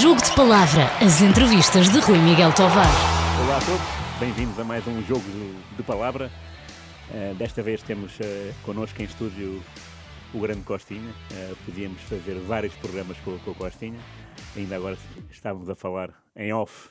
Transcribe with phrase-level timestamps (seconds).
[0.00, 2.86] Jogo de Palavra, as entrevistas de Rui Miguel Tovar.
[3.44, 5.22] Olá a todos, bem-vindos a mais um Jogo
[5.76, 6.30] de Palavra.
[7.10, 8.24] Uh, desta vez temos uh,
[8.64, 9.62] connosco em estúdio
[10.32, 11.10] o grande Costinha.
[11.10, 14.00] Uh, podíamos fazer vários programas com, com o Costinha.
[14.56, 14.96] Ainda agora
[15.30, 16.88] estávamos a falar em off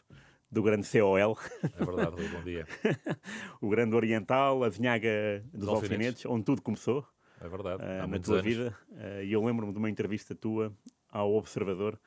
[0.52, 1.18] do grande COL.
[1.64, 2.68] É verdade, Rui, bom dia.
[3.60, 7.04] o grande Oriental, a vinhaga dos, dos alfinetes, onde tudo começou.
[7.41, 8.46] É verdade, uh, na tua anos.
[8.46, 8.78] vida.
[8.91, 10.71] Uh, e eu lembro-me de uma entrevista tua
[11.12, 11.99] ao Observador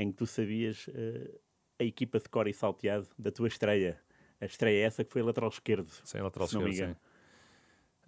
[0.00, 1.40] em que tu sabias uh,
[1.78, 4.00] a equipa de cor e salteado da tua estreia.
[4.40, 5.90] A estreia é essa que foi lateral esquerdo.
[6.04, 6.96] Sim, lateral esquerdo, sim.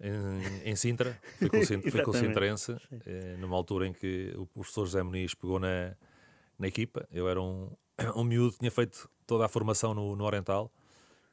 [0.01, 2.75] Em, em, Sintra, fui com, fui com o Sintrense,
[3.05, 5.95] eh, numa altura em que o professor José Muniz pegou na,
[6.57, 7.07] na equipa.
[7.11, 7.69] Eu era um,
[8.15, 10.71] um miúdo, tinha feito toda a formação no, no Oriental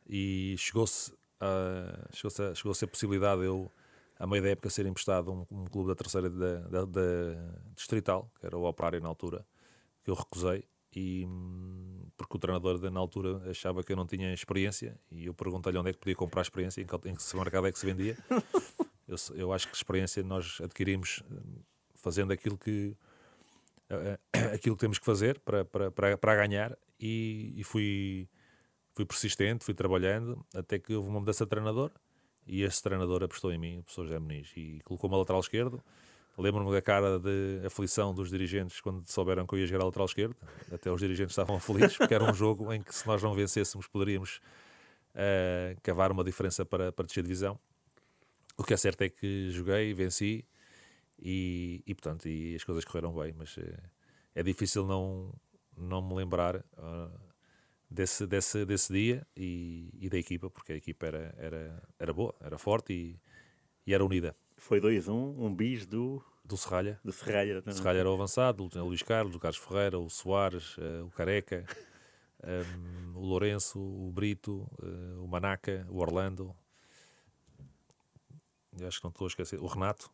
[0.07, 3.73] e chegou-se a, chegou a, chegou a, a possibilidade de eu,
[4.19, 7.01] a meio da época, ser emprestado um, um clube da terceira da, da, da,
[7.75, 9.45] distrital, que era o Operário na altura,
[10.03, 10.65] que eu recusei
[10.95, 11.27] e
[12.17, 15.91] porque o treinador na altura achava que eu não tinha experiência e eu perguntei-lhe onde
[15.91, 18.17] é que podia comprar experiência, em que, em que mercado é que se vendia.
[19.07, 21.23] eu, eu acho que experiência nós adquirimos
[21.95, 22.97] fazendo aquilo que
[24.55, 28.29] aquilo que temos que fazer para, para, para, para ganhar e, e, fui,
[28.93, 31.91] fui persistente, fui trabalhando até que houve uma mudança de treinador
[32.47, 35.83] e esse treinador apostou em mim, o professor José Muniz, e colocou-me a lateral esquerdo
[36.39, 40.07] Lembro-me da cara de aflição dos dirigentes quando souberam que eu ia jogar a lateral
[40.07, 40.37] esquerdo.
[40.73, 43.87] Até os dirigentes estavam felizes, porque era um jogo em que, se nós não vencêssemos,
[43.87, 44.41] poderíamos
[45.15, 47.59] uh, cavar uma diferença para, para descer divisão.
[48.57, 50.45] O que é certo é que joguei, venci
[51.19, 53.63] e, e portanto, e as coisas correram bem, mas uh,
[54.35, 55.35] é difícil não,
[55.77, 57.21] não me lembrar uh,
[57.91, 62.35] desse, desse, desse dia e, e, da equipa, porque a equipa era, era, era boa,
[62.41, 63.21] era forte e,
[63.87, 64.37] e era unida.
[64.61, 66.23] Foi 2-1, um, um bis do.
[66.45, 67.01] Do Serralha.
[67.03, 67.63] Do Serralha.
[67.63, 67.75] Também.
[67.75, 71.65] Serralha era o avançado, o Luís Carlos, o Carlos Ferreira, o Soares, uh, o Careca,
[72.45, 76.55] um, ehm, o Lourenço, o Brito, uh, o Manaca, o Orlando.
[78.79, 79.61] Eu acho que não estou a esquecer.
[79.61, 80.11] O Renato.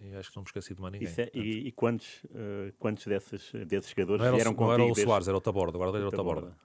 [0.00, 1.08] E acho que não me esqueci de mais ninguém.
[1.18, 4.78] É, e, e, quantos, uh, quantos desses, desses jogadores não era, vieram contigo?
[4.78, 5.78] Não era o Soares, era o Taborda.
[5.78, 6.56] O era o Taborda.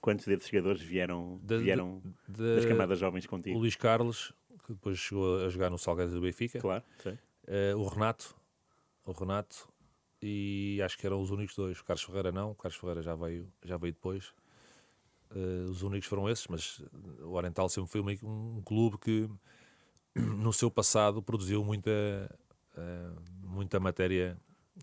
[0.00, 3.56] Quantos desses jogadores vieram, vieram de, de, das camadas jovens contigo?
[3.56, 4.34] O Luís Carlos,
[4.64, 6.58] que depois chegou a jogar no Salgueiros do Benfica.
[6.58, 6.82] Claro.
[7.06, 8.34] Uh, o Renato,
[9.06, 9.68] o Renato,
[10.20, 11.78] e acho que eram os únicos dois.
[11.78, 14.32] O Carlos Ferreira não, o Carlos Ferreira já veio, já veio depois.
[15.30, 16.82] Uh, os únicos foram esses, mas
[17.20, 19.28] o Oriental sempre foi um, um clube que
[20.16, 21.90] no seu passado produziu muita,
[22.76, 24.38] uh, muita matéria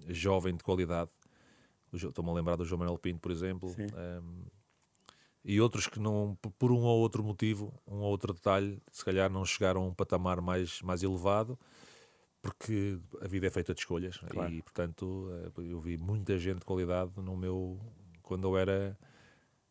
[0.07, 1.09] jovem de qualidade.
[1.91, 3.69] Estou-me a lembrar do João Manuel Pinto, por exemplo.
[3.69, 4.45] Um,
[5.43, 9.29] e outros que não, por um ou outro motivo, um ou outro detalhe, se calhar
[9.29, 11.57] não chegaram a um patamar mais, mais elevado,
[12.41, 14.51] porque a vida é feita de escolhas claro.
[14.51, 17.79] e, portanto, eh, eu vi muita gente de qualidade no meu.
[18.23, 18.97] quando eu era.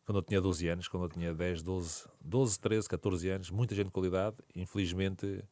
[0.04, 3.74] quando eu tinha 12 anos, quando eu tinha 10, 12, 12 13, 14 anos, muita
[3.74, 4.36] gente de qualidade.
[4.54, 5.44] Infelizmente,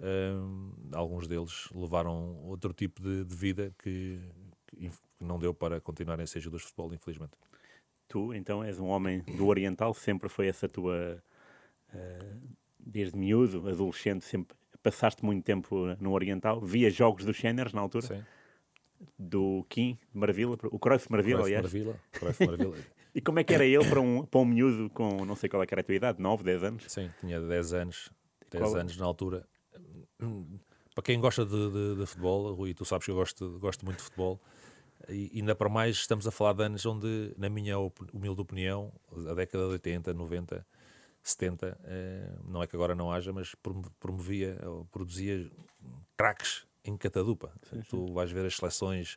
[0.00, 4.20] hum, alguns deles levaram outro tipo de, de vida que,
[4.66, 7.32] que não deu para continuarem a ser jogadores de futebol, infelizmente.
[8.08, 11.22] Tu, então, és um homem do Oriental, sempre foi essa tua.
[11.94, 17.80] Uh, desde miúdo, adolescente, sempre passaste muito tempo no Oriental, via jogos dos Séniores na
[17.80, 18.06] altura?
[18.06, 18.24] Sim.
[19.18, 21.62] Do Kim, Maravilha, o Cruyff Maravilha, aliás.
[21.62, 22.86] Maravilha, Cruyff Maravilha.
[23.14, 25.62] e como é que era ele para um, para um miúdo com, não sei qual
[25.62, 26.84] é que era a tua idade, 9, 10 anos?
[26.88, 28.10] Sim, tinha 10 anos,
[28.50, 28.76] 10 qual?
[28.76, 29.46] anos na altura.
[30.94, 33.98] Para quem gosta de, de, de futebol, Rui, tu sabes que eu gosto, gosto muito
[33.98, 34.40] de futebol,
[35.08, 37.76] e ainda para mais estamos a falar de anos onde, na minha
[38.12, 38.92] humilde opinião,
[39.28, 40.66] a década de 80, 90,
[41.22, 43.54] 70, eh, não é que agora não haja, mas
[44.00, 45.50] promovia, ou produzia
[46.16, 47.52] craques em catadupa.
[47.68, 47.88] Sim, sim.
[47.88, 49.16] Tu vais ver as seleções,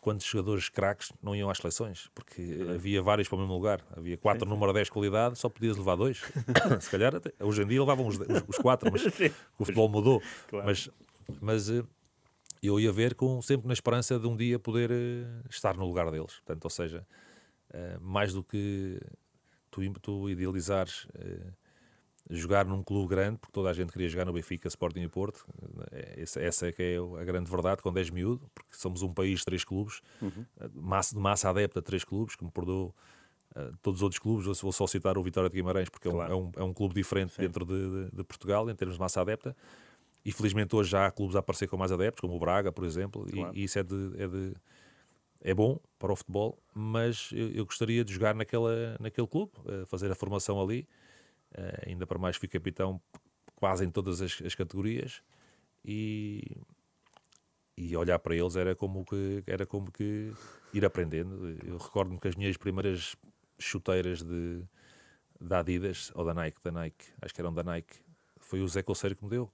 [0.00, 2.42] quantos jogadores craques não iam às seleções, porque
[2.74, 3.84] havia vários para o mesmo lugar.
[3.96, 6.22] Havia quatro sim, número 10 qualidade, só podias levar dois.
[6.80, 9.04] Se calhar, até, hoje em dia levavam os, os, os quatro, mas
[9.58, 10.22] o futebol mudou.
[10.48, 10.66] Claro.
[10.66, 10.90] Mas,
[11.40, 11.84] mas eh,
[12.68, 16.10] eu ia ver com, sempre na esperança de um dia poder uh, estar no lugar
[16.10, 16.34] deles.
[16.34, 17.06] Portanto, ou seja,
[17.74, 19.00] uh, mais do que
[19.70, 21.52] tu, tu idealizares uh,
[22.30, 25.44] jogar num clube grande, porque toda a gente queria jogar no Benfica, Sporting e Porto,
[25.90, 29.40] essa, essa é que é a grande verdade, quando és miúdo, porque somos um país
[29.40, 30.46] de três clubes, uhum.
[30.72, 32.94] massa, de massa adepta a três clubes, que me perdoou
[33.82, 36.32] todos os outros clubes, vou só citar o Vitória de Guimarães, porque claro.
[36.32, 37.42] é, um, é um clube diferente Sim.
[37.42, 39.54] dentro de, de, de Portugal, em termos de massa adepta,
[40.24, 42.84] e felizmente hoje já há clubes a aparecer com mais adeptos, como o Braga, por
[42.84, 43.54] exemplo, claro.
[43.54, 44.54] e, e, isso é, de, é, de,
[45.40, 49.86] é bom para o futebol, mas eu, eu, gostaria de jogar naquela, naquele clube, uh,
[49.86, 50.86] fazer a formação ali,
[51.52, 53.00] uh, ainda para mais fui capitão
[53.56, 55.22] quase em todas as, as categorias,
[55.84, 56.56] e,
[57.76, 60.32] e olhar para eles era como que, era como que
[60.72, 61.56] ir aprendendo.
[61.66, 63.16] Eu recordo-me que as minhas primeiras
[63.58, 64.62] chuteiras de,
[65.40, 68.00] da Adidas, ou da Nike, da Nike, acho que eram da Nike,
[68.38, 69.50] foi o Zé Colseiro que me deu.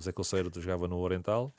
[0.00, 1.52] Zé Colseiro jogava no Oriental,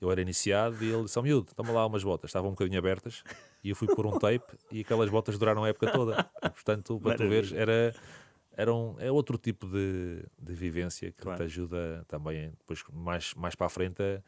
[0.00, 2.28] eu era iniciado e ele disse: oh, miúdo, toma lá umas botas.
[2.28, 3.22] Estavam um bocadinho abertas
[3.62, 6.30] e eu fui pôr um tape e aquelas botas duraram a época toda.
[6.42, 7.94] E, portanto, para tu veres, era,
[8.56, 11.38] era um, é outro tipo de, de vivência que claro.
[11.38, 14.22] te ajuda também, depois mais, mais para a frente, a,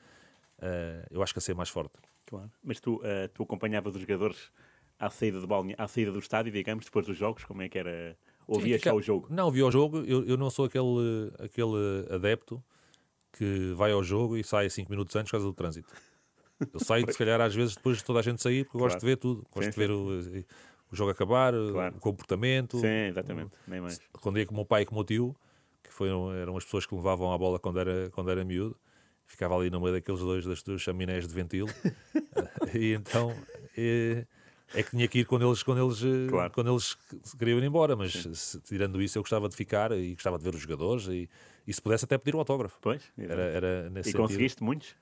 [0.67, 1.95] a, eu acho que a ser mais forte.
[2.27, 2.51] Claro.
[2.63, 4.51] Mas tu, uh, tu acompanhavas os jogadores
[4.99, 5.75] à saída, do balne...
[5.79, 7.45] à saída do estádio, digamos, depois dos jogos?
[7.45, 8.17] Como é que era?
[8.47, 9.29] Ouvias só o jogo?
[9.31, 9.99] Não, via o jogo.
[9.99, 12.63] Eu, eu não sou aquele, aquele adepto
[13.33, 15.89] que vai ao jogo e sai 5 minutos antes por causa do trânsito.
[16.73, 19.01] Eu saio, se calhar, às vezes depois de toda a gente sair, porque eu gosto
[19.01, 19.47] de ver tudo.
[19.51, 20.09] Gosto sim, de ver o,
[20.93, 21.97] o, jogo acabar, claro.
[21.97, 22.79] o comportamento.
[22.79, 23.53] Sim, exatamente.
[23.67, 23.99] Nem mais.
[24.13, 25.35] Quando ia com o meu pai e com o meu tio,
[25.83, 28.77] que foram, eram as pessoas que levavam a bola quando era, quando era miúdo,
[29.27, 31.69] ficava ali no meio daqueles dois, das duas chaminés de ventilo.
[32.75, 33.35] e então.
[33.77, 34.27] E,
[34.75, 36.53] é que tinha que ir quando eles, quando eles, claro.
[36.53, 36.97] quando eles
[37.39, 40.55] queriam ir embora, mas se, tirando isso eu gostava de ficar e gostava de ver
[40.55, 41.29] os jogadores e,
[41.67, 42.79] e se pudesse até pedir um autógrafo.
[42.81, 44.27] Pois, era, era nesse E sentido.
[44.27, 44.95] conseguiste muitos?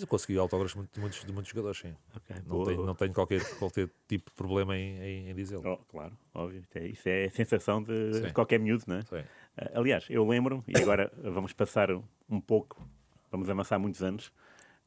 [0.00, 1.94] Eu consegui autógrafos de muitos, de muitos jogadores, sim.
[2.16, 5.62] Okay, não, tenho, não tenho qualquer, qualquer tipo de problema em, em, em dizê-lo.
[5.64, 6.64] Oh, claro, óbvio.
[6.74, 9.02] É, isso é a sensação de, de qualquer miúdo, não é?
[9.02, 9.18] Sim.
[9.20, 11.88] Uh, aliás, eu lembro, e agora vamos passar
[12.28, 12.84] um pouco,
[13.30, 14.32] vamos amassar muitos anos.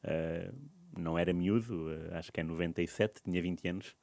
[0.04, 0.54] Uh,
[0.98, 3.96] não era miúdo, uh, acho que é 97, tinha 20 anos.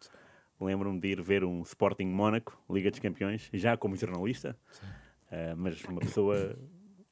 [0.60, 4.58] Lembro-me de ir ver um Sporting Mónaco, Liga dos Campeões, já como jornalista,
[5.56, 6.58] mas uma pessoa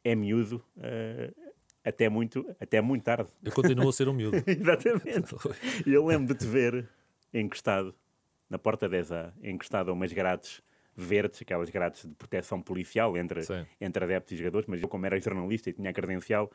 [0.05, 1.51] é miúdo uh,
[1.83, 3.29] até, muito, até muito tarde.
[3.43, 4.37] Eu continuo a ser um miúdo.
[4.47, 5.35] Exatamente.
[5.85, 6.87] E eu lembro de te ver
[7.33, 7.93] encostado
[8.47, 10.61] na porta 10A, encostado a umas grades
[10.95, 13.41] verdes, aquelas grades de proteção policial entre,
[13.81, 16.49] entre adeptos e jogadores, mas eu, como era jornalista e tinha credencial,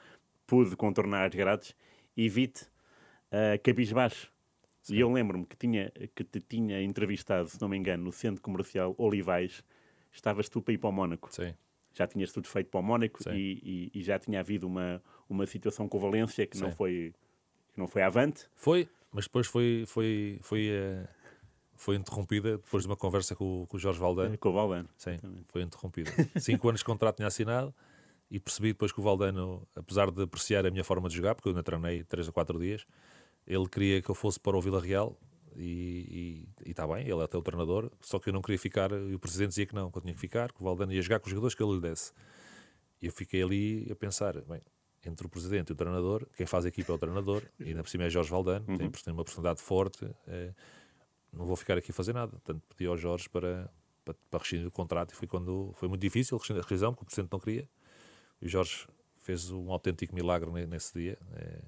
[0.46, 1.74] pude contornar as grades
[2.16, 4.32] e vi-te uh, cabisbaixo.
[4.82, 4.94] Sim.
[4.94, 8.40] E eu lembro-me que, tinha, que te tinha entrevistado, se não me engano, no centro
[8.40, 9.62] comercial Olivais.
[10.12, 11.32] Estavas tu para ir para o Mónaco.
[11.32, 11.54] Sim
[11.92, 15.46] já tinhas tudo feito para o Mónaco e, e, e, já tinha havido uma, uma
[15.46, 17.12] situação com o Valência que não foi
[17.72, 18.48] que não foi avante.
[18.54, 21.08] Foi, mas depois foi foi foi uh,
[21.76, 24.36] foi interrompida depois de uma conversa com, com o Jorge Valdano.
[24.38, 24.88] Com o Valdano.
[24.96, 26.10] Sim, foi interrompida.
[26.38, 27.74] Cinco anos de contrato tinha assinado
[28.30, 31.48] e percebi depois que o Valdano, apesar de apreciar a minha forma de jogar, porque
[31.48, 32.86] eu ainda treinei três ou quatro dias,
[33.46, 35.16] ele queria que eu fosse para o Vila Real
[35.56, 39.14] e está bem, ele é até o treinador, só que eu não queria ficar, e
[39.14, 41.20] o presidente dizia que não, que eu tinha que ficar, que o Valdano ia jogar
[41.20, 42.12] com os jogadores que ele lhe desse.
[43.02, 44.60] E eu fiquei ali a pensar, bem,
[45.04, 47.82] entre o presidente e o treinador, quem faz a equipa é o treinador, e ainda
[47.82, 48.78] por cima é Jorge Valdano, uhum.
[48.78, 50.54] tem, uma personalidade forte, é,
[51.32, 52.32] não vou ficar aqui a fazer nada.
[52.32, 53.70] Portanto, pedi ao Jorge para,
[54.04, 57.06] para, para rescindir o contrato e foi quando foi muito difícil a rescisão, porque o
[57.06, 57.68] presidente não queria.
[58.40, 58.86] E o Jorge
[59.18, 61.18] fez um autêntico milagre nesse dia.
[61.34, 61.62] É,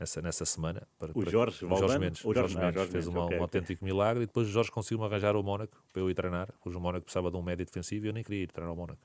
[0.00, 0.82] nessa, nessa semana.
[0.98, 3.26] Para, o Jorge, para, o Jorge Mendes, o Jorge, Jorge, Mendes, Jorge fez Mendes, uma,
[3.26, 6.14] okay, um autêntico milagre e depois o Jorge conseguiu-me arranjar o Mónaco para eu ir
[6.14, 8.72] treinar, pois o Mónaco precisava de um médio defensivo e eu nem queria ir treinar
[8.72, 8.98] o Mónaco.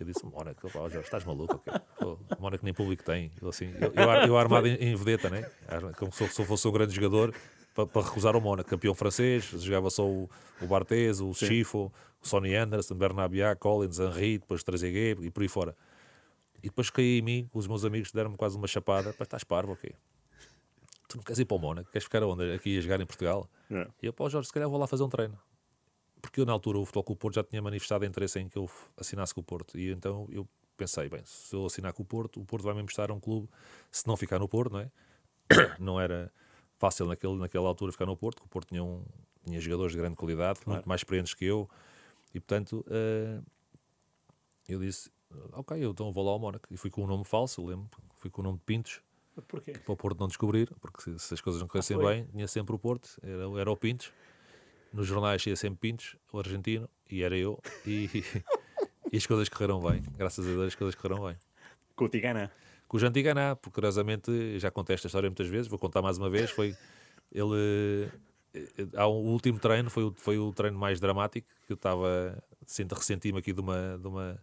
[0.00, 1.54] Eu disse, Mónaco, oh, Jorge, estás maluco?
[1.54, 2.16] Okay?
[2.36, 3.30] o Mónaco nem público tem.
[3.40, 5.48] Eu, assim, eu, eu, eu armado em, em vedeta, né?
[5.96, 7.32] como se eu fosse um grande jogador
[7.74, 8.68] para, para recusar o Mónaco.
[8.68, 10.28] Campeão francês, jogava só o,
[10.60, 15.48] o Barthez, o Schifo, o Sonny Anderson, Bernabia, Collins, Henry, depois Trezeguet e por aí
[15.48, 15.76] fora.
[16.64, 19.12] E depois caí em mim, os meus amigos deram-me quase uma chapada.
[19.12, 19.94] Para estás parvo, ok?
[21.06, 21.90] Tu não queres ir para o Mónaco?
[21.90, 22.54] Queres ficar onde?
[22.54, 23.46] Aqui a jogar em Portugal?
[23.70, 23.86] É.
[24.02, 25.38] E eu, pô, Jorge, se calhar vou lá fazer um treino.
[26.22, 28.66] Porque eu, na altura, o Futebol o Porto já tinha manifestado interesse em que eu
[28.96, 29.78] assinasse com o Porto.
[29.78, 32.80] E então eu pensei, bem, se eu assinar com o Porto, o Porto vai me
[32.80, 33.46] emprestar um clube,
[33.90, 34.90] se não ficar no Porto, não é?
[35.78, 36.32] não era
[36.78, 39.04] fácil naquele, naquela altura ficar no Porto, porque o Porto tinha, um,
[39.44, 40.78] tinha jogadores de grande qualidade, claro.
[40.78, 41.68] muito mais experientes que eu.
[42.32, 43.44] E, portanto, uh,
[44.66, 45.10] eu disse,
[45.52, 46.66] ok, eu então vou lá ao Mónaco.
[46.70, 49.00] E fui com um nome falso, eu lembro, fui com o nome de Pintos.
[49.48, 49.72] Porquê?
[49.72, 52.46] Para o Porto não descobrir, porque se, se as coisas não corressem ah, bem, tinha
[52.46, 54.12] sempre o Porto, era, era o Pintos.
[54.92, 57.60] Nos jornais ia sempre Pintos, o argentino, e era eu.
[57.84, 58.08] E,
[59.12, 61.36] e as coisas correram bem, graças a Deus as coisas correram bem.
[61.96, 62.50] Com o Tiganá?
[62.86, 66.18] Com o Jean Tiganá, porque curiosamente, já contei esta história muitas vezes, vou contar mais
[66.18, 66.76] uma vez, foi
[67.32, 68.08] ele...
[68.94, 73.40] Há um, o último treino foi, foi o treino mais dramático, que eu estava, ressenti-me
[73.40, 74.40] aqui de uma, de uma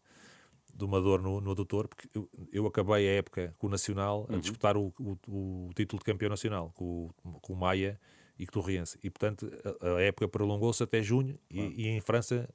[0.73, 4.25] de uma dor no, no adutor, porque eu, eu, acabei a época com o Nacional
[4.29, 4.39] a uhum.
[4.39, 7.09] disputar o, o, o, título de campeão nacional com,
[7.41, 7.99] com o Maia
[8.37, 8.97] e com o Torriense.
[9.03, 9.51] E, portanto,
[9.81, 12.49] a, a época prolongou-se até junho e, e, em França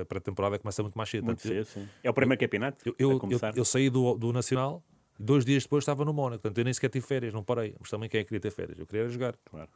[0.00, 1.24] a pré-temporada começa muito mais cedo.
[1.24, 1.88] Muito cedo, sim.
[2.02, 2.88] É o primeiro campeonato?
[2.88, 3.20] Eu, eu,
[3.56, 4.82] eu, saí do, do Nacional
[5.18, 6.42] dois dias depois estava no Mónaco.
[6.42, 7.76] Portanto, eu nem sequer tive férias, não parei.
[7.78, 8.78] Mas também quem é que queria ter férias?
[8.78, 9.36] Eu queria jogar.
[9.44, 9.68] Claro.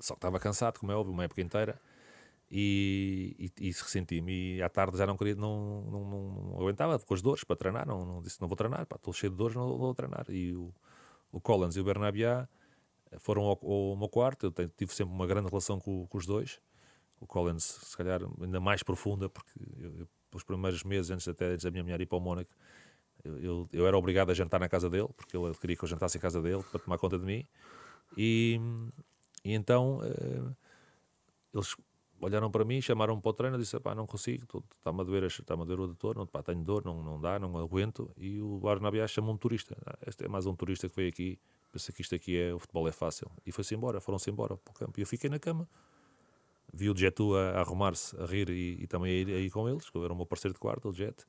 [0.00, 1.80] Só que estava cansado, como é óbvio, uma época inteira
[2.54, 4.56] e, e, e ressenti-me.
[4.56, 7.56] E à tarde já não queria, não, não, não, não aguentava com as dores para
[7.56, 7.86] treinar.
[7.86, 10.26] Não, não disse, não vou treinar, pá, estou cheio de dores, não, vou treinar.
[10.28, 10.70] E o,
[11.32, 12.46] o Collins e o Bernabiá
[13.18, 14.52] foram ao, ao meu quarto.
[14.54, 16.60] Eu tive sempre uma grande relação com, com, os dois.
[17.18, 21.46] O Collins, se calhar, ainda mais profunda, porque eu, eu, os primeiros meses, antes, até,
[21.46, 22.50] antes da minha mulher ir para o Mónaco,
[23.24, 26.18] eu, eu, era obrigado a jantar na casa dele, porque ele queria que eu jantasse
[26.18, 27.46] em casa dele para tomar conta de mim.
[28.16, 28.60] E,
[29.42, 30.56] e então uh,
[31.54, 31.76] eles
[32.22, 35.54] olharam para mim, chamaram-me para o treino, disse, pá, não consigo, está-me a doer, está
[35.54, 38.10] a doer o doutor, não, pá, tenho dor, não, não dá, não aguento.
[38.16, 39.76] E o Barnabiá chamou-me turista.
[39.84, 41.38] Ah, este é mais um turista que veio aqui,
[41.72, 43.28] pensa que isto aqui é, o futebol é fácil.
[43.44, 45.00] E foi-se embora, foram-se embora para o campo.
[45.00, 45.68] E eu fiquei na cama.
[46.72, 49.50] Vi o Jetu a, a arrumar-se, a rir e, e também a ir, a ir,
[49.50, 51.26] com eles, que eu era o meu parceiro de quarto, o Jet.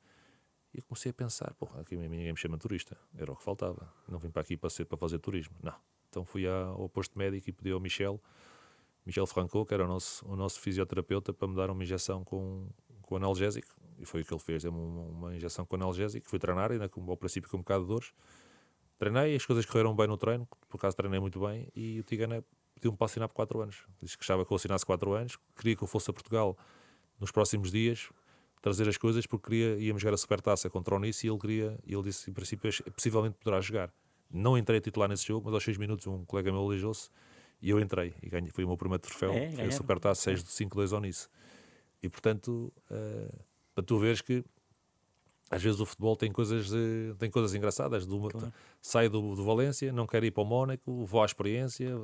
[0.72, 3.92] E comecei a pensar, porra, aqui ninguém me chama turista, era o que faltava.
[4.08, 5.74] Não vim para aqui para, ser, para fazer turismo, não.
[6.08, 8.20] Então fui ao posto médico e pedi ao Michel
[9.04, 12.66] Michel Franco, que era o nosso, o nosso fisioterapeuta, para me dar uma injeção com,
[13.02, 13.68] com analgésico.
[13.98, 16.28] E foi o que ele fez, deu-me uma, uma, injeção com analgésico.
[16.28, 18.12] Fui treinar, ainda com, ao princípio com um bocado de dores.
[18.98, 21.68] Treinei, as coisas correram bem no treino, por acaso treinei muito bem.
[21.74, 22.44] E o Tigana
[22.74, 23.84] pediu-me para assinar por 4 anos.
[24.00, 26.56] Disse que achava que eu assinasse 4 anos, queria que eu fosse a Portugal
[27.20, 28.08] nos próximos dias,
[28.60, 31.78] trazer as coisas, porque queria, íamos jogar a Supertaça contra o Nice e ele queria,
[31.86, 33.92] ele disse, em princípio, possivelmente poderá jogar.
[34.30, 37.10] Não entrei a titular nesse jogo, mas aos 6 minutos um colega meu alijou-se
[37.64, 40.44] e eu entrei e ganhei, foi o meu primeiro troféu, é, foi a Supertaça 6
[40.44, 41.28] de 5-2 ao Nice.
[42.02, 43.38] E portanto, uh,
[43.74, 44.44] para tu veres que
[45.50, 48.04] às vezes o futebol tem coisas, uh, tem coisas engraçadas.
[48.06, 48.52] Do, claro.
[48.82, 51.98] Saio do, do Valência, não quero ir para o Mónaco, vou à experiência,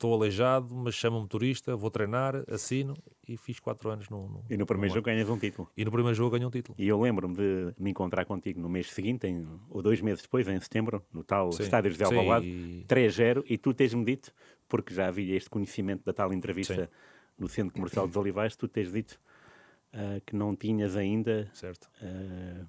[0.00, 2.96] estou aleijado, mas chamam-me turista, vou treinar, assino
[3.28, 5.68] e fiz 4 anos no, no E no primeiro no jogo ganhas um título.
[5.76, 6.74] E no primeiro jogo ganho um título.
[6.78, 10.48] E eu lembro-me de me encontrar contigo no mês seguinte, em, ou dois meses depois,
[10.48, 12.84] em setembro, no tal sim, Estádio José Alvalade, e...
[12.88, 14.32] 3-0, e tu tens-me dito
[14.66, 16.90] porque já havia este conhecimento da tal entrevista Sim.
[17.38, 19.20] no Centro Comercial dos Olivais, tu tens dito
[19.92, 21.90] uh, que não tinhas ainda certo.
[22.00, 22.64] Uh,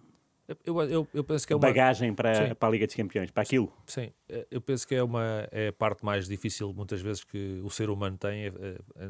[0.66, 3.44] eu, eu, eu, penso que é uma bagagem para, para a Liga dos Campeões, para
[3.44, 3.72] aquilo.
[3.86, 4.12] Sim,
[4.50, 7.90] eu penso que é uma é a parte mais difícil muitas vezes que o ser
[7.90, 8.54] humano tem é,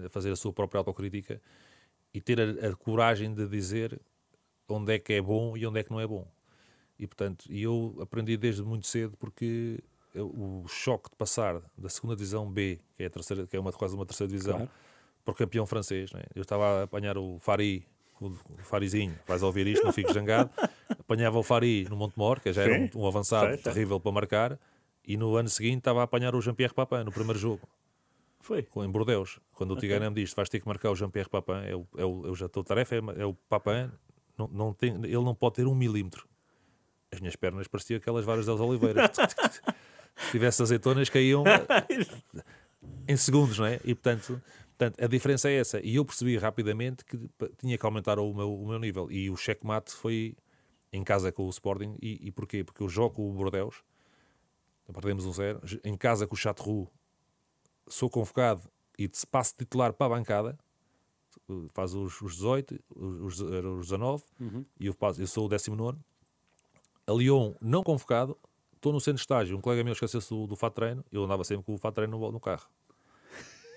[0.05, 1.41] é fazer a sua própria autocrítica
[2.13, 3.99] e ter a, a, coragem de dizer
[4.67, 6.27] onde é que é bom e onde é que não é bom.
[6.99, 9.79] E portanto, eu aprendi desde muito cedo porque
[10.15, 13.71] o choque de passar da segunda divisão B, que é, a terceira, que é uma,
[13.71, 14.71] quase uma terceira divisão, claro.
[15.23, 16.11] para o campeão francês.
[16.11, 16.23] Né?
[16.35, 17.87] Eu estava a apanhar o Fari,
[18.21, 20.49] o Farizinho, vais ouvir isto, não fiques zangado.
[20.89, 24.59] Apanhava o Fari no Montemor, que já era um, um avançado terrível para marcar,
[25.05, 27.67] e no ano seguinte estava a apanhar o Jean-Pierre Papin no primeiro jogo.
[28.39, 28.67] Foi.
[28.77, 29.39] Em Bordeaux.
[29.53, 32.03] Quando o Tigana me disse vais ter que marcar o Jean-Pierre Papin, é o, é
[32.03, 33.91] eu já estou tarefa, é, é o Papin,
[34.37, 36.27] não, não tem, ele não pode ter um milímetro.
[37.11, 39.11] As minhas pernas pareciam aquelas varas das oliveiras.
[40.15, 41.43] se tivesse azeitonas caíam
[43.07, 43.79] em segundos, não é?
[43.83, 44.41] E portanto,
[44.81, 45.79] portanto, a diferença é essa.
[45.85, 49.11] E eu percebi rapidamente que tinha que aumentar o meu, o meu nível.
[49.11, 50.35] E o checkmate foi
[50.91, 51.95] em casa com o Sporting.
[52.01, 52.63] E, e porquê?
[52.63, 53.83] Porque eu jogo com o Bordeus,
[54.91, 55.61] perdemos um zero.
[55.83, 56.91] Em casa com o Chateauroux,
[57.87, 60.57] sou convocado e passo titular para a bancada.
[61.73, 64.65] Faz os, os 18, os, os 19, uhum.
[64.79, 65.97] e eu, passo, eu sou o 19.
[67.07, 68.37] A Lyon, não convocado,
[68.75, 71.43] estou no centro de estágio, um colega meu esqueceu-se do, do fato treino, eu andava
[71.43, 72.69] sempre com o fato treino no, no carro.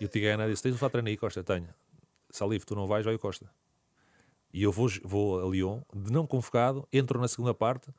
[0.00, 1.42] E o Tigana disse: Tens o fato treino aí, Costa?
[1.42, 1.68] Tenho.
[2.30, 3.50] Salif, tu não vais, vai o Costa.
[4.52, 7.90] E eu vou, vou a Lyon, de não convocado, entro na segunda parte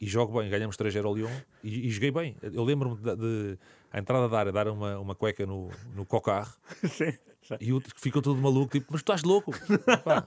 [0.00, 0.48] e jogo bem.
[0.48, 1.30] Ganhamos 3-0 ao Lyon
[1.62, 2.36] e, e, joguei bem.
[2.42, 3.58] Eu lembro-me de, de,
[3.92, 6.54] a entrada da área, dar uma, uma cueca no, no cocar
[7.60, 9.52] e o, ficou todo maluco, tipo, mas tu estás louco?
[10.04, 10.26] Pá,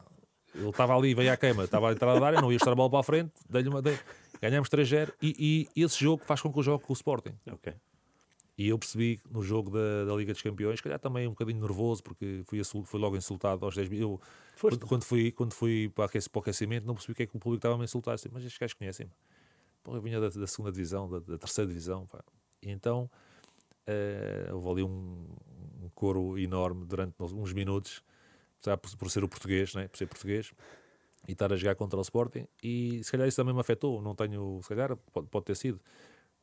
[0.53, 2.75] ele estava ali, veio à queima, estava à entrada da área, não ia estar a
[2.75, 3.81] bola para a frente, dei-lhe uma.
[3.81, 3.97] Dei,
[4.39, 7.33] Ganhamos 3-0 e, e, esse jogo faz com que eu jogue com o Sporting.
[7.49, 7.75] Okay.
[8.57, 12.03] E eu percebi no jogo da, da, Liga dos Campeões, calhar também um bocadinho nervoso,
[12.03, 14.21] porque fui, fui logo insultado aos 10 mil.
[14.59, 17.25] Quando, quando, fui, quando fui para, aquece, para o aquecimento, não percebi o que é
[17.25, 18.13] que o público estava a me insultar.
[18.13, 19.11] Assim, mas estes gajos conhecem-me.
[19.87, 22.05] eu vinha da, da, segunda divisão, da, da terceira divisão.
[22.05, 22.23] Pá.
[22.61, 23.09] E então
[23.87, 25.25] uh, houve ali um,
[25.81, 28.03] um coro enorme durante uns minutos,
[28.61, 29.87] por, por ser o português, né?
[29.87, 30.53] por ser português
[31.27, 34.13] e estar a jogar contra o Sporting e se calhar isso também me afetou, não
[34.13, 35.79] tenho, se calhar pode, pode ter sido.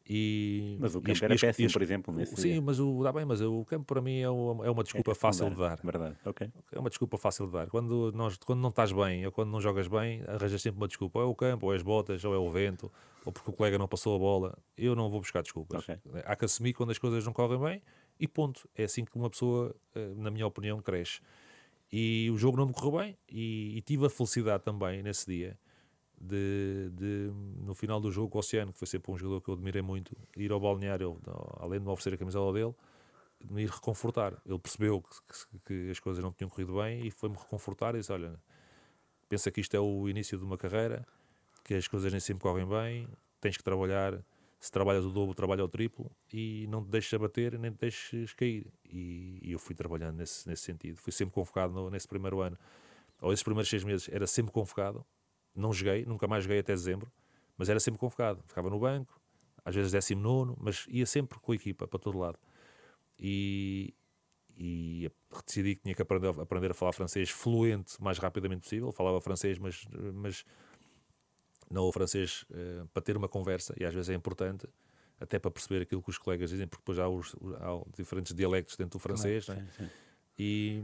[0.09, 2.14] E, mas o campo era péssimo, por exemplo.
[2.14, 2.62] Nesse sim, dia.
[2.62, 5.14] mas o, dá bem, mas o campo para mim é uma, é uma desculpa é
[5.14, 5.78] fácil de dar.
[5.83, 6.50] Verdade, ok.
[6.73, 7.69] É uma desculpa fácil de dar.
[7.69, 11.21] Quando, nós, quando não estás bem ou quando não jogas bem, arranjas sempre uma desculpa.
[11.21, 12.90] Ou é o campo, ou é as botas, ou é o vento,
[13.25, 14.59] ou porque o colega não passou a bola.
[14.76, 15.83] Eu não vou buscar desculpas.
[15.83, 15.99] Okay.
[16.25, 17.83] Há que assumir quando as coisas não correm bem
[18.19, 18.69] e ponto.
[18.75, 21.21] É assim que uma pessoa, eh, na minha opinião, cresce.
[21.92, 25.57] E o jogo não me correu bem e, e tive a felicidade também nesse dia
[26.21, 27.31] de, de,
[27.65, 30.17] no final do jogo, o Oceano, que foi sempre um jogador que eu admirei muito,
[30.37, 31.19] ir ao balneário,
[31.59, 32.75] além de me oferecer a camisola dele,
[33.43, 34.41] de me ir reconfortar.
[34.45, 37.99] Ele percebeu que, que, que as coisas não tinham corrido bem e foi-me reconfortar e
[37.99, 38.39] disse: Olha,
[39.29, 41.07] pensa que isto é o início de uma carreira,
[41.65, 43.09] que as coisas nem sempre correm bem,
[43.41, 44.23] tens que trabalhar
[44.61, 48.35] se trabalhas o dobro, trabalha o triplo e não te deixes abater nem te deixes
[48.35, 48.67] cair.
[48.85, 50.99] E, e eu fui trabalhando nesse, nesse sentido.
[50.99, 52.59] Fui sempre convocado no, nesse primeiro ano,
[53.23, 55.05] ou esses primeiros seis meses, era sempre convocado.
[55.54, 57.11] Não joguei, nunca mais joguei até dezembro,
[57.57, 58.42] mas era sempre convocado.
[58.47, 59.21] Ficava no banco,
[59.64, 62.38] às vezes décimo nono, mas ia sempre com a equipa para todo lado.
[63.19, 63.95] E,
[64.57, 65.11] e
[65.45, 68.90] decidi que tinha que aprender, aprender a falar francês fluente o mais rapidamente possível.
[68.92, 70.45] Falava francês, mas, mas
[71.71, 74.66] não o francês uh, para ter uma conversa, e às vezes é importante,
[75.21, 78.76] até para perceber aquilo que os colegas dizem, porque depois há, os, há diferentes dialectos
[78.76, 79.45] dentro do francês.
[79.45, 79.90] Claro, sim, sim.
[80.43, 80.83] E,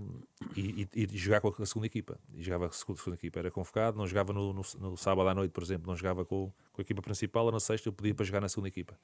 [0.55, 2.19] e, e, jogar com a segunda equipa.
[2.35, 3.39] E jogava com a segunda, equipa.
[3.39, 6.53] Era convocado, não jogava no, no, no, sábado à noite, por exemplo, não jogava com,
[6.75, 8.99] com a equipa principal, na sexta eu podia para jogar na segunda equipa.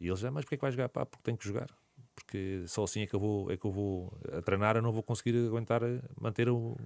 [0.00, 0.88] E eles já, mas porquê é que vai jogar?
[0.88, 1.68] Pá, porque tem que jogar.
[2.14, 4.92] Porque só assim é que eu vou, é que eu vou a treinar, eu não
[4.92, 5.80] vou conseguir aguentar
[6.20, 6.76] manter o,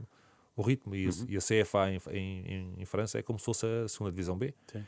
[0.57, 0.95] o ritmo.
[0.95, 1.27] E, uhum.
[1.29, 4.55] e a CFA em, em, em, França é como se fosse a segunda divisão B.
[4.73, 4.87] Sim.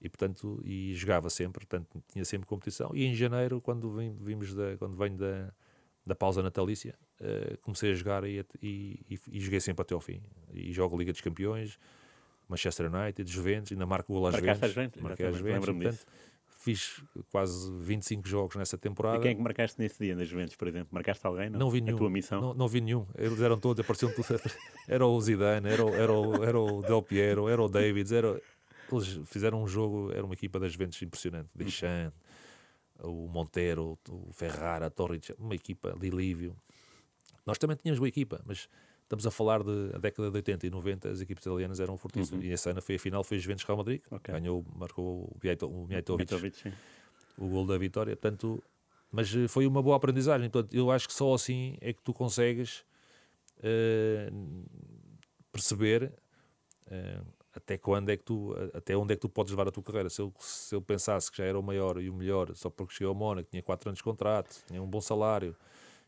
[0.00, 2.90] E portanto, e jogava sempre, portanto, tinha sempre competição.
[2.94, 5.52] E em janeiro, quando vimos da, quando venho da,
[6.06, 10.20] da pausa natalícia, uh, comecei a jogar e, e, e, joguei sempre até ao fim.
[10.52, 11.78] E jogo Liga dos Campeões,
[12.48, 15.00] Manchester United, Juventus, ainda marco o gol às Juventus.
[15.00, 16.06] Marquei às Juventus, portanto,
[16.64, 19.18] fiz quase 25 jogos nessa temporada.
[19.18, 20.88] E quem é que marcaste nesse dia nas Juventus, por exemplo?
[20.90, 21.50] Marcaste alguém?
[21.50, 21.96] Não, não vi nenhum.
[21.96, 22.40] A tua missão?
[22.40, 23.06] Não, não vi nenhum.
[23.16, 24.56] Eles eram todos, apareciam todos.
[24.88, 28.38] Era o Zidane, era, o, era, o, era o Del Piero, era o Davids, era...
[28.92, 31.48] Eles fizeram um jogo, era uma equipa das Juventus impressionante.
[31.54, 32.20] Deschamps,
[33.02, 36.56] o Montero, o Ferrara, a Torric, uma equipa de Lívio.
[37.46, 38.68] Nós também tínhamos boa equipa, mas
[39.02, 42.42] estamos a falar de a década de 80 e 90, as equipes italianas eram fortíssimas.
[42.42, 42.50] Uhum.
[42.50, 44.34] E esse ano foi a final, foi Juventus Real Madrid, okay.
[44.34, 46.74] ganhou, marcou o Mijatovic,
[47.36, 48.16] o, gol da vitória.
[48.16, 48.62] Portanto,
[49.10, 50.46] mas eh, foi uma boa aprendizagem.
[50.46, 52.84] Então, eu acho que só assim é que tu consegues
[53.58, 54.66] uh,
[55.52, 56.12] perceber
[56.86, 59.82] uh, até quando é que tu, até onde é que tu podes levar a tua
[59.82, 60.10] carreira.
[60.10, 62.94] Se eu, se eu pensasse que já era o maior e o melhor só porque
[62.94, 65.56] cheguei ao Mónaco, tinha 4 anos de contrato, tinha um bom salário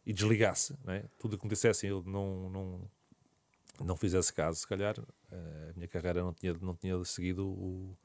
[0.05, 1.05] e desligasse, né?
[1.19, 2.91] tudo acontecesse e eu não, não,
[3.85, 7.97] não fizesse caso, se calhar a minha carreira não tinha, não tinha seguido o,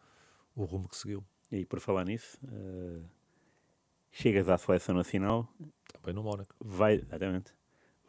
[0.56, 1.24] o rumo que seguiu.
[1.52, 3.04] E por falar nisso, uh,
[4.12, 5.48] chegas à seleção nacional.
[5.94, 6.56] Também no Mónaco.
[6.60, 7.54] Vai, exatamente.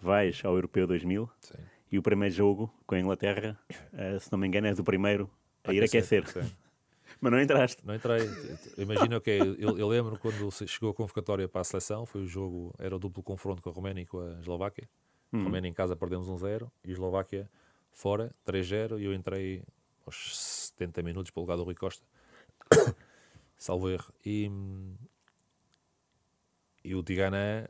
[0.01, 1.55] Vais ao Europeu 2000 Sim.
[1.93, 3.59] E o primeiro jogo com a Inglaterra,
[3.93, 5.31] uh, se não me engano, és o primeiro
[5.63, 6.23] a ir aquecer.
[6.23, 6.45] aquecer.
[7.21, 7.87] Mas não entraste.
[7.87, 8.29] Não entrei.
[8.79, 9.39] Imagina o que é.
[9.39, 12.99] Eu, eu, lembro quando chegou a convocatória para a seleção, foi o jogo, era o
[12.99, 14.89] duplo confronto com a Roménia e com a Eslováquia.
[15.31, 15.45] Uhum.
[15.45, 17.49] Roménia em casa perdemos 1-0 e Eslováquia
[17.93, 19.63] fora 3-0 e eu entrei
[20.07, 20.37] aos
[20.77, 22.05] 70 minutos pelo lugar do Rui Costa.
[23.57, 24.13] Salvo erro.
[24.25, 24.51] E,
[26.83, 27.69] e o Tigana,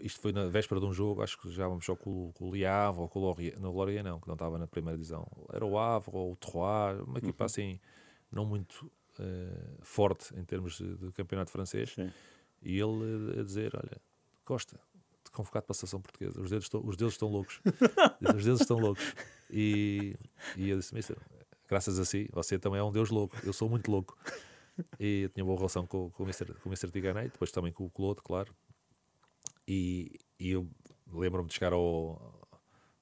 [0.00, 2.54] isto foi na véspera de um jogo, acho que já vamos só com, com o
[2.54, 5.26] Liave ou com o Lorient, não, o Lorient não, que não estava na primeira divisão.
[5.52, 7.46] Era o Avre ou o Troyes, uma equipa uhum.
[7.46, 7.80] assim
[8.30, 12.12] não muito uh, forte em termos de, de campeonato francês, Sim.
[12.62, 14.00] e ele a dizer: Olha,
[14.44, 14.78] Costa,
[15.32, 17.60] convocado para a seleção portuguesa, os dedos estão, os dedos estão loucos,
[18.36, 19.14] os dedos estão loucos.
[19.50, 20.16] E,
[20.56, 21.16] e eu disse: Mister,
[21.68, 24.16] graças a si, você também é um Deus louco, eu sou muito louco.
[24.98, 26.52] E eu tinha boa relação com, com o Mr.
[26.54, 26.90] Com o Mr.
[26.90, 28.52] Tiganei, depois também com o Claude, claro.
[29.66, 30.68] E, e eu
[31.12, 32.48] lembro-me de chegar ao,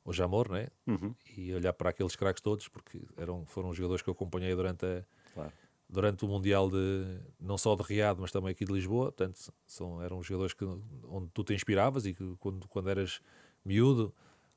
[0.04, 0.68] ao Jamor, né?
[0.86, 1.14] Uhum.
[1.36, 5.04] E olhar para aqueles craques todos, porque eram, foram jogadores que eu acompanhei durante a,
[5.34, 5.52] Claro.
[5.88, 10.02] Durante o Mundial de não só de Riad, mas também aqui de Lisboa, portanto, são,
[10.02, 10.64] eram jogadores que,
[11.04, 13.20] onde tu te inspiravas e que quando, quando eras
[13.62, 14.14] miúdo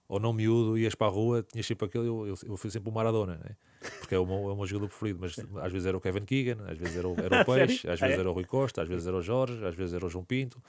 [0.08, 2.08] ou não miúdo, ias para a rua, tinhas sempre aquele.
[2.08, 3.58] Eu, eu, eu fui sempre o Maradona, né?
[4.00, 6.26] porque é o, meu, é o meu jogador preferido, mas às vezes era o Kevin
[6.26, 8.88] Keegan, às vezes era o, era o Peixe, às vezes era o Rui Costa, às
[8.88, 10.62] vezes era o Jorge, às vezes era o João Pinto.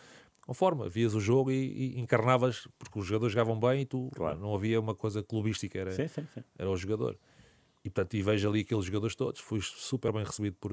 [0.47, 4.39] Conforme, vias o jogo e, e encarnavas, porque os jogadores jogavam bem e tu claro.
[4.39, 6.45] não havia uma coisa clubística, era, sim, sim, sim.
[6.57, 7.19] era o jogador.
[7.85, 9.41] E, portanto, e vejo ali aqueles jogadores todos.
[9.41, 10.73] Fui super bem recebido por,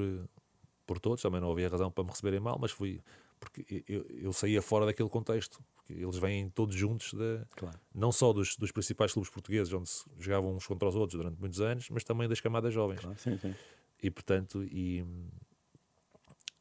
[0.86, 1.22] por todos.
[1.22, 3.02] Também não havia razão para me receberem mal, mas fui.
[3.40, 5.60] Porque eu, eu saía fora daquele contexto.
[5.76, 7.80] Porque eles vêm todos juntos, de, claro.
[7.94, 11.40] não só dos, dos principais clubes portugueses, onde se jogavam uns contra os outros durante
[11.40, 13.02] muitos anos, mas também das camadas jovens.
[13.02, 13.54] Claro, sim, sim.
[14.02, 15.06] E, portanto, e,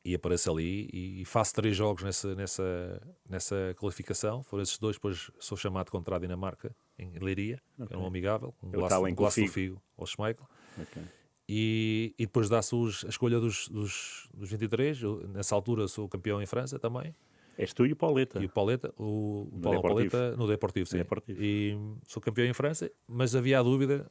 [0.04, 4.42] e apareço ali e, faço três jogos nessa, nessa, nessa qualificação.
[4.42, 7.96] Foram esses dois, depois sou chamado contra a Dinamarca em Leiria, okay.
[7.96, 10.48] era um amigável, um golaço, um golaço do Figo ao Schmeichel.
[10.80, 11.02] Okay.
[11.48, 15.02] E, e depois dá-se a escolha dos, dos, dos 23.
[15.02, 17.14] Eu, nessa altura sou campeão em França também.
[17.58, 18.40] És tu e o Pauleta.
[18.40, 20.98] E o Pauleta, o, o Paulo Pauleta no Deportivo, sim.
[20.98, 21.38] Deportivo.
[21.42, 21.76] E
[22.08, 24.10] sou campeão em França, mas havia a dúvida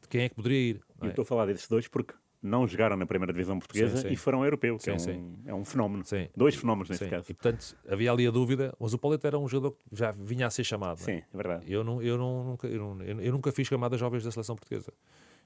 [0.00, 0.80] de quem é que poderia ir.
[1.00, 1.10] Eu é?
[1.10, 4.14] estou a falar desses dois porque não jogaram na primeira divisão portuguesa sim, sim.
[4.14, 6.04] e foram europeu, que sim, é, um, é um fenómeno.
[6.36, 7.26] Dois fenómenos neste caso.
[7.30, 10.46] E portanto havia ali a dúvida, mas o Pauleta era um jogador que já vinha
[10.46, 10.98] a ser chamado.
[10.98, 11.70] Sim, é verdade.
[11.70, 14.92] Eu, não, eu, não, nunca, eu, não, eu nunca fiz camadas jovens da seleção portuguesa.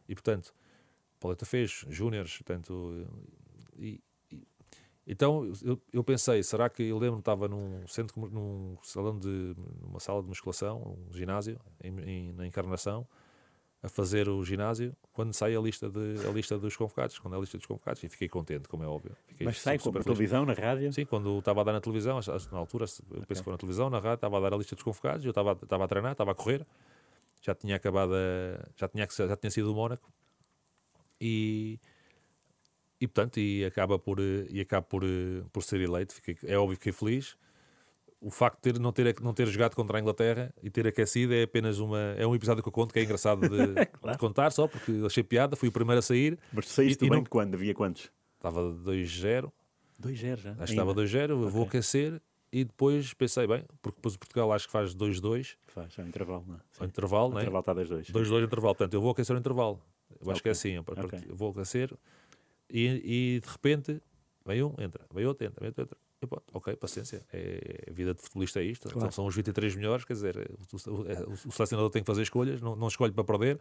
[0.09, 0.55] E portanto,
[1.17, 3.07] o Pauleta fez júniores, portanto.
[3.79, 4.01] E,
[4.33, 4.47] e,
[5.07, 10.01] Então eu, eu pensei, será que eu lembro estava num centro num salão de numa
[10.01, 13.07] sala de musculação, um ginásio em, em, na Encarnação,
[13.83, 17.37] a fazer o ginásio quando sai a lista de a lista dos convocados, quando é
[17.39, 19.17] a lista dos convocados e fiquei contente, como é óbvio.
[19.27, 20.93] Fiquei Mas sai com a televisão, na rádio?
[20.93, 22.21] Sim, quando estava a dar na televisão,
[22.53, 24.75] na altura, eu penso que foi na televisão, na rádio, estava a dar a lista
[24.75, 26.67] dos convocados, eu estava estava a treinar, estava a correr.
[27.41, 30.13] Já tinha acabado, a, já tinha já tinha sido o Mónaco.
[31.19, 31.79] E
[33.01, 35.03] e portanto, e acaba por, e acaba por,
[35.53, 36.13] por ser eleito.
[36.13, 37.37] Fiquei, é óbvio que fiquei feliz.
[38.21, 41.33] O facto de ter, não, ter, não ter jogado contra a Inglaterra e ter aquecido
[41.33, 44.13] é apenas uma, é um episódio que eu conto que é engraçado de, claro.
[44.13, 45.57] de contar, só porque achei piada.
[45.57, 46.39] Fui o primeiro a sair.
[46.53, 47.55] Mas tu saíste e, bem não, quando?
[47.55, 48.11] Havia quantos?
[48.37, 49.51] Estava 2-0.
[50.03, 50.51] 2-0 já?
[50.51, 51.25] Acho que estava 2-0.
[51.25, 51.51] Okay.
[51.51, 52.21] Vou aquecer
[52.53, 55.57] e depois pensei, bem, porque depois o Portugal acho que faz 2-2.
[55.69, 56.59] Faz, é um intervalo, não é?
[56.73, 56.85] Sim.
[56.85, 57.43] intervalo, o não é?
[57.43, 58.13] intervalo está 2-2.
[58.13, 59.81] 2-2 intervalo, portanto eu vou aquecer o intervalo.
[60.11, 60.33] Eu okay.
[60.33, 61.21] acho que é assim, eu, okay.
[61.31, 61.97] vou aquecer
[62.69, 64.03] e, e de repente
[64.45, 65.97] vem um, entra, vem outro, entra, vem outro, entra.
[66.23, 68.83] E, pô, ok, paciência, é, a vida de futebolista é isto.
[68.85, 68.99] Claro.
[68.99, 72.61] Então, são os 23 melhores, quer dizer, o, o, o, selecionador tem que fazer escolhas,
[72.61, 73.59] não, não escolhe para perder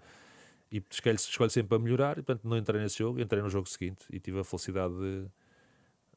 [0.71, 2.17] e escolhe, escolhe sempre para melhorar.
[2.17, 5.25] E, portanto, não entrei nesse jogo, entrei no jogo seguinte e tive a felicidade de,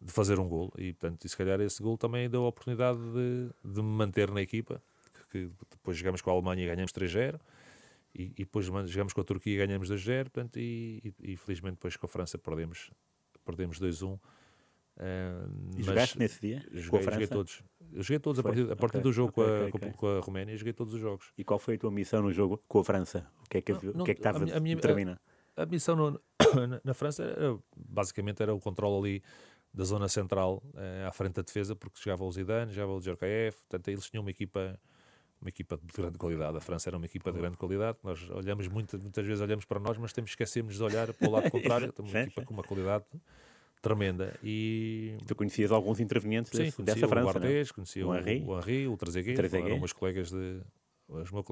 [0.01, 0.73] de fazer um gol.
[0.77, 4.31] E, portanto, e se calhar esse gol também deu a oportunidade de, de me manter
[4.31, 4.83] na equipa.
[5.31, 7.41] Que, que depois jogamos com a Alemanha e ganhamos 3-0
[8.15, 11.97] e, e, depois jogamos com a Turquia e ganhamos 2-0 e, e, e, felizmente depois
[11.97, 12.91] com a França perdemos,
[13.45, 14.19] perdemos 2-1
[15.03, 16.62] uh, e jogaste nesse dia?
[16.73, 17.62] Joguei, joguei todos
[17.93, 19.01] eu joguei todos a partir, a partir okay.
[19.03, 21.59] do jogo okay, com, a, okay, com, a, Roménia joguei todos os jogos e qual
[21.59, 23.27] foi a tua missão no jogo com a França?
[23.45, 25.21] o que é que, não, o que, é que estava a, minha?
[25.57, 26.21] A, a missão no,
[26.69, 29.23] na, na, França era, basicamente era o controle ali
[29.73, 33.59] da zona central uh, à frente da defesa porque jogava o Zidane, jogava o Djorkaeff
[33.69, 34.79] portanto eles tinham uma equipa
[35.41, 36.57] uma equipa de grande qualidade.
[36.57, 37.99] A França era uma equipa de grande qualidade.
[38.05, 41.33] Nós olhamos muito, muitas vezes olhamos para nós, mas temos esquecemos de olhar para o
[41.33, 41.93] lado contrário.
[41.93, 43.05] Temos uma equipa com uma qualidade
[43.83, 44.35] tremenda.
[44.42, 47.29] E tu conhecias alguns intervenientes Sim, desse, dessa França?
[47.29, 47.73] O Guardês, é?
[47.75, 50.62] conhecia o, Henri, o, Henri, o Trezeguet, eram meus colegas de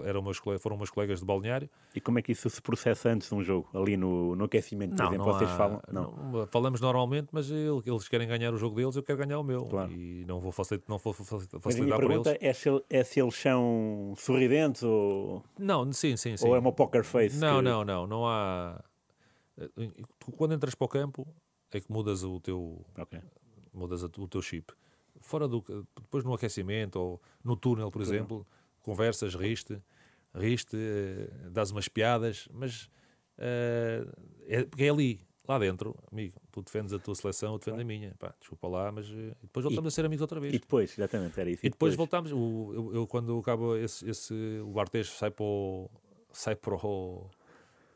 [0.04, 1.68] eram meus, foram meus colegas de balneário.
[1.94, 3.68] E como é que isso se processa antes de um jogo?
[3.74, 5.82] Ali no, no aquecimento, por não, exemplo, não vocês há, falam?
[5.92, 6.12] Não.
[6.32, 6.46] não.
[6.46, 9.64] Falamos normalmente, mas eles querem ganhar o jogo deles, eu quero ganhar o meu.
[9.66, 9.92] Claro.
[9.92, 13.20] E não vou facilitar, não vou facilitar mas a minha pergunta é se, é se
[13.20, 15.44] eles são sorridentes ou...
[15.58, 16.46] Não, sim, sim, sim.
[16.46, 17.38] Ou é uma poker face?
[17.38, 17.62] Não, que...
[17.62, 18.06] não, não.
[18.06, 18.82] Não há...
[20.36, 21.26] Quando entras para o campo
[21.78, 22.84] é que mudas o teu...
[22.98, 23.20] Okay.
[23.72, 24.72] Mudas o teu chip.
[25.20, 25.64] Fora do...
[26.00, 28.46] Depois no aquecimento ou no túnel, por exemplo
[28.82, 29.80] conversas, riste,
[30.34, 32.84] riste, uh, dás umas piadas, mas
[33.38, 34.10] uh,
[34.46, 37.84] é, porque é ali, lá dentro, amigo, tu defendes a tua seleção, eu defendo a
[37.84, 40.54] minha, pá, desculpa lá, mas uh, depois voltamos e, a ser amigos outra vez.
[40.54, 41.64] E depois, exatamente, era isso.
[41.64, 45.30] E, e depois, depois, voltamos, o, eu, eu, quando acabo esse, esse o Bartes sai
[45.30, 45.90] para o,
[46.32, 47.30] sai para o,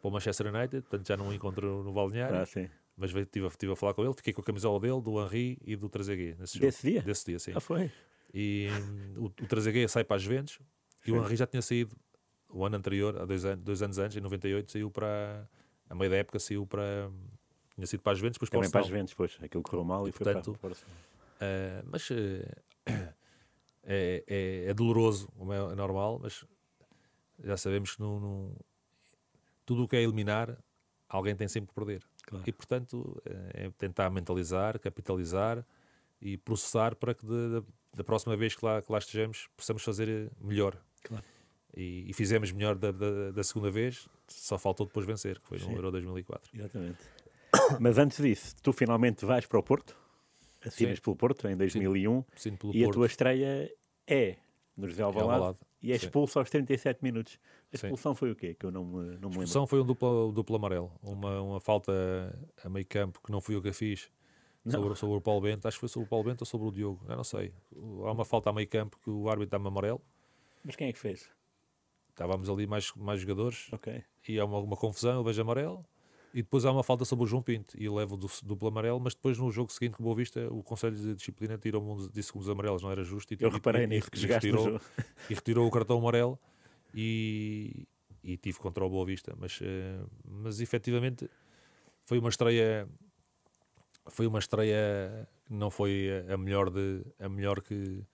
[0.00, 2.36] para o Manchester United, portanto já não o encontro no balneário.
[2.36, 2.68] Ah, sim.
[2.96, 5.74] Mas estive, estive a falar com ele, fiquei com a camisola dele, do Henri e
[5.74, 6.66] do Trezeguet nesse jogo.
[6.66, 7.02] Desse dia?
[7.02, 7.52] Desse dia, sim.
[7.54, 7.90] Ah, foi?
[8.32, 8.68] E
[9.16, 10.60] o, o Trezeguet sai para as Juventus,
[11.06, 11.96] e o Henry já tinha saído
[12.54, 15.48] o ano anterior, há dois, anos, dois anos antes, em 98, saiu para.
[15.90, 17.10] A meio da época saiu para.
[17.74, 19.38] Tinha sido para as Juventus, depois Também para, para as Juventus, depois.
[19.42, 22.14] Aquilo correu mal e, e foi portanto, para, para uh, Mas uh,
[23.82, 26.44] é, é, é, doloroso, é, é, normal, mas
[27.42, 28.56] já sabemos que no, no,
[29.66, 30.56] tudo o que é eliminar,
[31.08, 32.02] alguém tem sempre que perder.
[32.26, 32.44] Claro.
[32.46, 35.64] E portanto eh, é tentar mentalizar, capitalizar
[36.20, 39.82] e processar para que de, de, da próxima vez que lá, que lá estejamos possamos
[39.82, 40.76] fazer melhor.
[41.02, 41.24] Claro.
[41.76, 45.58] E, e, fizemos melhor da, da, da, segunda vez, só faltou depois vencer, que foi
[45.58, 45.74] no Sim.
[45.74, 46.50] Euro 2004.
[46.54, 46.98] Exatamente.
[47.80, 49.96] Mas antes disso, tu finalmente vais para o Porto,
[50.64, 51.02] assinas Sim.
[51.02, 52.56] pelo Porto em 2001 Sim.
[52.72, 53.70] E a tua estreia
[54.06, 54.36] é
[54.76, 55.58] no José Alvalade, Alvalade.
[55.82, 57.38] e é expulso aos 37 minutos.
[57.74, 58.54] A expulsão foi o quê?
[58.54, 59.26] Que eu não me, não me lembro.
[59.26, 61.92] A expulsão foi um duplo, um duplo amarelo, uma, uma falta
[62.62, 64.10] a meio campo que não fui eu que fiz
[64.70, 65.66] sobre, sobre o Paulo Bento.
[65.66, 67.04] Acho que foi sobre o Paulo Bento ou sobre o Diogo.
[67.08, 67.52] Eu não sei.
[68.04, 70.00] Há uma falta a meio campo que o árbitro dá-me amarelo.
[70.64, 71.28] Mas quem é que fez?
[72.10, 73.68] Estávamos ali mais, mais jogadores.
[73.72, 74.02] Ok.
[74.28, 75.84] E há uma, uma confusão, eu vejo amarelo.
[76.32, 79.14] E depois há uma falta sobre o João Pinto e levo do duplo amarelo, mas
[79.14, 82.38] depois no jogo seguinte, com Boa Vista, o Conselho de Disciplina tirou-me um, disse que
[82.38, 83.32] os amarelos não era justo.
[83.32, 84.80] E, eu reparei nisso, que retirou,
[85.30, 86.36] e retirou o cartão amarelo
[86.94, 87.86] e,
[88.22, 89.34] e tive contra o Boa Vista.
[89.38, 91.28] Mas, uh, mas efetivamente
[92.06, 92.88] foi uma estreia
[94.06, 98.04] foi uma estreia que não foi a melhor, de, a melhor que,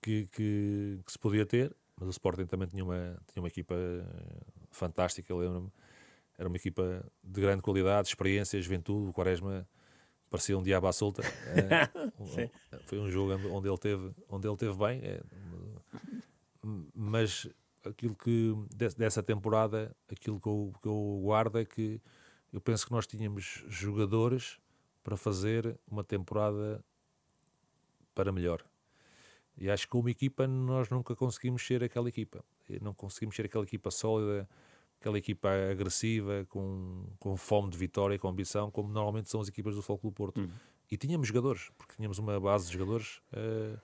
[0.00, 3.74] que, que, que se podia ter, mas o Sporting também tinha uma, tinha uma equipa
[4.70, 5.70] fantástica, lembro-me.
[6.38, 9.10] Era uma equipa de grande qualidade, experiência, juventude.
[9.10, 9.68] O Quaresma
[10.30, 11.22] parecia um diabo à solta.
[11.52, 15.02] é, foi um jogo onde ele teve, onde ele teve bem.
[15.04, 15.20] É,
[16.94, 17.46] mas
[17.84, 22.00] aquilo que dessa temporada, aquilo que eu, que eu guardo é que
[22.52, 24.58] eu penso que nós tínhamos jogadores
[25.02, 26.84] para fazer uma temporada
[28.14, 28.64] para melhor.
[29.56, 32.44] E acho que como equipa nós nunca conseguimos ser aquela equipa.
[32.80, 34.48] Não conseguimos ser aquela equipa sólida,
[35.00, 39.74] aquela equipa agressiva, com, com fome de vitória, com ambição, como normalmente são as equipas
[39.74, 40.40] do Futebol Porto.
[40.40, 40.50] Uhum.
[40.90, 43.80] E tínhamos jogadores, porque tínhamos uma base de jogadores, uh,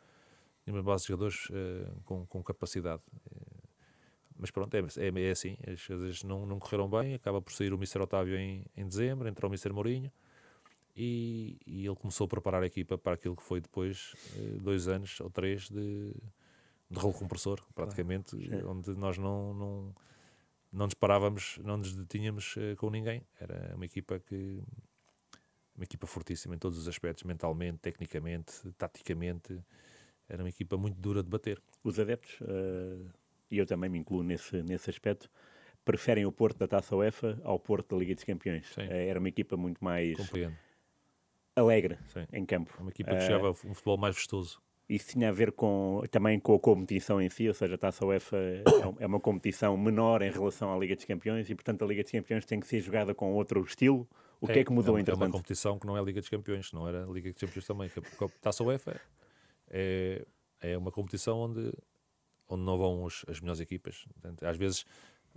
[0.65, 3.03] tínhamos uma base de jogadores uh, com, com capacidade.
[4.39, 7.73] Mas pronto, é, é, é assim, as coisas não, não correram bem, acaba por sair
[7.73, 8.01] o Mr.
[8.01, 9.73] Otávio em, em dezembro, entrou o Mr.
[9.73, 10.13] Mourinho,
[10.95, 14.15] e, e, ele começou a preparar a equipa para aquilo que foi depois
[14.63, 16.15] dois anos ou três de,
[16.91, 18.35] de rolo compressor, praticamente,
[18.67, 19.95] onde nós não, não,
[20.73, 23.23] não nos parávamos, não nos detínhamos com ninguém.
[23.39, 24.63] Era uma equipa que
[25.77, 29.61] uma equipa fortíssima em todos os aspectos, mentalmente, tecnicamente, taticamente.
[30.29, 31.63] Era uma equipa muito dura de bater.
[31.85, 33.11] Os adeptos, uh,
[33.51, 35.31] e eu também me incluo nesse, nesse aspecto,
[35.85, 38.77] preferem o Porto da Taça UEFA ao Porto da Liga dos Campeões.
[38.77, 40.57] Uh, era uma equipa muito mais Compreendo.
[41.55, 42.27] alegre Sim.
[42.33, 42.77] em campo.
[42.81, 44.61] Uma equipa que uh, jogava um futebol mais vistoso.
[44.89, 48.07] Isso tinha a ver com, também com a competição em si, ou seja, a Taça
[48.07, 48.63] UEFA é,
[49.01, 52.13] é uma competição menor em relação à Liga dos Campeões e, portanto, a Liga dos
[52.13, 54.09] Campeões tem que ser jogada com outro estilo,
[54.41, 55.23] o que é, é que mudou, é, entretanto?
[55.23, 57.41] É uma competição que não é a Liga dos Campeões, não era a Liga dos
[57.41, 57.91] Campeões também.
[57.91, 59.01] A Taça UEFA
[59.69, 60.25] é,
[60.61, 61.73] é uma competição onde,
[62.49, 64.05] onde não vão os, as melhores equipas.
[64.15, 64.85] Portanto, às vezes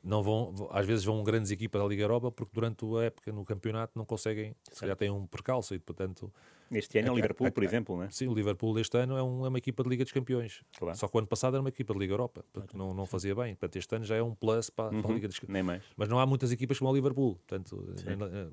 [0.03, 3.43] não vão, às vezes vão grandes equipas da Liga Europa porque durante a época no
[3.43, 6.31] campeonato não conseguem, se calhar têm um percalço e portanto
[6.71, 8.11] este ano é o Liverpool, a, a, por exemplo, não é?
[8.11, 10.63] Sim, o Liverpool deste ano é, um, é, uma equipa de Liga dos Campeões.
[10.77, 10.95] Claro.
[10.97, 13.33] Só que o ano passado era uma equipa de Liga Europa, porque não, não fazia
[13.33, 13.55] bem.
[13.55, 15.01] Portanto, este ano já é um plus para, uhum.
[15.01, 15.53] para a Liga dos Campeões.
[15.53, 15.83] Nem mais.
[15.97, 17.35] Mas não há muitas equipas como o Liverpool.
[17.35, 17.91] Portanto,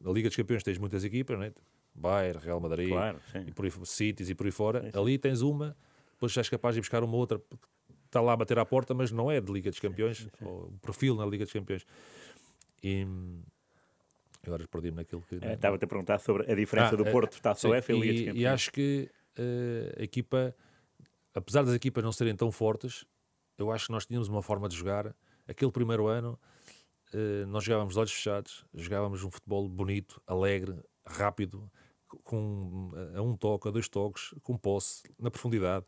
[0.03, 1.53] na, Liga dos Campeões tens muitas equipas, não é?
[1.95, 4.83] Bayern, Real Madrid, claro, e por aí, Cities e por aí fora.
[4.83, 4.99] Sim.
[4.99, 5.77] Ali tens uma,
[6.12, 7.40] depois já és capaz de buscar uma outra
[8.07, 11.14] está lá a bater à porta, mas não é de Liga dos Campeões, o perfil
[11.14, 11.87] na Liga dos Campeões.
[12.83, 13.07] E
[14.47, 15.38] Agora perdi-me naquilo que.
[15.42, 18.12] É, Estava-te a perguntar sobre a diferença ah, do Porto, está só F e Liga
[18.12, 18.40] dos Campeões.
[18.40, 20.55] E acho que uh, a equipa,
[21.35, 23.05] apesar das equipas não serem tão fortes,
[23.59, 25.14] eu acho que nós tínhamos uma forma de jogar.
[25.49, 26.38] Aquele primeiro ano,
[27.12, 31.71] uh, nós jogávamos de olhos fechados, jogávamos um futebol bonito, alegre, rápido,
[32.07, 35.85] com a um toque, a dois toques, com posse, na profundidade.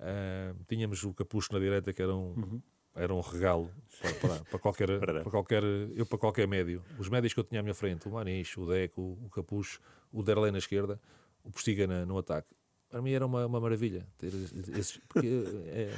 [0.00, 2.34] Uh, tínhamos o Capucho na direita, que era um.
[2.34, 2.62] Uhum
[2.98, 6.82] era um regalo para, para, para qualquer, para qualquer, eu para qualquer médio.
[6.98, 9.80] Os médios que eu tinha à minha frente, o Maniche, o Deco, o Capucho,
[10.12, 11.00] o Derlei na esquerda,
[11.44, 12.48] o Postiga na, no ataque.
[12.88, 14.32] Para mim era uma, uma maravilha ter
[14.76, 15.28] esses, porque
[15.66, 15.96] é,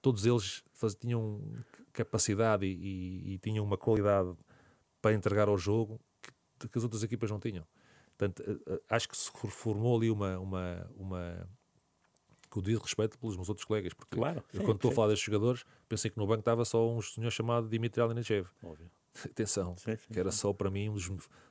[0.00, 1.42] todos eles faz, tinham
[1.92, 4.34] capacidade e, e, e, tinham uma qualidade
[5.02, 6.00] para entregar ao jogo
[6.58, 7.66] que, que as outras equipas não tinham.
[8.16, 11.48] Portanto, eh, acho que se formou ali uma, uma, uma
[12.58, 14.94] com o devido respeito pelos meus outros colegas, porque claro, eu, sim, quando estou a
[14.94, 18.48] falar destes jogadores, pensei que no banco estava só um senhor chamado Dimitri Alinachev.
[19.24, 21.08] Atenção, sim, sim, que era só para mim um dos,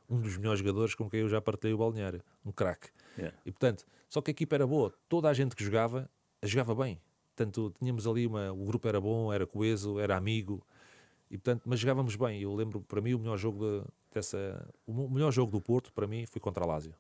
[0.09, 2.89] um dos melhores jogadores com quem eu já partilhei o balneário, um craque.
[3.17, 3.37] Yeah.
[3.45, 6.09] E portanto, só que a equipa era boa, toda a gente que jogava,
[6.43, 7.01] jogava bem.
[7.35, 8.51] Portanto, tínhamos ali uma.
[8.51, 10.65] O grupo era bom, era coeso, era amigo,
[11.29, 12.41] e portanto, mas jogávamos bem.
[12.41, 14.67] Eu lembro, para mim, o melhor jogo de, dessa.
[14.85, 16.95] O melhor jogo do Porto, para mim, foi contra a Lásio.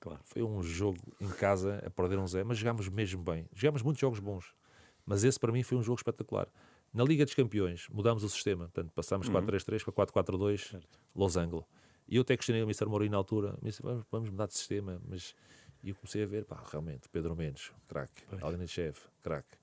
[0.00, 0.20] Claro.
[0.24, 3.46] Foi um jogo em casa a perder um zero, mas jogámos mesmo bem.
[3.52, 4.54] Jogámos muitos jogos bons,
[5.04, 6.48] mas esse para mim foi um jogo espetacular.
[6.92, 9.34] Na Liga dos Campeões mudámos o sistema, portanto passámos uhum.
[9.34, 10.82] 4-3-3 para 4-4-2
[11.14, 11.66] losango.
[12.08, 12.86] E eu até questionei o Mr.
[12.86, 15.34] Mourinho na altura, disse, vamos mudar de sistema, mas
[15.82, 19.56] e eu comecei a ver, pá, realmente, Pedro Mendes, craque, Aldina Chefe, craque,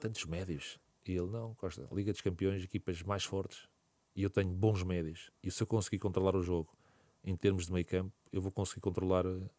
[0.00, 0.78] tantos médios.
[1.06, 3.68] E ele, não, Costa, Liga dos Campeões, equipas mais fortes,
[4.14, 5.30] e eu tenho bons médios.
[5.42, 6.76] E se eu conseguir controlar o jogo
[7.24, 9.50] em termos de meio campo, eu vou conseguir controlar, uh,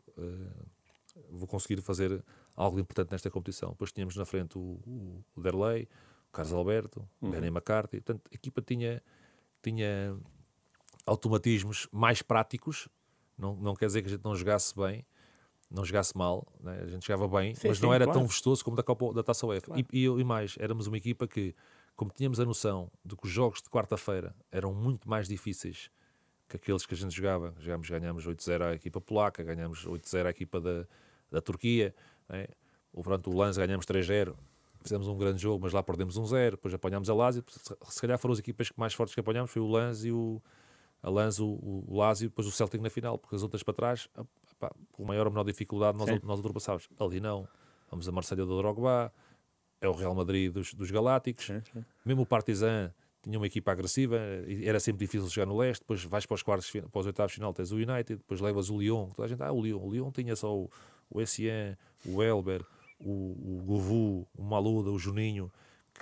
[1.30, 2.24] vou conseguir fazer
[2.56, 3.70] algo importante nesta competição.
[3.70, 5.88] Depois tínhamos na frente o, o, o Derlei,
[6.30, 7.32] o Carlos Alberto, o uhum.
[7.32, 8.02] Benny McCarthy.
[8.02, 9.02] Portanto, a equipa tinha,
[9.62, 10.18] tinha
[11.06, 12.90] automatismos mais práticos.
[13.38, 15.06] Não, não quer dizer que a gente não jogasse bem,
[15.70, 16.82] não jogasse mal, né?
[16.84, 18.20] a gente jogava bem, sim, mas sim, não era claro.
[18.20, 19.68] tão vistoso como da, Copa, da Taça UEFA.
[19.68, 19.82] Claro.
[19.92, 21.56] E, e, e mais, éramos uma equipa que,
[21.96, 25.90] como tínhamos a noção de que os jogos de quarta-feira eram muito mais difíceis
[26.54, 27.54] que aqueles que a gente jogava.
[27.60, 30.86] Jogámos, ganhámos 8-0 à equipa polaca, ganhámos 8-0 à equipa da,
[31.32, 31.94] da Turquia.
[32.30, 32.48] Né?
[32.92, 34.36] O, pronto, o Lance ganhámos 3-0.
[34.82, 36.52] Fizemos um grande jogo, mas lá perdemos 1-0.
[36.52, 37.44] Depois apanhámos a Lazio.
[37.48, 39.50] Se calhar foram as equipas que mais fortes que apanhámos.
[39.50, 40.42] Foi o Lance e o,
[41.02, 43.18] a Lance, o, o Lazio, depois o Celtic na final.
[43.18, 44.10] Porque as outras para trás,
[44.92, 46.88] com maior ou menor dificuldade, nós, nós ultrapassávamos.
[47.00, 47.48] Ali não.
[47.90, 49.12] Vamos a Marselha do Drogba.
[49.82, 51.46] É o Real Madrid dos, dos Galácticos.
[51.46, 51.62] Sim.
[52.06, 54.20] Mesmo o Partizan tinha uma equipa agressiva,
[54.64, 57.54] era sempre difícil chegar no leste, depois vais para os quartos, para os oitavos final,
[57.54, 60.12] tens o United, depois levas o Lyon, toda a gente, ah, o Lyon, o Lyon
[60.12, 60.70] tinha só o,
[61.10, 62.66] o Essien, o Elber,
[63.00, 65.50] o, o Govu, o Maluda, o Juninho,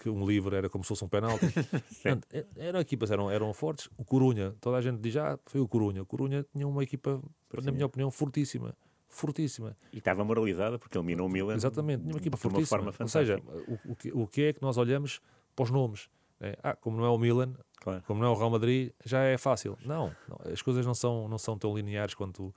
[0.01, 1.45] que um livre era como se fosse um penalti.
[2.01, 3.89] Portanto, eram equipas, eram, eram fortes.
[3.97, 6.01] O Corunha, toda a gente diz, ah, foi o Corunha.
[6.01, 7.21] O Corunha tinha uma equipa,
[7.63, 8.75] na minha opinião, fortíssima.
[9.07, 9.75] Fortíssima.
[9.91, 11.55] E estava moralizada porque eliminou o Milan.
[11.55, 12.81] Exatamente, tinha uma equipa fortíssima.
[12.81, 15.21] Uma Ou seja, o, o, que, o que é que nós olhamos
[15.55, 16.09] para os nomes?
[16.41, 18.03] É, ah, como não é o Milan, claro.
[18.07, 19.77] como não é o Real Madrid, já é fácil.
[19.85, 22.53] Não, não, as coisas não são, não são tão lineares quanto,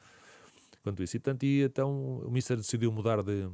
[0.82, 1.16] quanto isso.
[1.16, 3.52] E, portanto, e, então o Mister decidiu mudar de, de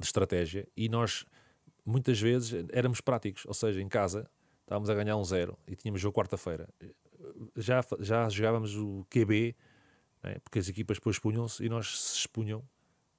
[0.00, 1.26] estratégia e nós
[1.84, 4.30] muitas vezes éramos práticos, ou seja, em casa
[4.62, 6.68] estávamos a ganhar um zero e tínhamos jogo quarta-feira.
[7.56, 9.54] Já, já jogávamos o QB,
[10.22, 12.62] né, porque as equipas depois expunham-se e nós se expunham,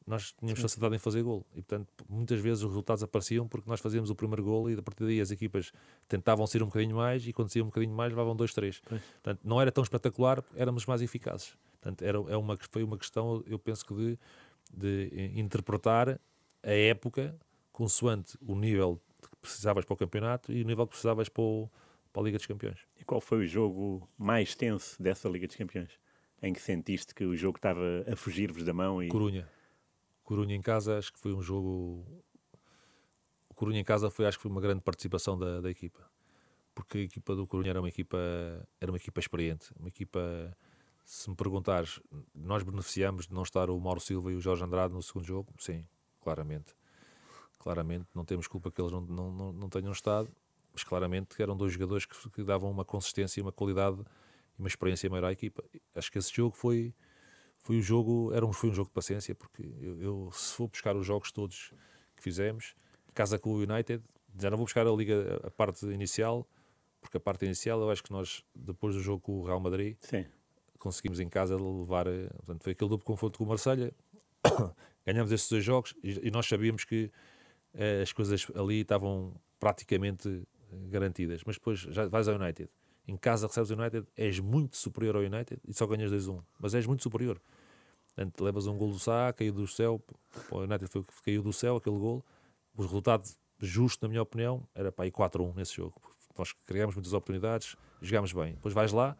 [0.09, 0.63] nós tínhamos Sim.
[0.63, 1.45] facilidade em fazer gol.
[1.51, 4.81] E portanto, muitas vezes os resultados apareciam porque nós fazíamos o primeiro gol e a
[4.81, 5.71] partir daí as equipas
[6.07, 8.81] tentavam ser um bocadinho mais e quando saíam um bocadinho mais levavam dois, três.
[8.81, 11.55] Portanto, não era tão espetacular, éramos mais eficazes.
[11.79, 14.17] Portanto, era, é uma, foi uma questão, eu penso que de,
[14.73, 16.19] de interpretar
[16.63, 17.39] a época
[17.71, 21.69] consoante o nível que precisavas para o campeonato e o nível que precisavas para, o,
[22.11, 22.79] para a Liga dos Campeões.
[22.99, 25.91] E qual foi o jogo mais tenso dessa Liga dos Campeões?
[26.41, 29.03] Em que sentiste que o jogo estava a fugir-vos da mão?
[29.03, 29.07] E...
[29.07, 29.47] Corunha.
[30.29, 32.05] Corunha em casa, acho que foi um jogo.
[33.49, 36.07] O Corunha em casa foi, acho que foi uma grande participação da, da equipa,
[36.75, 38.15] porque a equipa do Corunha era uma equipa,
[38.79, 40.55] era uma equipa experiente, uma equipa.
[41.03, 41.99] Se me perguntares,
[42.35, 45.51] nós beneficiamos de não estar o Mauro Silva e o Jorge Andrade no segundo jogo?
[45.57, 45.83] Sim,
[46.21, 46.75] claramente
[47.57, 50.31] claramente não temos culpa que eles não, não, não, tenham estado,
[50.71, 53.99] mas claramente eram dois jogadores que, que, davam uma consistência, uma qualidade
[54.57, 55.63] e uma experiência maior à equipa.
[55.95, 56.93] Acho que esse jogo foi
[57.59, 60.67] foi o jogo era um, foi um jogo de paciência porque eu, eu se for
[60.67, 61.71] buscar os jogos todos
[62.15, 62.75] que fizemos
[63.13, 64.03] casa com o United
[64.39, 66.47] já não vou buscar a liga a parte inicial
[67.01, 69.97] porque a parte inicial eu acho que nós depois do jogo com o Real Madrid
[70.01, 70.25] Sim.
[70.77, 73.93] conseguimos em casa levar eh, portanto, foi aquele duplo confronto com o Marselha
[75.05, 77.11] ganhamos esses dois jogos e, e nós sabíamos que
[77.73, 80.27] eh, as coisas ali estavam praticamente
[80.71, 81.43] eh, garantidas.
[81.45, 82.69] Mas depois já vais ao United.
[83.07, 86.41] Em casa recebes o United, és muito superior ao United e só ganhas 2-1.
[86.59, 87.41] Mas és muito superior.
[88.07, 90.01] Portanto, levas um gol do Sá, caiu do céu.
[90.51, 92.23] O United foi, caiu do céu aquele gol.
[92.75, 93.27] O resultado
[93.59, 95.95] justo, na minha opinião, era para ir 4-1 nesse jogo.
[96.37, 98.53] Nós criámos muitas oportunidades, jogámos bem.
[98.53, 99.17] Depois vais lá,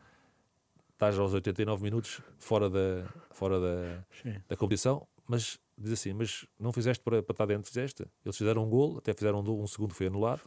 [0.94, 4.04] estás aos 89 minutos fora da, fora da,
[4.48, 8.06] da competição, mas diz assim, mas não fizeste para, para estar dentro, fizeste.
[8.26, 10.42] Eles fizeram um gol, até fizeram um, um segundo foi anulado,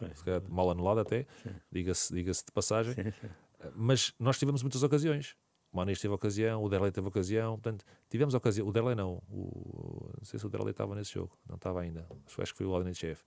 [0.49, 1.27] mal anulado até,
[1.71, 2.95] diga-se diga de passagem.
[2.95, 3.29] Sim, sim.
[3.75, 5.37] Mas nós tivemos muitas ocasiões.
[5.73, 8.68] O Manis teve ocasião, o Derlei teve ocasião, portanto, tivemos ocasião.
[8.68, 12.07] O Derlei não, o, não sei se o Derlei estava nesse jogo, não estava ainda.
[12.27, 13.25] Acho que foi o Alden Chef.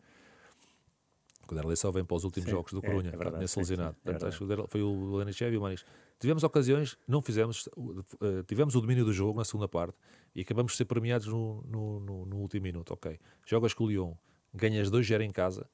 [1.54, 3.58] O Derlei só vem para os últimos sim, jogos do Corunha, é, é verdade, nesse
[3.58, 3.96] lesionado.
[4.00, 5.86] É portanto, acho que o Derlei, foi o Alden Chef e o Manis.
[6.20, 9.98] Tivemos ocasiões, não fizemos, uh, tivemos o domínio do jogo na segunda parte
[10.34, 12.94] e acabamos de ser premiados no, no, no, no último minuto.
[12.94, 14.14] Ok, jogas com o Lyon,
[14.54, 15.70] ganhas 2-0 em casa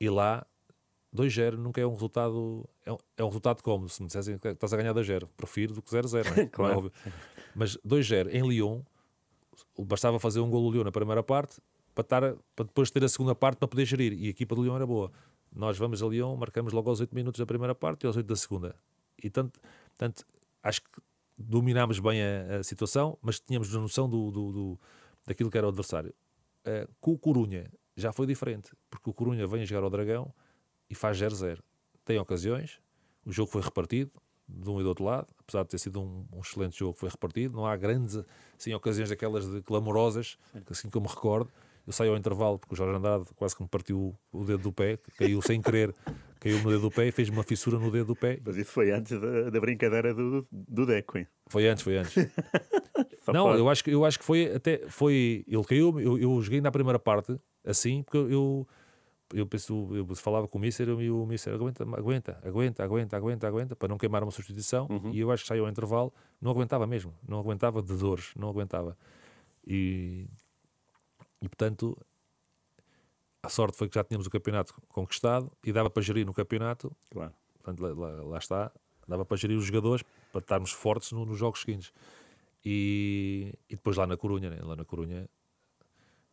[0.00, 0.44] e lá
[1.14, 2.68] 2-0 nunca é um resultado.
[2.84, 3.88] É um, é um resultado como?
[3.88, 6.46] Se me dissessem que estás a ganhar 2-0, prefiro do que 0-0, é?
[6.46, 6.92] claro.
[7.06, 7.12] é
[7.54, 8.82] Mas 2-0 em Lyon,
[9.78, 11.60] bastava fazer um gol do Lyon na primeira parte
[11.94, 14.12] para, estar, para depois ter a segunda parte para poder gerir.
[14.12, 15.12] E a equipa do Lyon era boa.
[15.54, 18.26] Nós vamos a Lyon, marcamos logo aos 8 minutos da primeira parte e aos 8
[18.26, 18.74] da segunda.
[19.22, 19.60] E tanto,
[19.96, 20.24] tanto
[20.62, 21.00] acho que
[21.38, 24.80] dominámos bem a, a, situação, mas tínhamos noção do, do, do,
[25.24, 26.12] daquilo que era o adversário.
[26.66, 30.34] Uh, com o Corunha já foi diferente, porque o Corunha vem a jogar ao Dragão
[30.90, 31.60] e faz 0-0.
[32.04, 32.80] Tem ocasiões,
[33.24, 34.10] o jogo foi repartido
[34.48, 37.08] de um e do outro lado, apesar de ter sido um, um excelente jogo, foi
[37.08, 37.56] repartido.
[37.56, 38.22] Não há grandes
[38.58, 40.36] assim, ocasiões daquelas de clamorosas,
[40.70, 41.50] assim como me recordo.
[41.86, 44.72] Eu saio ao intervalo porque o Jorge Andrade quase que me partiu o dedo do
[44.72, 45.94] pé, caiu sem querer
[46.44, 48.38] caiu no dedo do pé e fez uma fissura no dedo do pé.
[48.44, 51.26] Mas isso foi antes da, da brincadeira do, do Deco, hein?
[51.46, 52.14] Foi antes, foi antes.
[53.32, 54.86] não, eu acho, que, eu acho que foi até.
[54.88, 58.68] Foi, ele caiu, eu, eu joguei na primeira parte assim, porque eu.
[59.32, 63.48] Eu, penso, eu falava com o Mister e o Mister aguenta, aguenta, aguenta, aguenta, aguenta,
[63.48, 64.86] aguenta, para não queimar uma substituição.
[64.88, 65.10] Uhum.
[65.12, 68.48] E eu acho que saiu ao intervalo, não aguentava mesmo, não aguentava de dores, não
[68.50, 68.96] aguentava.
[69.66, 70.28] E,
[71.44, 71.96] e portanto,
[73.42, 76.90] a sorte foi que já tínhamos o campeonato conquistado e dava para gerir no campeonato.
[77.10, 77.34] Claro.
[77.62, 78.72] Portanto, lá, lá, lá está,
[79.06, 80.02] dava para gerir os jogadores
[80.32, 81.92] para estarmos fortes no, nos jogos seguintes.
[82.64, 84.58] E, e, depois lá na Corunha, né?
[84.62, 85.28] lá na Corunha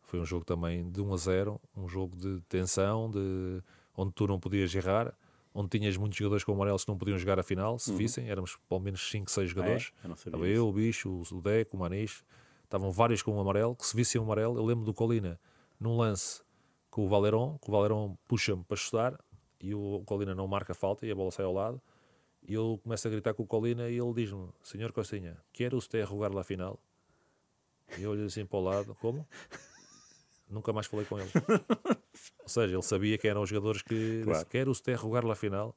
[0.04, 3.62] foi um jogo também de 1 a 0, um jogo de tensão, de,
[3.96, 5.14] onde tu não podias errar,
[5.54, 7.98] onde tinhas muitos jogadores com amarelos que não podiam jogar a final, se uhum.
[7.98, 9.92] vissem, éramos pelo menos 5, 6 jogadores.
[9.98, 10.10] Ah, é?
[10.10, 12.24] eu Estava eu, o Bicho, o Deco, o Manis,
[12.72, 15.38] estavam vários com o amarelo, que se vissem o amarelo, eu lembro do Colina,
[15.78, 16.42] num lance
[16.90, 19.20] com o Valerón, que o Valerón puxa-me para chutar
[19.60, 21.82] e o Colina não marca falta e a bola sai ao lado.
[22.42, 26.08] E eu começo a gritar com o Colina e ele diz-me: Senhor Costinha, quer usted
[26.08, 26.82] jogar lá final?
[27.98, 29.28] E eu olho assim para o lado: Como?
[30.50, 31.30] nunca mais falei com ele.
[32.40, 34.46] Ou seja, ele sabia que eram os jogadores que claro.
[34.48, 35.76] quer o Ster rogar lá final,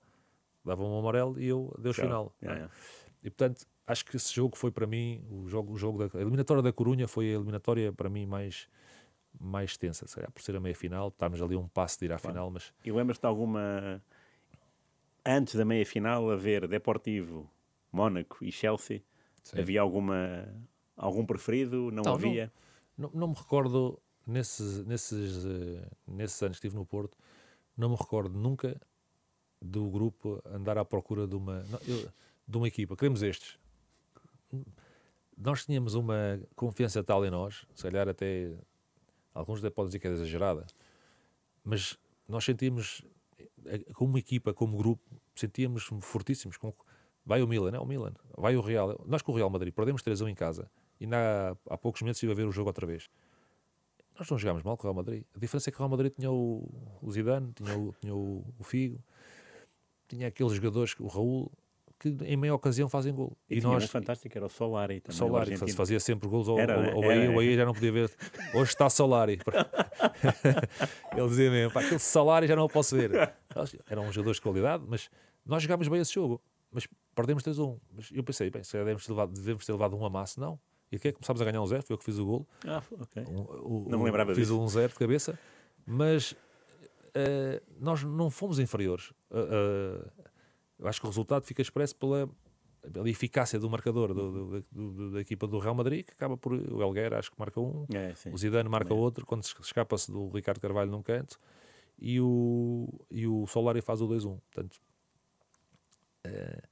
[0.64, 2.34] davam um amarelo e eu Deus final.
[2.40, 2.74] Yeah, yeah.
[3.22, 6.20] E portanto, acho que esse jogo foi para mim o jogo, o jogo da a
[6.20, 8.68] eliminatória da Corunha foi a eliminatória para mim mais
[9.38, 12.12] mais tensa, se calhar, por ser a meia final, estávamos ali um passo de ir
[12.12, 12.34] à claro.
[12.34, 14.00] final, mas E lembras-te alguma
[15.26, 17.50] antes da meia final haver Deportivo,
[17.90, 19.02] Mónaco e Chelsea?
[19.42, 19.60] Sim.
[19.60, 20.46] Havia alguma
[20.96, 21.90] algum preferido?
[21.90, 22.52] Não, não havia?
[22.96, 27.18] Não, não, não, me recordo nesses nesses uh, nesses anos que estive no Porto,
[27.76, 28.80] não me recordo nunca
[29.60, 32.08] do grupo andar à procura de uma eu,
[32.46, 32.96] de uma equipa.
[32.96, 33.58] Queremos estes.
[35.36, 38.52] Nós tínhamos uma confiança tal em nós, se calhar até
[39.32, 40.66] alguns até podem dizer que é exagerada,
[41.64, 41.98] mas
[42.28, 43.02] nós sentíamos,
[43.94, 45.02] como equipa, como grupo,
[45.34, 46.56] sentíamos fortíssimos.
[46.56, 46.72] Com,
[47.26, 49.00] vai o Milan, é o Milan, vai o Real.
[49.06, 52.32] Nós com o Real Madrid perdemos 3-1 em casa e há, há poucos meses estive
[52.32, 53.08] a ver o jogo outra vez.
[54.18, 55.24] Nós não jogámos mal com o Real Madrid.
[55.34, 56.68] A diferença é que o Real Madrid tinha o,
[57.02, 59.02] o Zidane, tinha o, tinha o, o Figo,
[60.06, 61.50] tinha aqueles jogadores, o Raul,
[61.98, 63.36] que em meia ocasião fazem gol.
[63.48, 65.16] E, e nós, um fantástico, era o Solari também.
[65.18, 68.10] Solari, fazia sempre gols ao, era, ao, ao Bahia, o Bahia já não podia ver.
[68.54, 69.38] Hoje está Solari.
[71.16, 73.10] Ele dizia mesmo, pá, aquele Solari já não o posso ver.
[73.88, 75.08] Eram jogadores de qualidade, mas
[75.44, 76.42] nós jogámos bem esse jogo.
[76.70, 77.78] Mas perdemos 3-1.
[77.92, 80.58] Mas eu pensei, bem, se devemos ter levado, devemos ter levado um amasso, não.
[80.90, 82.48] E que é que começámos a ganhar um zero, foi eu que fiz o gol.
[82.66, 83.24] Ah, ok.
[83.24, 84.60] Um, não me lembrava Fiz disso.
[84.60, 85.38] um zero de cabeça,
[85.84, 89.10] mas uh, nós não fomos inferiores.
[89.30, 90.12] Uh, uh,
[90.78, 92.28] eu acho que o resultado fica expresso pela,
[92.92, 96.52] pela eficácia do marcador do, do, do, da equipa do Real Madrid, que acaba por.
[96.52, 98.96] O Elguer acho que marca um, é, o Zidane marca é.
[98.96, 101.38] outro, quando escapa-se do Ricardo Carvalho num canto,
[101.98, 104.40] e o, e o Solari faz o 2-1.
[104.52, 104.80] Portanto,
[106.24, 106.62] é,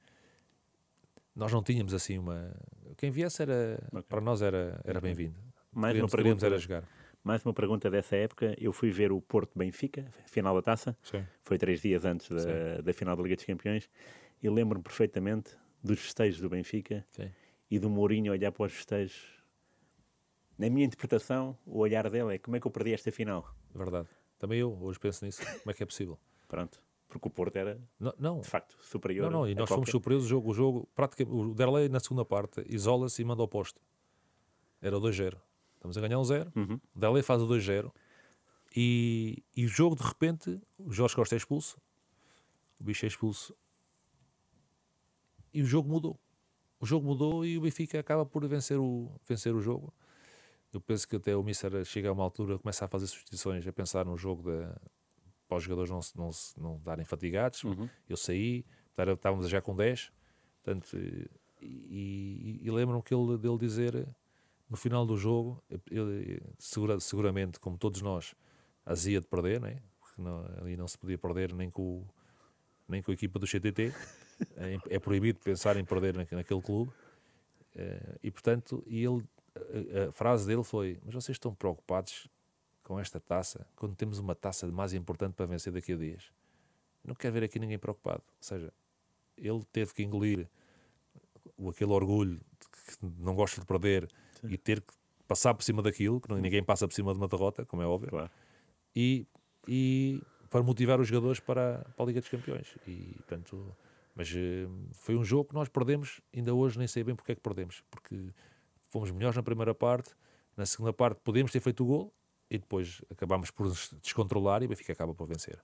[1.35, 2.53] nós não tínhamos assim uma.
[2.97, 4.03] Quem viesse era, okay.
[4.03, 5.39] para nós era, era bem-vindo.
[5.71, 6.45] Mais uma pergunta.
[6.45, 6.83] Era jogar.
[7.23, 8.53] Mais uma pergunta dessa época.
[8.59, 10.97] Eu fui ver o Porto Benfica, final da taça.
[11.01, 11.25] Sim.
[11.43, 13.89] Foi três dias antes da, da final da Liga dos Campeões.
[14.41, 17.31] E lembro-me perfeitamente dos festejos do Benfica Sim.
[17.71, 19.23] e do Mourinho olhar para os festejos.
[20.57, 23.55] Na minha interpretação, o olhar dele é como é que eu perdi esta final.
[23.73, 24.09] Verdade.
[24.37, 25.41] Também eu hoje penso nisso.
[25.59, 26.19] Como é que é possível?
[26.49, 26.83] Pronto.
[27.07, 28.39] Porque o Porto era, não, não.
[28.41, 29.31] de facto, superior.
[29.31, 29.75] Não, não, e nós qualquer...
[29.75, 30.25] fomos superiores.
[30.25, 33.79] O jogo, o jogo praticamente, o Derlei, na segunda parte, isola-se e manda ao posto.
[34.81, 35.37] Era o 2-0.
[35.83, 36.49] Estamos a ganhar um 0.
[36.55, 36.79] Uhum.
[36.95, 37.91] O Derlei faz o 2-0.
[38.73, 41.77] E, e o jogo, de repente, o Jorge Costa é expulso.
[42.79, 43.53] O bicho é expulso.
[45.53, 46.17] E o jogo mudou.
[46.79, 49.93] O jogo mudou e o Benfica acaba por vencer o, vencer o jogo.
[50.71, 53.73] Eu penso que até o Mister chega a uma altura, começa a fazer substituições, a
[53.73, 54.79] pensar no jogo da,
[55.49, 57.61] para os jogadores não, não, não darem fatigados.
[57.65, 57.89] Uhum.
[58.07, 58.65] Eu saí,
[59.13, 60.13] estávamos já com 10.
[60.63, 61.29] Portanto, e,
[61.61, 64.15] e, e lembro-me que ele, dele dizer
[64.69, 68.33] no final do jogo, ele, segura, seguramente, como todos nós,
[68.85, 69.81] azia de perder, né?
[69.99, 72.05] porque não, ali não se podia perder nem com,
[72.87, 73.93] nem com a equipa do CTT.
[74.57, 76.91] é, é, proibido pensar em perder naquele clube.
[77.75, 79.23] É, e portanto, e ele,
[79.55, 82.27] a, a, frase dele foi: Mas vocês estão preocupados
[82.83, 86.31] com esta taça, quando temos uma taça mais importante para vencer daqui a dias.
[87.03, 88.23] Não quero ver aqui ninguém preocupado.
[88.27, 88.73] Ou seja,
[89.37, 90.47] ele teve que engolir
[91.69, 94.09] aquele orgulho de que não gosta de perder
[94.43, 94.53] Sim.
[94.53, 94.93] e ter que
[95.27, 98.09] passar por cima daquilo, que ninguém passa por cima de uma derrota, como é óbvio,
[98.09, 98.29] claro.
[98.95, 99.25] e,
[99.67, 102.75] e para motivar os jogadores para, para a Liga dos Campeões.
[102.85, 103.75] E, portanto,
[104.13, 107.35] mas eh, foi um jogo que nós perdemos, ainda hoje nem sei bem porque é
[107.35, 108.29] que perdemos, porque
[108.89, 110.11] fomos melhores na primeira parte,
[110.55, 112.13] na segunda parte podemos ter feito o gol,
[112.49, 115.59] e depois acabámos por nos descontrolar e o Benfica acaba por vencer.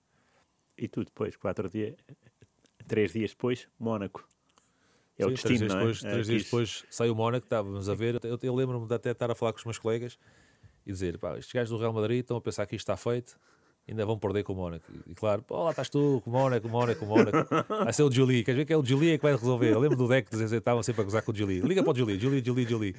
[0.75, 1.95] E tu depois, quatro dias,
[2.87, 4.27] três dias depois, Mónaco.
[5.19, 5.77] É Sim, o destino, três dias, é?
[5.77, 8.19] depois, três dias depois sai o Mónaco, estávamos a ver.
[8.23, 10.17] Eu, eu lembro-me de até estar a falar com os meus colegas
[10.87, 13.37] e dizer: pá, estes gajos do Real Madrid estão a pensar que isto está feito,
[13.85, 14.85] ainda vão perder com o Mónaco.
[15.05, 17.49] E claro, pô, lá estás tu, com o Mónaco, o Mónaco, o Mónaco.
[17.83, 19.73] Vai ser o Julie, queres ver que é o Julie que vai resolver?
[19.73, 21.59] Eu lembro do deck que estavam sempre a gozar com o Julie.
[21.59, 22.95] Liga para o Julie, Julie, Julie, Julie.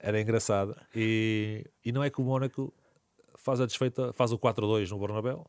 [0.00, 0.74] Era engraçado.
[0.94, 2.72] E, e não é que o Mónaco
[3.36, 5.44] faz a desfeita, faz o 4-2 no Bernabéu,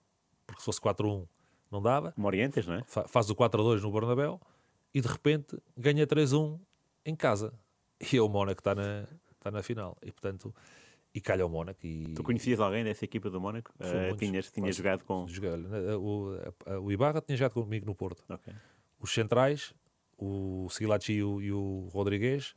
[0.46, 1.26] porque se fosse 4-1
[1.72, 2.14] não dava.
[2.18, 2.84] Morientes, não é?
[2.86, 4.42] Faz o 4-2 no Bernabéu
[4.94, 6.60] e de repente ganha 3-1
[7.06, 7.54] em casa.
[8.00, 9.98] E é o Mónaco está na, está na final.
[10.02, 10.54] E portanto,
[11.14, 11.80] e calha o Mónaco.
[11.86, 12.14] E...
[12.14, 13.74] Tu conhecias alguém dessa equipa do Mónaco?
[13.80, 15.28] Uh, tinhas tinhas jogado com.
[15.28, 15.52] Joguei.
[16.00, 16.38] O,
[16.84, 18.24] o Ibarra tinha jogado comigo no Porto.
[18.30, 18.54] Okay.
[19.00, 19.74] Os centrais,
[20.18, 22.56] o Silachi e o, e o Rodrigues,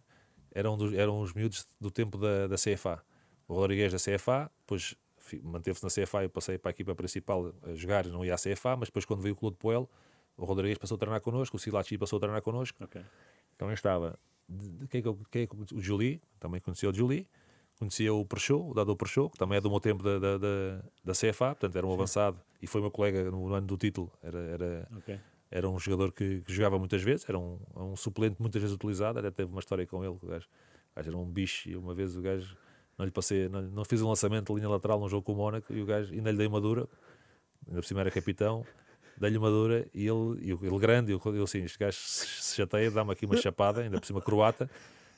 [0.53, 3.03] eram, dos, eram os miúdos do tempo da, da CFA.
[3.49, 4.95] O Rodrigues da CFA, depois
[5.43, 8.77] manteve-se na CFA, eu passei para a equipa principal a jogar, não ia à CFA,
[8.77, 9.89] mas depois quando veio o Clube de Poel,
[10.41, 12.83] o Rodrigues passou a treinar connosco, o Silachi passou a treinar connosco.
[12.83, 13.03] Okay.
[13.55, 14.19] Então estava
[14.89, 17.27] quem é que, quem é o Julie, também conhecia o Julie,
[17.79, 20.83] conhecia o Perchou, o Dado Perchou, que também é do meu tempo da, da, da,
[21.05, 24.11] da CFA, portanto era um avançado e foi meu colega no ano do título.
[24.23, 25.21] Era, era, okay.
[25.51, 29.19] era um jogador que, que, jogava muitas vezes, era um, um, suplente muitas vezes utilizado.
[29.19, 30.49] Até teve uma história com ele, o gajo,
[30.93, 32.57] o gajo era um bicho e uma vez o gajo
[32.99, 35.37] não lhe passei, não, não fiz um lançamento de linha lateral num jogo com o
[35.37, 36.89] Mónaco e o gajo ainda lhe dei uma dura,
[37.67, 38.67] ainda por cima era capitão.
[39.21, 43.27] Dei-lhe uma dura e ele, ele grande, eu, assim, este gajo se chateia, dá-me aqui
[43.27, 44.71] uma chapada, ainda por cima croata,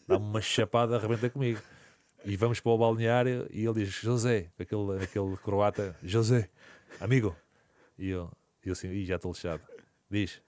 [0.09, 1.61] dá-me uma chapada, arrebenta comigo.
[2.25, 6.51] E vamos para o balneário e ele diz: José, aquele, aquele croata, José,
[7.01, 7.37] amigo.
[7.97, 8.29] E eu,
[8.65, 9.63] eu assim, e já estou lixado.
[10.11, 10.43] Diz: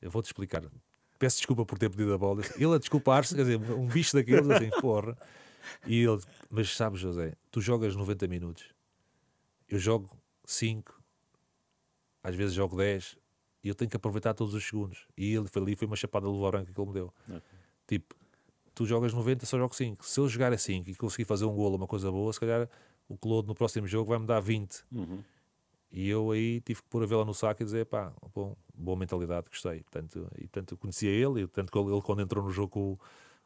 [0.00, 0.62] Eu vou-te explicar.
[1.18, 2.42] Peço desculpa por ter pedido a bola.
[2.56, 5.18] Ele a desculpar-se, quer dizer, um bicho daqueles, assim, porra.
[5.84, 8.64] E ele, mas sabes, José, tu jogas 90 minutos,
[9.68, 10.08] eu jogo
[10.44, 10.99] 5,
[12.22, 13.16] às vezes jogo 10,
[13.62, 15.06] e eu tenho que aproveitar todos os segundos.
[15.16, 17.12] E ele foi ali, foi uma chapada de luva branca que ele me deu.
[17.28, 17.40] Okay.
[17.86, 18.14] Tipo,
[18.74, 20.06] tu jogas 90, só jogo 5.
[20.06, 22.68] Se eu jogar a 5 e conseguir fazer um golo, uma coisa boa, se calhar
[23.08, 24.84] o Claude no próximo jogo vai-me dar 20.
[24.92, 25.22] Uhum.
[25.92, 28.96] E eu aí tive que pôr a vela no saco e dizer, pá, bom, boa
[28.96, 29.82] mentalidade, gostei.
[29.82, 32.98] Portanto, e tanto conhecia ele, e tanto que ele quando entrou no jogo com,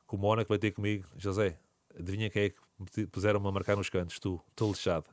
[0.06, 1.58] com o Mónaco vai ter comigo, José,
[1.98, 4.18] adivinha quem é que puseram-me a marcar nos cantos?
[4.18, 5.06] Tu, estou lixado.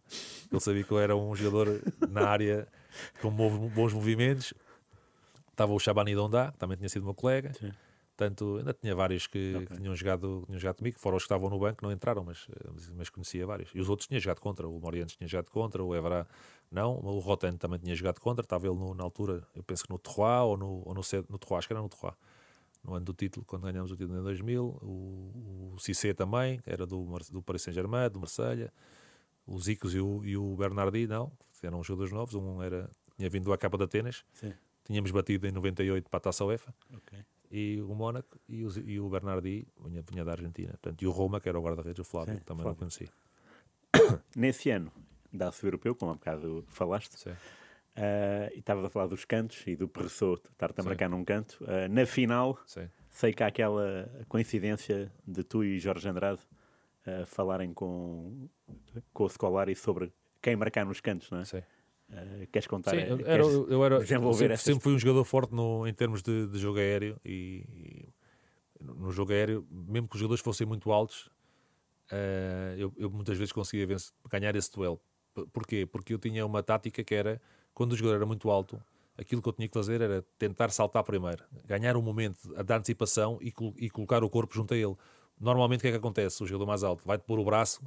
[0.52, 2.68] Ele sabia que eu era um jogador na área
[3.22, 4.54] com bons movimentos.
[5.50, 7.54] Estava o Shabani Dondá, também tinha sido meu colega.
[7.54, 7.72] Sim.
[8.16, 9.66] Portanto, ainda tinha vários que, okay.
[9.66, 12.46] que tinham, jogado, tinham jogado comigo, fora os que estavam no banco, não entraram, mas,
[12.96, 13.72] mas conhecia vários.
[13.74, 16.28] E os outros tinham jogado contra, o Morientes tinha jogado contra, o Evra
[16.72, 19.90] não, o Roten também tinha jogado contra, estava ele no, na altura, eu penso que
[19.90, 22.14] no Terroir ou no, ou no, no Terroir, acho que era no Terroir,
[22.84, 26.86] no ano do título, quando ganhamos o título em 2000, o, o Cissé também, era
[26.86, 28.74] do, do Paris Saint-Germain, do Marselha,
[29.46, 31.32] os Zicos e o, e o Bernardi, não,
[31.64, 34.54] eram jogadores novos, um era, tinha vindo à capa de Atenas, Sim.
[34.84, 39.00] tínhamos batido em 98 para a Taça UEFA, okay e o Mónaco e o, e
[39.00, 40.70] o Bernardi vinha, vinha da Argentina.
[40.70, 42.70] Portanto, e o Roma, que era o guarda-redes, o Flávio, Sim, também Flávio.
[42.70, 43.10] não conhecia.
[44.36, 44.92] Nesse ano,
[45.32, 47.18] da-se europeu, como há bocado falaste,
[47.98, 51.58] uh, e estavas a falar dos cantos e do Perressot estar-te a marcar num canto.
[51.62, 52.88] Uh, na final, Sim.
[53.10, 56.42] sei que há aquela coincidência de tu e Jorge Andrade
[57.08, 58.50] uh, falarem com,
[59.14, 60.12] com o Scolari sobre
[60.42, 61.46] quem marcar nos cantos, não é?
[61.46, 61.62] Sim.
[62.52, 62.92] Queres contar?
[62.92, 66.46] Sim, eu, era, eu era, sempre, sempre, fui um jogador forte no, em termos de,
[66.48, 68.10] de jogo aéreo e, e,
[68.84, 71.32] no jogo aéreo, mesmo que os jogadores fossem muito altos,
[72.78, 75.00] eu, eu, muitas vezes conseguia vencer, ganhar esse duelo.
[75.54, 75.86] Porquê?
[75.86, 77.42] Porque eu tinha uma tática que era,
[77.74, 78.82] quando o jogador era muito alto,
[79.18, 83.38] aquilo que eu tinha que fazer era tentar saltar primeiro, ganhar um momento da antecipação
[83.42, 84.96] e, e colocar o corpo junto a ele.
[85.40, 86.44] Normalmente o que é que acontece?
[86.44, 87.82] O jogador mais alto vai-te pôr o braço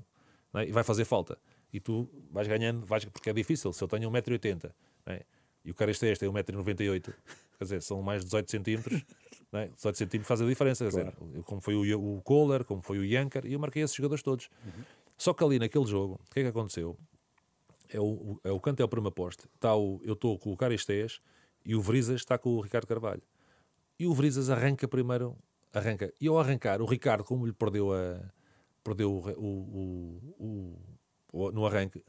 [0.52, 1.38] né, e vai fazer falta
[1.74, 3.72] e tu vais ganhando, vais, porque é difícil.
[3.72, 4.70] Se eu tenho 1,80m
[5.04, 5.22] né,
[5.64, 9.04] e o cara este, este tem 1,98m, quer dizer, são mais de 18 centímetros,
[9.50, 10.88] né, 18 centímetros faz a diferença.
[10.88, 11.12] Claro.
[11.12, 13.96] Quer dizer, como foi o, o Kohler, como foi o Yanker, e eu marquei esses
[13.96, 14.48] jogadores todos.
[14.64, 14.84] Uhum.
[15.18, 16.96] Só que ali naquele jogo, o que é que aconteceu?
[17.88, 20.56] É o, é o canto é o primeiro poste, está o, eu estou com o
[20.56, 21.20] Caristeias
[21.64, 23.22] e o Verizas está com o Ricardo Carvalho.
[23.98, 25.36] E o Verizas arranca primeiro,
[25.72, 26.12] arranca.
[26.20, 28.20] E ao arrancar, o Ricardo, como lhe perdeu a
[28.82, 30.78] perdeu o, o,
[31.32, 32.04] o, no arranque,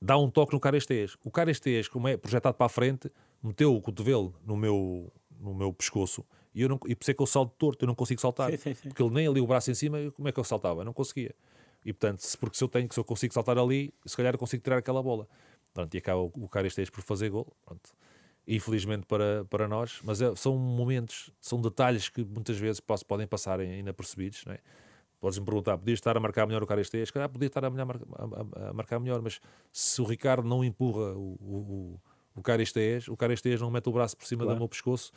[0.00, 1.16] dá um toque no Carestês.
[1.24, 3.10] O Carestês, como é projetado para a frente,
[3.42, 6.24] meteu o cotovelo no meu, no meu pescoço
[6.54, 8.50] e, eu não, e por isso é que eu salto torto, eu não consigo saltar.
[8.52, 8.88] Sim, sim, sim.
[8.88, 10.82] Porque ele nem ali o braço em cima, como é que eu saltava?
[10.82, 11.34] Eu não conseguia.
[11.84, 14.38] E portanto, se, porque se eu tenho, se eu consigo saltar ali, se calhar eu
[14.38, 15.28] consigo tirar aquela bola.
[15.72, 17.46] Pronto, e acaba o, o Carestês por fazer gol.
[17.64, 17.90] Pronto.
[18.46, 23.60] Infelizmente para, para nós, mas é, são momentos, são detalhes que muitas vezes podem passar
[23.60, 24.58] inapercebidos, não é?
[25.18, 27.08] Podes-me perguntar, podia estar a marcar melhor o Carestês?
[27.08, 29.40] Se calhar podia estar a, a, a, marcar melhor, mas
[29.72, 32.00] se o Ricardo não empurra o, o, o
[32.36, 34.56] o Carestês não mete o braço por cima claro.
[34.56, 35.12] do meu pescoço,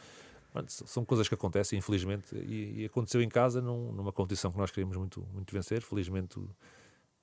[0.67, 4.71] são coisas que acontecem, infelizmente, e, e aconteceu em casa num, numa competição que nós
[4.71, 5.81] queríamos muito, muito vencer.
[5.81, 6.39] Felizmente,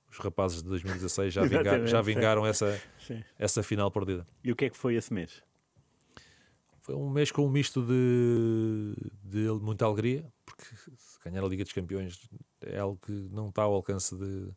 [0.09, 2.81] os rapazes de 2016 já, vingar, já vingaram essa,
[3.37, 4.25] essa final perdida.
[4.43, 5.43] E o que é que foi esse mês?
[6.81, 10.65] Foi um mês com um misto de, de muita alegria, porque
[11.23, 12.29] ganhar a Liga dos Campeões
[12.61, 14.49] é algo que não está ao alcance de,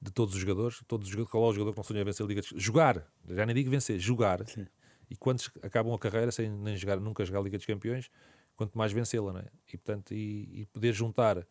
[0.00, 0.80] de todos os jogadores.
[0.86, 3.04] Todos os jogadores, qual é o jogador que não sonha vencer a Liga dos Jogar,
[3.28, 4.46] já nem digo vencer, jogar.
[4.46, 4.66] Sim.
[5.12, 8.10] E quantos acabam a carreira sem nem jogar, nunca jogar a Liga dos Campeões,
[8.56, 9.44] quanto mais vencê-la, é?
[9.68, 11.46] E, portanto, e, e, poder juntar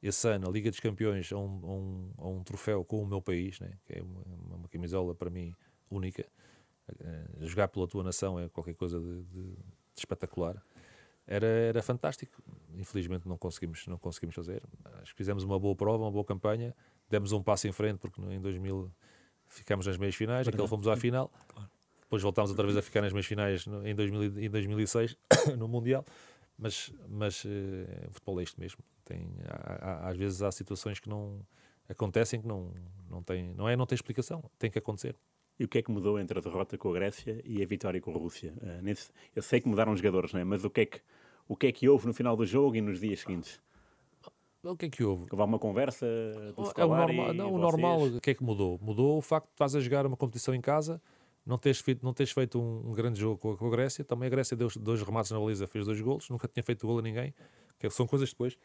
[0.00, 3.06] esse ano a Liga dos Campeões a um, a um, a um troféu com o
[3.06, 3.72] meu país, né?
[3.84, 4.22] que é uma,
[4.58, 5.52] uma camisola para mim
[5.90, 6.24] única.
[6.88, 9.56] Uh, jogar pela tua nação é qualquer coisa de, de, de
[9.96, 10.62] espetacular
[11.26, 12.40] era, era fantástico.
[12.74, 14.62] Infelizmente não conseguimos, não conseguimos fazer.
[15.02, 16.76] Acho que fizemos uma boa prova, uma boa campanha,
[17.08, 18.88] demos um passo em frente, porque em 2000
[19.48, 21.28] ficámos nas meias finais, aquele fomos à final.
[21.48, 21.70] Claro.
[22.10, 25.16] Depois voltámos outra vez a ficar nas meias finais em, 2000, em 2006,
[25.56, 26.04] no Mundial.
[26.58, 27.48] Mas, mas uh,
[28.08, 28.80] o futebol é isto mesmo.
[29.04, 31.38] Tem, há, há, às vezes há situações que não
[31.88, 32.72] acontecem que não,
[33.08, 35.14] não, tem, não, é, não tem explicação, tem que acontecer.
[35.56, 38.00] E o que é que mudou entre a derrota com a Grécia e a vitória
[38.00, 38.54] com a Rússia?
[38.60, 40.44] Uh, nesse, eu sei que mudaram os jogadores, não é?
[40.44, 41.00] mas o que, é que,
[41.46, 43.60] o que é que houve no final do jogo e nos dias seguintes?
[44.64, 45.26] O que é que houve?
[45.30, 46.06] Houve uma conversa
[46.56, 48.80] do é o normal, Não, o normal, o que é que mudou?
[48.82, 51.00] Mudou o facto de estás a jogar uma competição em casa,
[51.50, 54.04] não teres feito, não teres feito um, um grande jogo com a, com a, Grécia.
[54.04, 56.98] Também a Grécia deu dois remates na baliza, fez dois golos, nunca tinha feito gol
[56.98, 57.34] a ninguém.
[57.78, 58.56] Que são coisas depois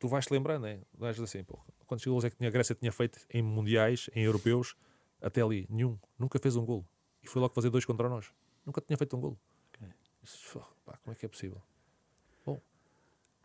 [0.00, 0.80] tu vais-te lembrando, né?
[0.94, 4.74] Vais assim, pô, quantos golos é que a Grécia tinha feito em mundiais, em europeus,
[5.20, 5.66] até ali?
[5.68, 5.96] Nenhum.
[6.18, 6.88] Nunca fez um golo.
[7.22, 8.32] E foi logo fazer dois contra nós.
[8.64, 9.38] Nunca tinha feito um golo.
[9.68, 9.92] Okay.
[10.22, 11.62] Isso, pá, como é que é possível?
[12.46, 12.58] Bom,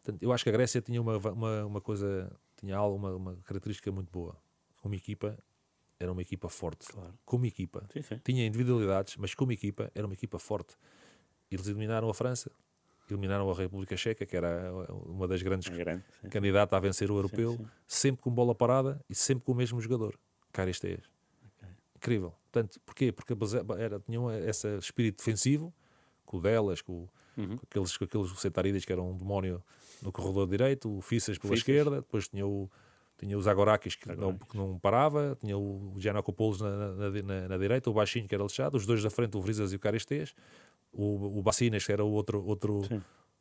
[0.01, 3.35] portanto, eu acho que a Grécia tinha uma, uma, uma coisa, tinha algo, uma, uma
[3.43, 4.37] característica muito boa.
[4.81, 5.37] Como equipa,
[5.99, 6.87] era uma equipa forte.
[6.87, 7.13] Claro.
[7.25, 7.87] Como equipa.
[7.91, 8.21] Sim, sim.
[8.23, 10.75] Tinha individualidades, mas como equipa, era uma equipa forte.
[11.49, 12.51] Eles eliminaram a França,
[13.09, 14.71] eliminaram a República Checa, que era
[15.05, 18.99] uma das grandes é grande, candidatas a vencer o europeu, sim, sempre com bola parada
[19.09, 20.17] e sempre com o mesmo jogador,
[20.51, 21.03] Caristeias.
[21.57, 21.69] Okay.
[21.95, 22.33] Incrível.
[22.51, 23.11] Portanto, porquê?
[23.11, 23.33] Porque
[23.77, 25.73] era, tinham esse espírito defensivo,
[26.25, 27.55] com o Delas, com, uhum.
[27.55, 29.63] com aqueles, com aqueles Cetarides que eram um demónio
[30.01, 31.67] no corredor direito, o Fissas pela Fissas.
[31.67, 32.69] esquerda, depois tinha o,
[33.17, 37.57] tinha os Agorakis que, Não, que não parava, tinha o Giannacopoulos na, na, na, na,
[37.57, 40.35] direita, o baixinho que era lixado, os dois da frente, o Vrizas e o Caristeias,
[40.91, 42.81] o, o Bacinas, que era o outro, outro,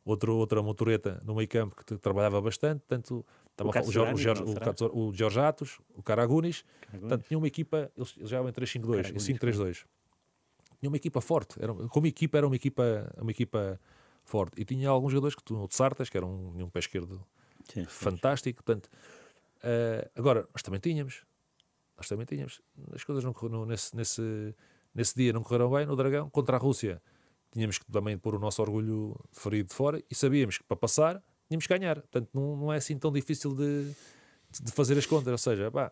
[0.05, 3.25] outro, outra motoreta no meio campo que trabalhava bastante, tanto
[3.59, 4.29] o, o, Jorge,
[4.91, 9.09] o, o Jorge Atos, o Caragunis, portanto tinha uma equipa, eles, eles já em 3-5-2,
[9.11, 9.85] em 5-3-2.
[10.79, 13.79] Tinha uma equipa forte, era, como equipa era uma equipa, uma equipa
[14.23, 14.61] forte.
[14.61, 17.25] E tinha alguns jogadores que tu no Sartas, que era um, um pé esquerdo
[17.71, 18.89] sim, fantástico, portanto,
[19.65, 21.25] uh, agora, nós também tínhamos,
[21.97, 22.61] nós também tínhamos,
[22.93, 24.55] as coisas não, nesse, nesse,
[24.93, 27.01] nesse dia não correram bem no Dragão, contra a Rússia,
[27.51, 31.23] tínhamos que também pôr o nosso orgulho ferido de fora e sabíamos que para passar
[31.47, 31.95] tínhamos que ganhar.
[31.95, 33.91] Portanto, não, não é assim tão difícil de,
[34.61, 35.31] de fazer as contas.
[35.31, 35.91] Ou seja, pá,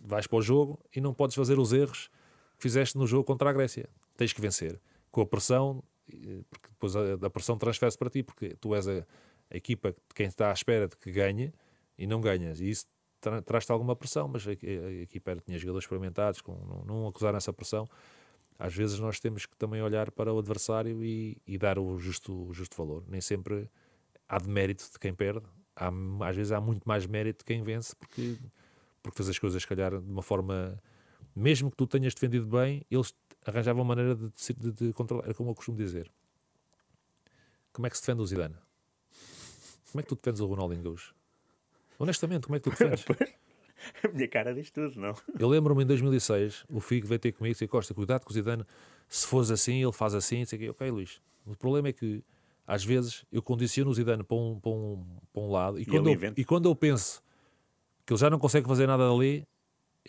[0.00, 2.10] vais para o jogo e não podes fazer os erros
[2.56, 3.88] que fizeste no jogo contra a Grécia.
[4.16, 4.80] Tens que vencer.
[5.10, 5.82] Com a pressão,
[6.50, 9.06] porque depois a, a pressão transfere-se para ti, porque tu és a,
[9.50, 11.52] a, equipa de quem está à espera de que ganhe
[11.98, 12.60] e não ganhas.
[12.60, 12.86] E isso
[13.20, 17.34] tra traz-te alguma pressão, mas a, a, equipa tinha jogadores experimentados, com, não, não acusar
[17.34, 17.88] essa pressão
[18.58, 22.48] às vezes nós temos que também olhar para o adversário e, e dar o justo,
[22.48, 23.04] o justo valor.
[23.08, 23.68] Nem sempre
[24.28, 25.90] há de mérito de quem perde, há,
[26.28, 28.38] às vezes há muito mais mérito de quem vence, porque,
[29.02, 30.80] porque fez as coisas, se calhar, de uma forma.
[31.34, 33.12] Mesmo que tu tenhas defendido bem, eles
[33.44, 35.28] arranjavam maneira de, de, de controlar.
[35.28, 36.10] É como eu costumo dizer.
[37.72, 38.54] Como é que se defende o Zidane?
[39.90, 41.12] Como é que tu defendes o Ronaldinho hoje?
[41.98, 43.04] Honestamente, como é que tu defendes?
[44.02, 45.14] A minha cara diz tudo, não?
[45.38, 48.32] Eu lembro-me em 2006, o Figo veio ter comigo e disse: Costa, cuidado com o
[48.32, 48.64] Zidane,
[49.08, 50.44] se fores assim, ele faz assim.
[50.44, 51.20] Sei que, ok, Luís.
[51.46, 52.24] O problema é que
[52.66, 55.86] às vezes eu condiciono o Zidane para um, para um, para um lado e, e
[55.86, 57.22] quando eu, e quando eu penso
[58.06, 59.46] que ele já não consegue fazer nada dali,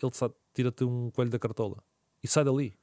[0.02, 0.10] ele
[0.54, 1.82] tira-te um coelho da cartola
[2.22, 2.76] e sai dali.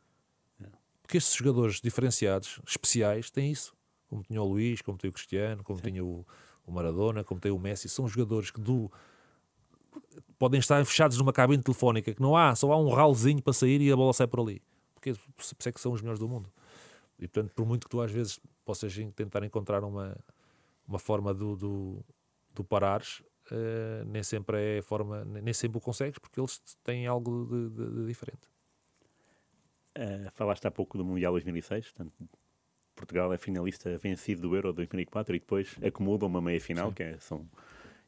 [0.62, 0.68] É.
[1.02, 3.76] Porque estes jogadores diferenciados, especiais, têm isso.
[4.08, 5.86] Como tinha o Luís, como tem o Cristiano, como Sim.
[5.86, 6.26] tinha o,
[6.66, 7.90] o Maradona, como tem o Messi.
[7.90, 8.92] São jogadores que do
[10.38, 13.82] podem estar fechados numa cabine telefónica que não há, só há um ralzinho para sair
[13.82, 14.62] e a bola sai por ali.
[14.94, 16.52] Porque é que são os melhores do mundo.
[17.20, 20.18] E portanto, por muito que tu às vezes possas tentar encontrar uma,
[20.88, 22.06] uma forma do, do,
[22.54, 27.46] do parares, uh, nem sempre é forma, nem sempre o consegues, porque eles têm algo
[27.46, 28.50] de, de, de diferente.
[29.98, 32.30] Uh, falaste há pouco do Mundial 2006, portanto,
[32.96, 36.94] Portugal é finalista vencido do Euro 2004 e depois acumula uma meia final, Sim.
[36.94, 37.48] que é, são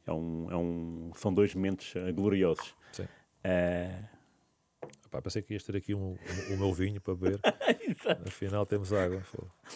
[0.06, 2.76] é um, é um, são dois momentos uh, gloriosos.
[2.92, 3.04] Sim.
[3.04, 4.16] Uh...
[5.06, 6.18] Epá, pensei que ias ter aqui um,
[6.50, 7.40] um, o meu vinho para beber.
[8.28, 9.24] Afinal, temos água.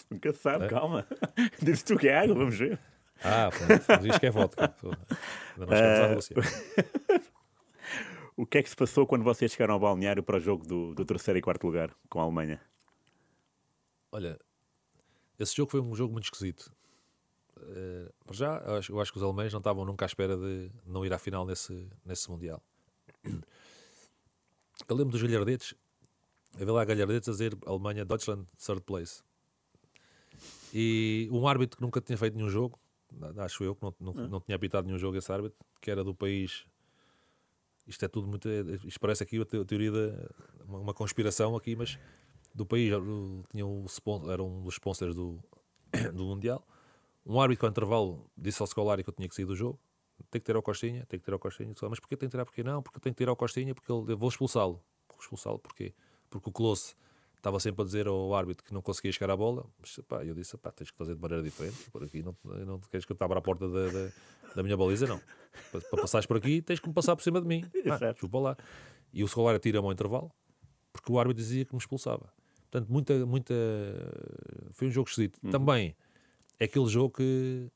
[0.08, 0.68] Nunca sabe, é?
[0.68, 1.06] calma.
[1.60, 2.78] Dizes tu que é água, vamos ver.
[3.22, 4.02] Ah, pronto.
[4.02, 4.74] Diz que é vodka.
[5.56, 6.36] Ainda não chegamos à Rússia.
[8.36, 10.94] o que é que se passou quando vocês chegaram ao balneário para o jogo do,
[10.94, 12.60] do terceiro e quarto lugar com a Alemanha?
[14.12, 14.38] Olha,
[15.40, 16.70] esse jogo foi um jogo muito esquisito.
[17.56, 20.70] Uh, já, eu acho, eu acho, que os alemães não estavam nunca à espera de
[20.86, 22.62] não ir à final nesse, nesse Mundial.
[24.88, 25.74] Eu lembro dos galhardetes,
[26.54, 29.22] havia lá galhardetes a dizer Alemanha, Deutschland, third place.
[30.72, 32.80] E um árbitro que nunca tinha feito nenhum jogo,
[33.36, 36.14] acho eu, que não, não, não tinha apitado nenhum jogo esse árbitro, que era do
[36.14, 36.64] país.
[37.86, 38.48] Isto é tudo muito.
[38.48, 40.28] Isto parece aqui a teoria de
[40.66, 41.98] uma conspiração aqui, mas
[42.54, 42.92] do país
[43.50, 43.86] tinha um,
[44.30, 45.38] era um dos sponsors do,
[46.12, 46.64] do Mundial
[47.24, 49.78] um árbitro ao intervalo disse ao Scolari que eu tinha que sair do jogo.
[50.30, 51.72] Tem que ter ao Costinha, tem que ter ao Costinha.
[51.88, 52.44] Mas porquê tem que tirar?
[52.44, 52.82] Porquê não?
[52.82, 54.82] Porque tem que tirar ao Costinha, porque eu vou expulsá-lo.
[55.08, 55.94] Vou expulsá-lo porquê?
[56.28, 56.94] Porque o Close
[57.36, 60.34] estava sempre a dizer ao árbitro que não conseguia chegar à bola, mas pá, eu
[60.34, 63.16] disse, pá, tens que fazer de maneira diferente, por aqui não, não queres que eu
[63.18, 64.12] abra a porta da, da,
[64.56, 65.18] da, minha baliza, não.
[65.72, 67.64] Para, para passares por aqui tens que me passar por cima de mim.
[67.90, 68.56] Ah, lá.
[69.12, 70.30] E o Scolari tira-me ao intervalo,
[70.92, 72.30] porque o árbitro dizia que me expulsava.
[72.70, 73.54] Portanto, muita, muita...
[74.72, 75.38] Foi um jogo esquisito.
[75.42, 75.50] Uhum.
[75.50, 75.96] Também
[76.58, 77.68] é aquele jogo que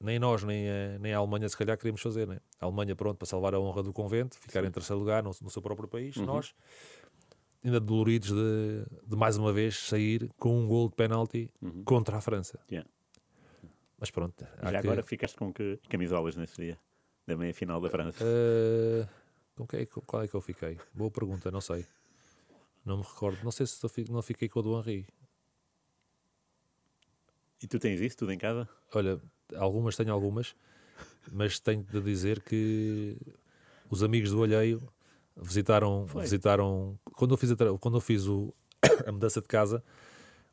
[0.00, 2.26] nem nós, nem a, nem a Alemanha, se calhar, queríamos fazer.
[2.26, 2.38] Né?
[2.60, 4.68] A Alemanha, pronto, para salvar a honra do convento, ficar Sim.
[4.68, 6.16] em terceiro lugar no, no seu próprio país.
[6.16, 6.26] Uhum.
[6.26, 6.54] Nós,
[7.64, 11.82] ainda doloridos de, de, mais uma vez sair com um gol de penalti uhum.
[11.84, 12.60] contra a França.
[12.70, 12.88] Yeah.
[13.98, 14.46] Mas pronto.
[14.62, 14.76] Já que...
[14.76, 16.78] agora ficaste com que camisolas nesse dia?
[17.26, 18.22] Da meia final da França?
[18.22, 19.08] Uh,
[19.56, 20.78] com que, qual é que eu fiquei?
[20.92, 21.86] Boa pergunta, não sei.
[22.86, 23.42] Não me recordo.
[23.42, 25.04] Não sei se não fiquei com a do Henri.
[27.60, 28.68] E tu tens isso tudo em casa?
[28.94, 29.20] Olha,
[29.56, 30.54] algumas tenho algumas,
[31.32, 33.16] mas tenho de dizer que
[33.90, 34.88] os amigos do alheio
[35.36, 38.54] visitaram, visitaram quando eu fiz a, quando eu fiz o,
[39.04, 39.82] a mudança de casa,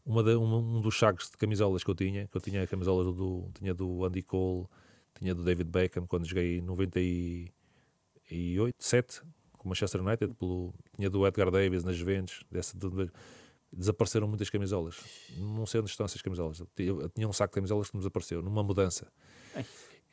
[0.04, 3.16] uma de, um, um, dos sacos de camisolas que eu tinha, que eu tinha camisolas
[3.16, 4.66] do tinha do Andy Cole,
[5.20, 7.54] tinha do David Beckham quando joguei em 98,
[8.80, 9.22] 7
[9.64, 13.10] com o Manchester United, pelo, tinha do Edgar Davis nas Juventus, dessa, de,
[13.72, 14.98] desapareceram muitas camisolas.
[15.38, 16.62] Não sei onde estão essas camisolas.
[16.78, 19.12] Eu tinha um saco de camisolas que me desapareceu, numa mudança.
[19.56, 19.66] Ai.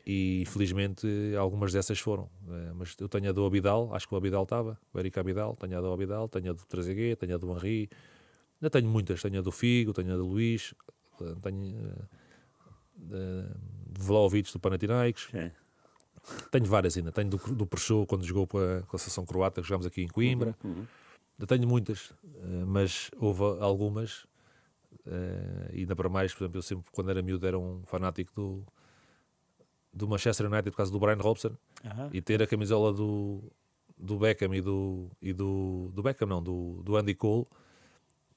[0.06, 1.06] E felizmente
[1.38, 2.30] algumas dessas foram.
[2.48, 5.54] É, mas eu tenho a do Abidal, acho que o Abidal estava, o Eric Abidal,
[5.56, 7.90] tenho a do Abidal, tenho a do Trezeguet, tenho a do Henri,
[8.60, 9.20] ainda tenho muitas.
[9.20, 10.74] Tenho a do Figo, tenho a do Luís,
[11.42, 12.08] tenho uh,
[12.96, 15.28] uh, do Vlaovic do Panathinaikos.
[15.34, 15.52] É.
[16.50, 17.12] Tenho várias ainda.
[17.12, 20.54] Tenho do, do Perchou, quando jogou com a, seleção croata, que jogámos aqui em Coimbra.
[20.62, 20.86] Uhum, uhum.
[21.38, 24.26] Eu tenho muitas, eh, mas houve algumas,
[25.06, 28.30] eh, e ainda para mais, por exemplo, eu sempre, quando era miúdo, era um fanático
[28.34, 28.66] do,
[29.92, 32.10] do Manchester United por causa do Brian Robson, uhum.
[32.12, 33.42] e ter a camisola do,
[33.96, 37.46] do Beckham e do, e do, do Beckham, não, do, do Andy Cole,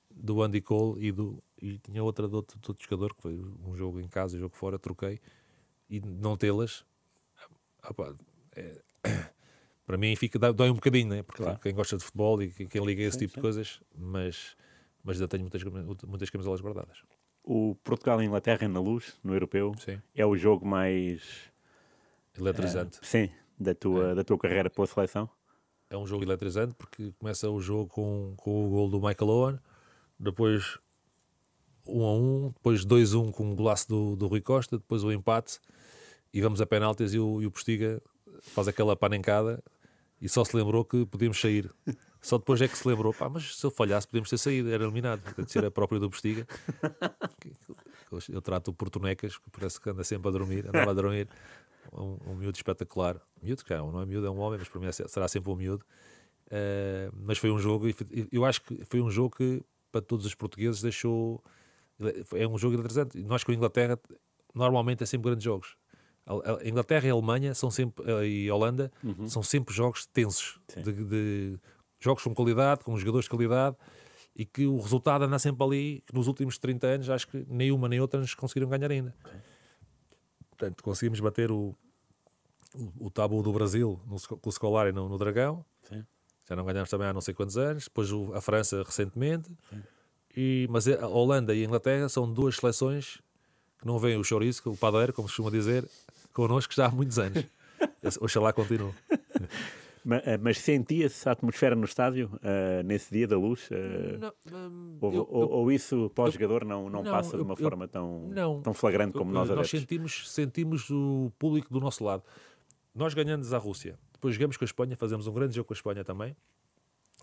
[0.10, 3.38] do Andy Cole e, do, e tinha outra de outro, de outro jogador, que foi
[3.66, 5.20] um jogo em casa e um jogo fora, troquei,
[5.90, 6.86] e não tê-las
[7.90, 8.16] opa,
[8.56, 8.82] é,
[9.86, 11.24] para mim fica, dói um bocadinho, né?
[11.24, 11.60] porque claro.
[11.60, 13.36] quem gosta de futebol e quem liga a esse sim, tipo sim.
[13.36, 14.56] de coisas, mas,
[15.04, 15.64] mas ainda tenho muitas,
[16.08, 16.98] muitas camisolas guardadas.
[17.44, 20.00] O Portugal e Inglaterra na luz, no europeu, sim.
[20.16, 21.52] é o jogo mais
[22.38, 23.00] eletrizante.
[23.00, 23.30] Uh, sim,
[23.60, 24.16] da tua, é.
[24.16, 25.30] da tua carreira pela seleção?
[25.90, 29.60] É um jogo eletrizante porque começa o jogo com, com o gol do Michael Owen,
[30.18, 30.80] depois
[31.86, 34.28] 1 um a 1, um, depois 2 a 1 um com o golaço do, do
[34.28, 35.60] Rui Costa, depois o empate
[36.34, 38.02] e vamos a penaltis e o, e o Postiga
[38.42, 39.64] faz aquela panencada
[40.20, 41.70] e só se lembrou que podíamos sair.
[42.22, 44.86] Só depois é que se lembrou, pá, mas se eu falhasse podíamos ter saído, era
[44.86, 45.22] eliminado.
[45.22, 46.48] Portanto, era próprio do Postiga.
[48.30, 51.28] Eu trato o Portonecas, que parece que anda sempre a dormir, andava a dormir.
[51.92, 53.20] Um, um miúdo espetacular.
[53.42, 55.56] Miúdo, que não é miúdo, é um homem, mas para mim é será sempre um
[55.58, 55.86] miúdo.
[56.48, 57.88] Uh, mas foi um jogo,
[58.32, 59.62] eu acho que foi um jogo que
[59.92, 61.44] para todos os portugueses deixou.
[62.34, 63.22] É um jogo interessante.
[63.24, 64.00] Nós com a Inglaterra,
[64.56, 65.76] normalmente é sempre grandes jogos.
[66.26, 69.28] A Inglaterra e a Alemanha são sempre, eh, e a Holanda uhum.
[69.28, 71.60] são sempre jogos tensos, de, de,
[72.00, 73.76] jogos com qualidade, com jogadores de qualidade
[74.36, 76.04] e que o resultado anda sempre ali.
[76.08, 79.14] Que nos últimos 30 anos, acho que nem uma nem outra nos conseguiram ganhar ainda.
[79.20, 79.40] Okay.
[80.50, 81.76] Portanto, conseguimos bater o,
[82.74, 85.66] o, o tabu do Brasil no, com o Scolari no, no Dragão.
[85.84, 86.06] Sim.
[86.48, 87.86] Já não ganhámos também há não sei quantos anos.
[87.86, 89.52] Depois o, a França recentemente.
[90.36, 93.22] E, mas a Holanda e a Inglaterra são duas seleções
[93.84, 95.86] que não veem o chouriço, o padeiro, como se costuma dizer,
[96.34, 97.44] connosco já há muitos anos.
[98.22, 98.94] Oxalá continue.
[100.06, 103.70] Mas, eh, mas sentia-se a atmosfera no estádio uh, nesse dia da luz?
[103.70, 107.54] Uh, não, um, ou, eu, ou, ou, isso pós-jogador não, não, não, passa de uma
[107.54, 109.74] eu, forma tão, não, tão flagrante como nós adeptos?
[109.74, 112.24] Nós sentimos, sentimos o público do nosso lado.
[112.96, 115.78] Nós ganhamos a Rússia, depois jogamos com a Espanha, fazemos um grande jogo com a
[115.78, 116.36] Espanha também,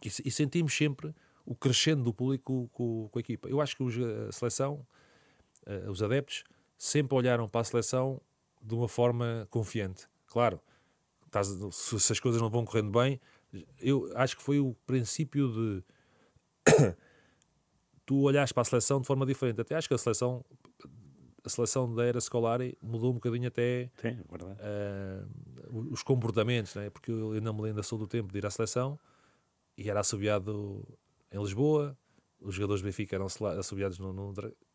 [0.03, 3.49] e, e sentimos sempre o crescendo do público com, com, a equipa.
[3.49, 3.85] Eu acho que
[4.29, 4.87] a seleção,
[5.67, 6.45] uh, os adeptos,
[6.77, 8.21] sempre olharam para a seleção
[8.63, 10.09] de uma forma confiante.
[10.27, 10.61] Claro,
[11.27, 13.21] estás, se, se, as coisas não vão correndo bem,
[13.81, 15.85] eu acho que foi o princípio de
[18.07, 19.61] tu olhares para a seleção de forma diferente.
[19.61, 20.45] Até acho que a seleção
[21.45, 26.91] a seleção da era Scolari mudou um bocadinho até Sim, uh, os comportamentos, né?
[26.91, 28.99] porque eu, não me lembro sou do tempo de ir à seleção
[29.77, 30.87] e era assobiado
[31.33, 31.97] em Lisboa,
[32.41, 33.27] os jogadores do Benfica eram
[33.59, 34.33] assobiados no, no,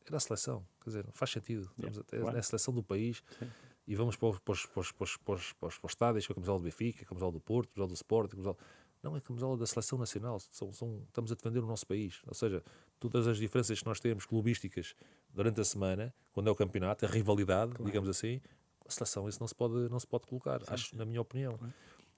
[0.10, 2.36] era a seleção, quer dizer, faz sentido, yeah, claro.
[2.36, 3.50] é a seleção do país Sim
[3.88, 5.86] e vamos para os, para os, para os, para os, para os, para os, para
[5.86, 8.26] os estádios com a camisola do Benfica, a camisola do Porto, a camisola do Sport,
[8.26, 8.58] a camisola...
[9.04, 12.22] não é a camisola da seleção nacional, são, são, estamos a defender o nosso país,
[12.26, 12.64] ou seja,
[13.00, 14.96] todas as diferenças que nós temos clubísticas
[15.30, 17.86] durante a semana, quando é o campeonato, a rivalidade, claro.
[17.86, 18.42] digamos assim,
[18.86, 21.58] a seleção isso não se pode, não se pode colocar, sim, acho, na minha opinião.
[21.58, 21.74] Claro.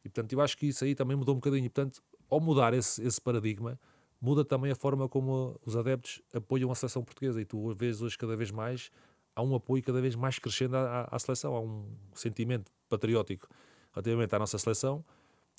[0.05, 2.73] E portanto, eu acho que isso aí também mudou um bocadinho, e portanto, ao mudar
[2.73, 3.77] esse, esse paradigma,
[4.19, 7.41] muda também a forma como os adeptos apoiam a seleção portuguesa.
[7.41, 8.91] E tu vês hoje cada vez mais,
[9.35, 13.47] há um apoio cada vez mais crescendo à, à seleção, há um sentimento patriótico
[13.93, 15.03] relativamente à nossa seleção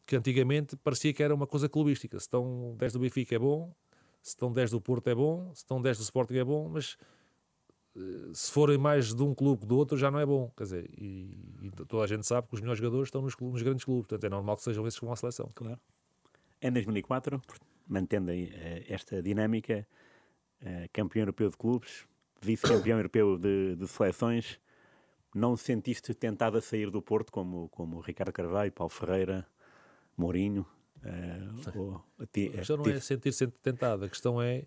[0.08, 2.18] que antigamente parecia que era uma coisa clubística.
[2.18, 3.70] Se estão 10 do Benfica é bom,
[4.22, 6.96] se estão 10 do Porto é bom, se estão 10 do Sporting é bom, mas
[7.94, 10.50] eh, se forem mais de um clube que do outro já não é bom.
[10.56, 13.60] Quer dizer, e, e toda a gente sabe que os melhores jogadores estão nos, nos,
[13.60, 15.50] grandes clubes, portanto é normal que sejam esses que vão à seleção.
[15.54, 15.78] Claro.
[16.62, 17.42] Em 2004,
[17.88, 19.86] mantendo eh, esta dinâmica,
[20.60, 22.06] eh, campeão europeu de clubes,
[22.40, 24.60] vice-campeão europeu de, de, seleções,
[25.34, 29.46] não sentiste tentado a sair do Porto como, como Ricardo Carvalho, Paulo Ferreira,
[30.16, 30.66] Mourinho?
[30.98, 34.64] Uh, ou, a ti, já não é sentir-se tentado, a questão é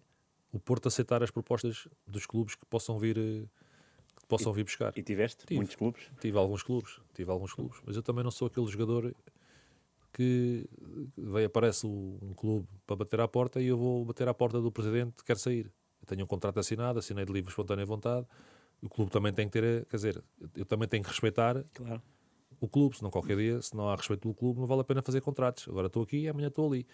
[0.50, 4.94] o Porto aceitar as propostas dos clubes que possam vir que possam e, vir buscar.
[4.98, 6.10] E tiveste tive, muitos clubes?
[6.22, 9.14] Tive alguns clubes, tive alguns clubes, mas eu também não sou aquele jogador
[10.14, 10.68] que
[11.18, 14.72] vem, aparece um clube para bater à porta e eu vou bater à porta do
[14.72, 15.72] presidente quer sair.
[16.02, 18.26] Eu tenho um contrato assinado, assinei de livre espontânea vontade.
[18.82, 20.24] O clube também tem que ter, quer dizer,
[20.56, 22.02] eu também tenho que respeitar claro.
[22.60, 25.02] o clube, senão qualquer dia, se não há respeito pelo clube, não vale a pena
[25.02, 25.68] fazer contratos.
[25.68, 26.88] Agora estou aqui e amanhã estou ali.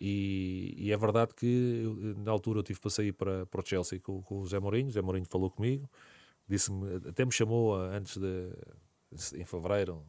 [0.00, 3.64] E, e, é verdade que eu, na altura eu tive para sair para, para o
[3.64, 4.88] Chelsea com, com o Zé Mourinho.
[4.88, 5.88] O Zé Mourinho falou comigo,
[6.48, 8.50] disse-me, até me chamou antes de,
[9.36, 10.04] em fevereiro,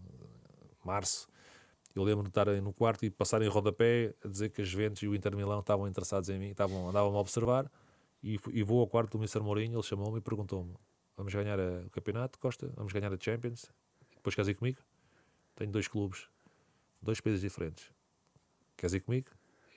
[0.84, 1.28] março,
[1.96, 5.02] eu lembro de estar no quarto e passar em rodapé a dizer que as Juventus
[5.04, 7.72] e o Inter Milão estavam interessados em mim, estavam, andavam a observar.
[8.22, 9.41] E, e vou ao quarto do Mr.
[9.41, 10.74] Mourinho, ele chamou-me e perguntou-me:
[11.16, 12.72] Vamos ganhar o campeonato, Costa?
[12.76, 13.70] Vamos ganhar a Champions?
[14.16, 14.80] Depois queres ir comigo?
[15.56, 16.28] Tenho dois clubes,
[17.02, 17.91] dois países diferentes.
[18.76, 19.30] Queres ir comigo?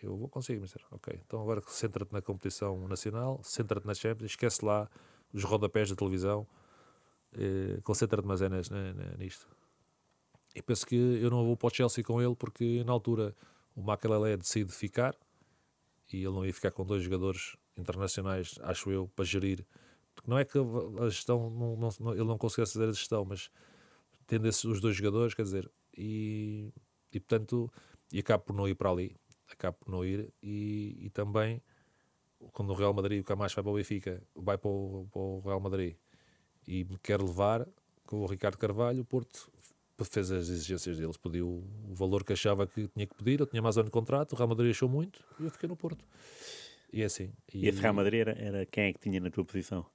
[0.03, 0.81] Eu vou conseguir, Mr.
[0.91, 4.89] Ok, então agora centra-te na competição nacional, centra-te na Champions, esquece lá
[5.33, 6.47] os rodapés da televisão,
[7.33, 8.49] eh, concentra-te mais é
[9.19, 9.49] nisto.
[10.57, 13.37] E penso que eu não vou para o Chelsea com ele porque na altura
[13.75, 15.15] o Makelele decide ficar
[16.11, 19.67] e ele não ia ficar com dois jogadores internacionais, acho eu, para gerir.
[20.27, 23.51] Não é que a gestão, não, não, ele não conseguisse fazer a gestão, mas
[24.27, 26.73] tendo esses, os dois jogadores, quer dizer, e,
[27.13, 27.71] e portanto,
[28.11, 29.15] e acabo por não ir para ali,
[29.53, 31.63] acabo por não ir, e, e também
[32.51, 35.41] quando o Real Madrid, o Camacho vai para o Benfica, vai para o, para o
[35.41, 35.97] Real Madrid
[36.67, 37.69] e me quer levar
[38.07, 39.53] com o Ricardo Carvalho, o Porto
[40.05, 43.63] fez as exigências deles, pediu o valor que achava que tinha que pedir, eu tinha
[43.63, 46.05] mais ano de contrato, o Real Madrid achou muito e eu fiquei no Porto.
[46.93, 47.33] E é assim.
[47.53, 49.87] E, e esse Real Madrid era, era, quem é que tinha na tua posição?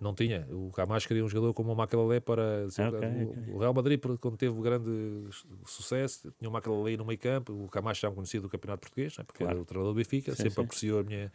[0.00, 0.46] Não tinha.
[0.50, 2.64] O Camacho queria um jogador como o Macalalé para...
[2.64, 3.54] Assim, okay, o, okay.
[3.54, 4.90] o, Real Madrid, quando teve grande
[5.64, 9.16] sucesso, tinha o Macalalé no meio campo, o Camacho já me conhecia do Campeonato Português,
[9.16, 9.58] né, porque claro.
[9.58, 10.60] era o treinador do Benfica, sim, sempre sim.
[10.60, 11.32] apreciou a minha,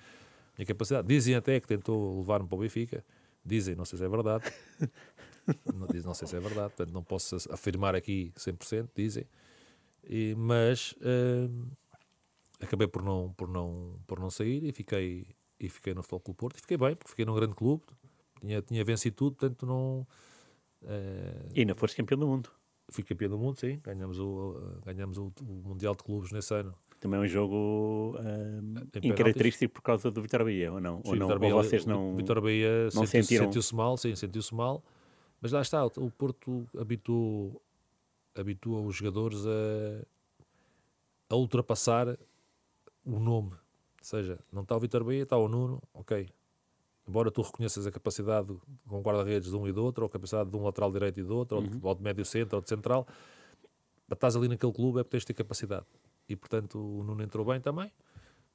[0.58, 1.08] minha capacidade.
[1.08, 3.06] Dizem até que tentou levar-me para o Benfica,
[3.48, 4.52] dizem, não sei se é verdade,
[5.74, 9.26] não, não sei se é verdade, portanto não posso afirmar aqui 100%, dizem,
[10.10, 11.68] e, mas uh,
[12.62, 15.28] acabei por não, por, não, por não sair e fiquei,
[15.60, 16.58] e fiquei no Futebol Clube Porto.
[16.58, 17.84] E fiquei bem, porque fiquei num grande clube,
[18.40, 20.08] tinha, tinha vencido tudo, portanto não...
[20.82, 22.50] Uh, e ainda foste campeão do mundo.
[22.90, 26.74] Fui campeão do mundo, sim, ganhamos o, ganhamos o, o Mundial de Clubes nesse ano.
[27.00, 31.02] Também é um jogo uh, incaracterístico por causa do Vitor Bahia, ou não?
[31.04, 32.16] Sim, ou, não Bahia, ou vocês não.
[32.16, 33.46] Vitor Bahia não sentiu, sentiram...
[33.46, 34.84] sentiu-se mal, sim, sentiu-se mal.
[35.40, 37.62] Mas lá está, o Porto habituou,
[38.36, 40.06] habitua os jogadores a,
[41.30, 42.18] a ultrapassar
[43.06, 43.52] o nome.
[43.52, 46.28] Ou seja, não está o Vitor Bahia, está o Nuno, ok.
[47.08, 48.54] Embora tu reconheças a capacidade
[48.88, 51.24] com guarda-redes de um e do outro, ou a capacidade de um lateral direito e
[51.24, 51.64] do outro, uhum.
[51.64, 53.08] ou, de, ou de médio centro, ou de central,
[54.12, 55.86] estás ali naquele clube é porque tens de ter capacidade.
[56.28, 57.92] E portanto o Nuno entrou bem também.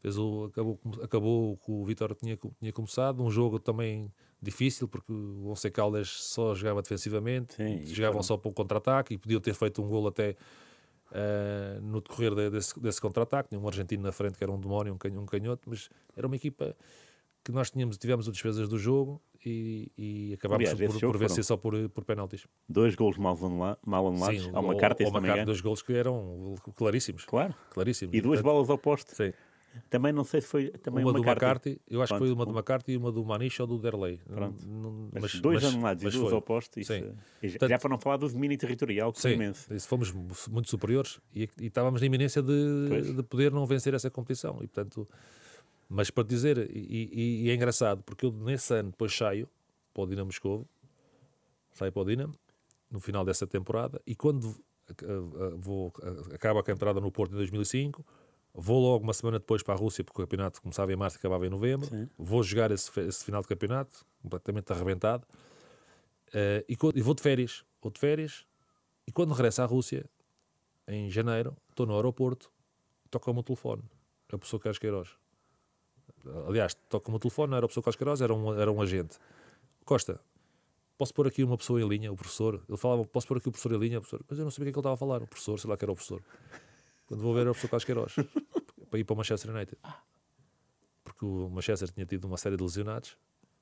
[0.00, 3.22] Fez o, acabou, acabou que o Vitor tinha, tinha começado.
[3.22, 8.50] Um jogo também difícil, porque o Once Caldas só jogava defensivamente, Sim, jogavam só para
[8.50, 10.36] o contra-ataque e podiam ter feito um gol até
[11.12, 13.50] uh, no decorrer de, desse, desse contra-ataque.
[13.50, 16.76] Tinha um argentino na frente que era um demónio, um, canhoto, mas era uma equipa
[17.44, 21.44] que nós tínhamos, tivemos as despesas do jogo e, e acabámos Aliás, por, por vencer
[21.44, 22.46] só por, por penaltis.
[22.68, 25.92] Dois golos mal, anula mal anulados, Sim, há uma carta, uma carta, dois golos que
[25.92, 27.24] eram claríssimos.
[27.24, 27.54] Claro.
[27.70, 28.14] Claríssimos.
[28.14, 29.14] E duas bolas ao poste.
[29.14, 29.32] Sim.
[29.88, 32.22] Também não sei se foi também uma, uma do McCarthy, eu acho Pronto.
[32.22, 34.20] que foi uma do McCarthy e uma do Maniche ou do Derley.
[34.26, 34.66] Pronto.
[34.66, 36.76] Não, mas, dois mas, anulados mas e duas opostos.
[36.76, 37.12] Isso, sim.
[37.42, 39.72] E já, Portanto, já para não falar do domínio territorial, que sim, imenso.
[39.72, 44.10] Isso fomos muito superiores e, e estávamos na iminência de, de, poder não vencer essa
[44.10, 44.56] competição.
[44.56, 45.08] E portanto,
[45.88, 49.48] mas para dizer, e, e, e, é engraçado, porque eu nesse ano depois saio
[49.92, 50.68] para o Dinamo Moscovo,
[51.72, 52.34] saio para o Dinamo
[52.90, 54.54] no final dessa temporada e quando
[55.56, 55.92] vou,
[56.34, 58.04] acaba a entrada no Porto em 2005
[58.54, 61.18] Vou logo uma semana depois para a Rússia, porque o campeonato começava em março e
[61.18, 61.86] acabava em novembro.
[61.86, 62.08] Sim.
[62.18, 65.26] Vou jogar esse, esse, final de campeonato, completamente arrebentado.
[66.28, 67.64] Uh, e, e, vou de férias.
[67.80, 68.44] Vou de férias.
[69.06, 70.04] E quando regresso à Rússia,
[70.86, 72.52] em janeiro, estou no aeroporto,
[73.10, 73.82] toca o meu telefone.
[74.30, 75.21] A pessoa Carlos Queiroz.
[76.46, 79.18] Aliás, toca-me o telefone, não era o professor Casqueiroz, era um, era um agente.
[79.84, 80.20] Costa,
[80.96, 82.62] posso pôr aqui uma pessoa em linha, o professor?
[82.68, 84.00] Ele falava, posso pôr aqui o professor em linha?
[84.00, 84.24] Professor?
[84.28, 85.22] Mas eu não sabia o que, é que ele estava a falar.
[85.22, 86.22] O professor, sei lá que era o professor.
[87.06, 88.14] Quando vou ver, era o professor Casqueiroz.
[88.92, 89.78] para ir para o Manchester United.
[91.02, 93.16] Porque o Manchester tinha tido uma série de lesionados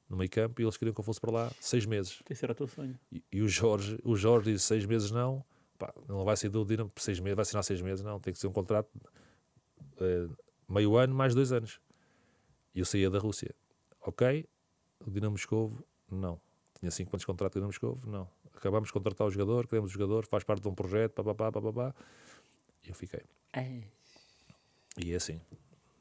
[0.08, 2.20] no meio campo e eles queriam que eu fosse para lá seis meses.
[2.28, 2.98] Esse era o teu sonho.
[3.12, 5.44] E, e o Jorge, o Jorge disse seis meses não,
[5.78, 8.32] pá, não vai sair do Dinamo por seis meses, vai assinar seis meses, não, tem
[8.32, 10.36] que ser um contrato uh,
[10.68, 11.80] meio ano mais dois anos.
[12.74, 13.54] E eu saía da Rússia.
[14.00, 14.46] Ok,
[15.06, 16.40] o Dinamo Moscovo, não.
[16.78, 18.28] Tinha cinco anos de contrato com o Dinamo Moscovo, não.
[18.54, 21.94] Acabamos de contratar o jogador, queremos o jogador, faz parte de um projeto, papapá, papapá.
[22.84, 23.22] E eu fiquei.
[23.52, 23.82] É.
[24.98, 25.40] E é assim.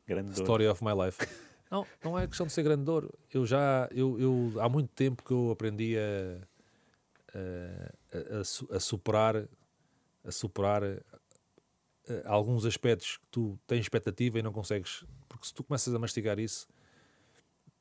[0.05, 0.74] Grande Story dor.
[0.74, 1.17] of my life.
[1.72, 3.13] Não, não é questão de ser grande dor.
[3.32, 6.41] Eu já, eu, eu, há muito tempo que eu aprendi a,
[7.38, 9.47] a, a, a superar,
[10.26, 10.82] a superar
[12.26, 15.05] alguns aspectos que tu tens expectativa e não consegues.
[15.28, 16.68] Porque se tu começas a mastigar isso,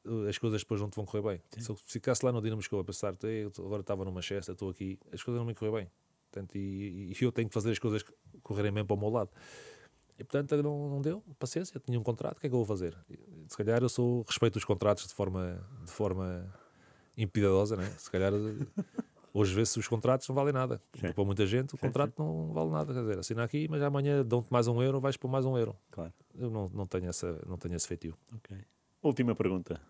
[0.05, 1.43] eh, as coisas depois não te vão correr bem.
[1.51, 1.61] Sim.
[1.61, 3.14] Se eu ficasse lá no Dinamo Moscou a pensar,
[3.59, 5.91] agora estava no Manchester, estou aqui, as coisas não me correr bem.
[6.31, 8.05] Portanto, e, e, eu tenho que fazer as coisas
[8.43, 9.31] correrem bem para o meu lado.
[10.18, 12.66] E portanto não, não deu, paciência, tinha um contrato, o que é que eu vou
[12.66, 12.97] fazer?
[13.47, 16.53] Se calhar eu sou, respeito os contratos de forma, de forma
[17.16, 17.87] impiedosa, né?
[17.97, 18.33] se calhar
[19.39, 20.80] hoje vê-se os contratos não valem nada.
[20.95, 21.12] Sim.
[21.12, 22.22] Para muita gente o sim, contrato sim.
[22.22, 25.28] não vale nada, quer dizer, assina aqui, mas amanhã dão-te mais um euro, vais por
[25.28, 25.76] mais um euro.
[25.91, 26.12] Claro.
[26.34, 28.16] Eu não, não, tenho, essa, não tenho esse feitio.
[28.36, 28.59] Okay.
[29.03, 29.80] Última pergunta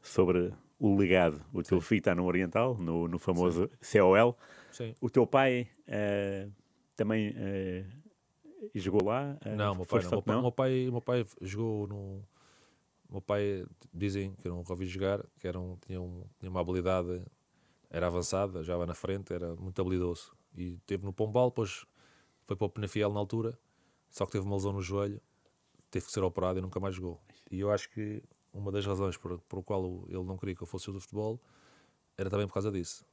[0.00, 1.40] sobre o legado.
[1.52, 4.36] O teu filho está no Oriental, no, no famoso COL.
[5.00, 6.52] O teu pai uh,
[6.96, 9.36] também uh, jogou lá?
[9.44, 10.10] Eh, não, meu pai não.
[10.10, 10.42] Meu pai, não.
[10.42, 12.22] Meu pai, meu pai jogou no.
[13.10, 16.60] Meu pai, dizem que eu nunca ouvi jogar, que era um, tinha, um, tinha uma
[16.60, 17.22] habilidade,
[17.90, 20.32] era avançada, já na frente, era muito habilidoso.
[20.56, 21.86] E teve no Pombal, depois
[22.44, 23.58] foi para o Penafiel na altura,
[24.10, 25.20] só que teve uma lesão no joelho,
[25.90, 27.20] teve que ser operado e nunca mais jogou.
[27.50, 28.22] E eu acho que
[28.52, 31.40] uma das razões por, por qual ele não queria que eu fosse do futebol
[32.16, 33.04] era também por causa disso.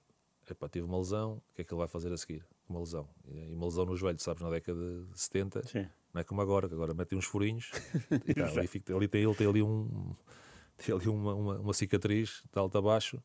[0.49, 2.45] Epá, tive uma lesão, o que é que ele vai fazer a seguir?
[2.67, 3.07] uma lesão.
[3.27, 4.79] E uma lesão no joelho, sabes, na década
[5.11, 5.87] de 70, Sim.
[6.13, 7.71] não é como agora, que agora mete uns furinhos
[8.27, 10.15] e tá, ali, fica, ali tem, ele tem ali, um,
[10.77, 13.21] tem ali uma, uma, uma cicatriz de alto a baixo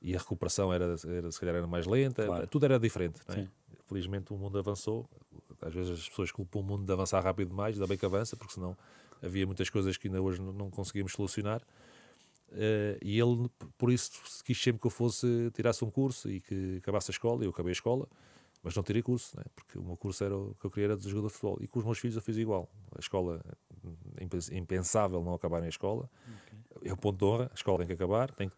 [0.00, 2.46] e a recuperação era, era, se calhar era mais lenta, claro.
[2.46, 3.20] tudo era diferente.
[3.28, 3.46] É?
[3.86, 5.08] Felizmente o mundo avançou.
[5.60, 8.36] Às vezes as pessoas culpam o mundo de avançar rápido demais, ainda bem que avança,
[8.36, 8.76] porque senão
[9.22, 11.60] havia muitas coisas que ainda hoje não conseguimos solucionar.
[12.50, 14.12] Uh, e ele, por isso,
[14.44, 17.42] quis sempre que eu fosse, tirasse um curso e que acabasse a escola.
[17.42, 18.08] E eu acabei a escola
[18.62, 19.44] mas não tirei curso, né?
[19.54, 21.58] porque o meu curso era o que eu queria era de jogador de futebol.
[21.60, 22.68] E com os meus filhos eu fiz igual.
[22.94, 23.40] A escola,
[24.16, 26.10] é impensável não acabarem a escola.
[26.46, 26.90] Okay.
[26.90, 28.56] É o ponto de honra, a escola tem que acabar, tem que,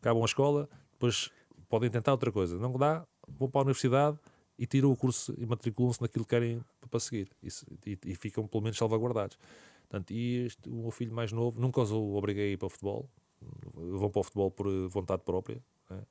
[0.00, 1.30] acabam a escola, depois
[1.68, 2.58] podem tentar outra coisa.
[2.58, 4.18] Não dá, vão para a universidade
[4.58, 7.30] e tiram o curso e matriculam-se naquilo que querem para seguir.
[7.42, 9.38] Isso, e, e, ficam pelo menos salvaguardados.
[9.88, 12.70] Portanto, e este, o meu filho mais novo, nunca os obriguei a ir para o
[12.70, 13.08] futebol.
[13.74, 15.62] Vão para o futebol por vontade própria.
[15.88, 16.02] Né?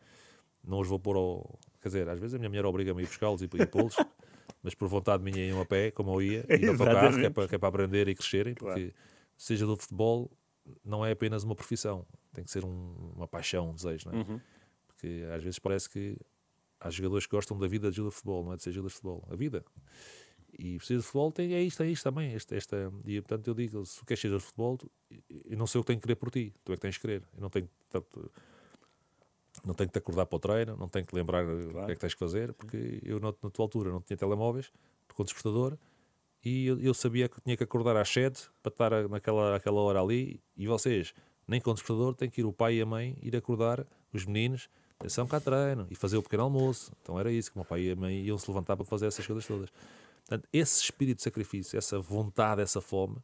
[0.63, 3.07] Não os vou pôr ao, Quer dizer, às vezes a minha mulher obriga-me a ir
[3.07, 3.95] buscá-los e, e pô-los,
[4.61, 7.29] mas por vontade minha iam a pé, como eu ia, e no autocarro, que é,
[7.29, 8.93] para, que é para aprender e crescerem, porque claro.
[9.37, 10.29] seja do futebol,
[10.83, 14.21] não é apenas uma profissão, tem que ser um, uma paixão, um desejo, não é?
[14.21, 14.41] Uhum.
[14.87, 16.17] Porque às vezes parece que
[16.79, 18.89] há jogadores que gostam da vida de jogador de futebol, não é de ser jogador
[18.89, 19.63] de futebol, a vida.
[20.57, 22.33] E precisa de futebol tem, é isto, é isto também.
[22.33, 24.77] Esta, esta, e portanto eu digo: se tu queres ser de futebol,
[25.45, 27.01] eu não sei o que tenho que querer por ti, tu é que tens que
[27.01, 27.23] querer.
[27.35, 28.31] Eu não tenho tanto
[29.65, 31.69] não tenho que te acordar para o treino, não tenho que lembrar claro.
[31.69, 34.15] o que é que tens que fazer, porque eu na, na tua altura não tinha
[34.15, 34.71] telemóveis
[35.13, 35.77] com despertador
[36.43, 40.01] e eu, eu, sabia que tinha que acordar às 7 para estar naquela aquela hora
[40.01, 41.13] ali e vocês,
[41.47, 44.69] nem com despertador, têm que ir o pai e a mãe ir acordar os meninos,
[44.97, 46.91] atenção cá treino e fazer o pequeno almoço.
[47.01, 49.07] Então era isso que o meu pai e a mãe iam se levantar para fazer
[49.07, 49.69] essas coisas todas.
[50.25, 53.17] Portanto, esse espírito de sacrifício, essa vontade, essa fome,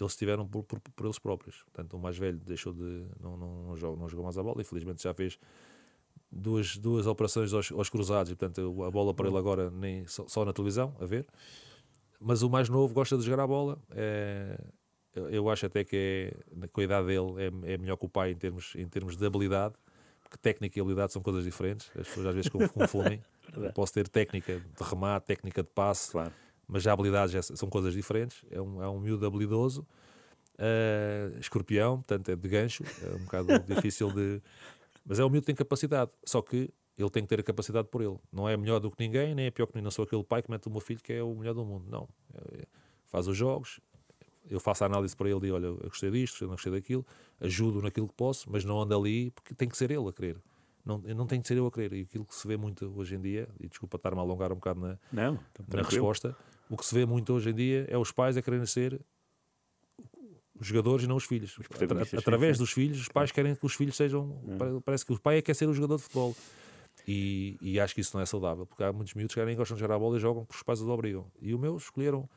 [0.00, 1.62] eles tiveram por, por, por, eles próprios.
[1.64, 3.04] Portanto, o mais velho deixou de.
[3.20, 5.38] Não, não, não, jogou, não jogou mais a bola, infelizmente já fez
[6.32, 10.26] duas, duas operações aos, aos cruzados, e portanto a bola para ele agora nem só,
[10.26, 11.26] só, na televisão, a ver.
[12.20, 13.78] Mas o mais novo gosta de jogar a bola.
[13.92, 14.58] É,
[15.30, 18.30] eu acho até que é, com a idade dele é, é melhor que o pai
[18.32, 19.74] em termos, em termos de habilidade,
[20.22, 21.90] porque técnica e habilidade são coisas diferentes.
[21.98, 23.20] As pessoas às vezes confundem.
[23.74, 26.12] posso ter técnica de remate, técnica de passe.
[26.12, 26.32] Claro
[26.70, 28.44] mas já habilidades já são coisas diferentes.
[28.50, 29.86] É um, é um miúdo habilidoso,
[30.54, 34.40] uh, escorpião, portanto é de gancho, é um bocado difícil de.
[35.04, 36.70] Mas é um miúdo que tem capacidade, só que
[37.02, 38.18] ele tem que ter a capacidade por ele.
[38.32, 39.84] Não é melhor do que ninguém, nem é pior que ninguém.
[39.84, 41.86] Não sou aquele pai que mete o meu filho que é o melhor do mundo.
[41.88, 42.08] Não.
[42.34, 42.66] É,
[43.06, 43.80] faz os jogos,
[44.48, 47.06] eu faço a análise para ele e olha, eu gostei disto, eu não gostei daquilo,
[47.40, 50.36] ajudo naquilo que posso, mas não ando ali porque tem que ser ele a querer.
[50.84, 51.92] Não, não tem que ser eu a querer.
[51.92, 54.56] E aquilo que se vê muito hoje em dia, e desculpa estar-me a alongar um
[54.56, 55.38] bocado na, não,
[55.68, 56.36] na resposta,
[56.68, 59.00] o que se vê muito hoje em dia é os pais a quererem ser
[60.60, 61.56] os jogadores e não os filhos.
[61.58, 61.66] Os
[62.18, 64.40] através sim, dos filhos, os pais querem que os filhos sejam.
[64.48, 64.80] É.
[64.84, 66.36] Parece que o pai é que quer ser o jogador de futebol.
[67.06, 69.76] E, e, acho que isso não é saudável, porque há muitos miúdos que querem, gostam
[69.76, 71.26] de jogar a bola e jogam porque os pais os obrigam.
[71.40, 72.28] E o meu escolheram,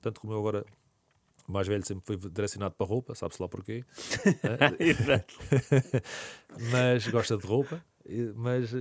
[0.00, 0.64] tanto como eu agora,
[1.48, 3.84] o mais velho sempre foi direcionado para roupa, sabe-se lá porquê.
[6.70, 7.84] mas gosta de roupa.
[8.34, 8.78] Mas uh,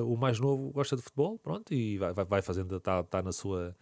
[0.00, 3.32] uh, o mais novo gosta de futebol, pronto, e vai, vai fazendo, está tá na
[3.32, 3.76] sua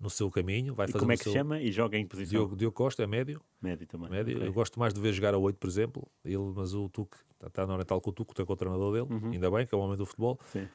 [0.00, 0.74] no seu caminho.
[0.74, 1.60] Vai e como é que se chama?
[1.60, 2.40] E joga em posição?
[2.40, 3.40] Diogo, Diogo Costa é médio.
[3.60, 4.08] Médio também.
[4.08, 4.36] Médio.
[4.36, 4.48] Okay.
[4.48, 6.08] Eu gosto mais de ver jogar a 8, por exemplo.
[6.24, 8.92] Ele, mas o Tuque está tá no Oriental com o Tuque, que é o treinador
[8.92, 9.32] dele, uhum.
[9.32, 10.40] ainda bem, que é o homem do futebol.
[10.46, 10.66] Sim.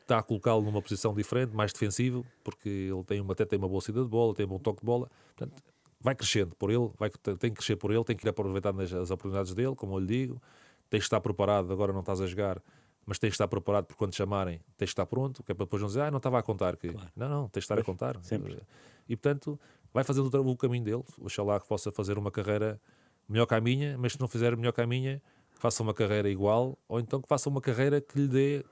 [0.00, 3.68] Está a colocá-lo numa posição diferente, mais defensivo, porque ele tem uma, até tem uma
[3.68, 5.10] boa saída de bola, tem um bom toque de bola.
[5.34, 5.62] Portanto,
[6.00, 8.92] vai crescendo por ele, vai, tem que crescer por ele, tem que ir aproveitar as,
[8.92, 10.42] as oportunidades dele, como eu lhe digo.
[10.90, 12.62] Tens de estar preparado, agora não estás a jogar
[13.08, 15.64] mas tens de estar preparado porque quando chamarem tens de estar pronto, que é para
[15.64, 16.76] depois não dizer, ah, não estava a contar.
[16.76, 16.92] Que...
[16.92, 17.08] Claro.
[17.16, 18.22] Não, não, tens de estar pois, a contar.
[18.22, 18.60] Sempre.
[19.08, 19.58] E portanto,
[19.94, 21.02] vai fazendo o, caminho dele.
[21.18, 22.78] Oxalá que possa fazer uma carreira
[23.26, 26.28] melhor que a minha, mas se não fizer melhor que a minha, faça uma carreira
[26.28, 28.64] igual, ou então que faça uma carreira que lhe dê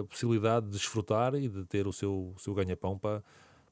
[0.00, 3.22] a possibilidade de desfrutar e de ter o seu, o seu ganha-pão para,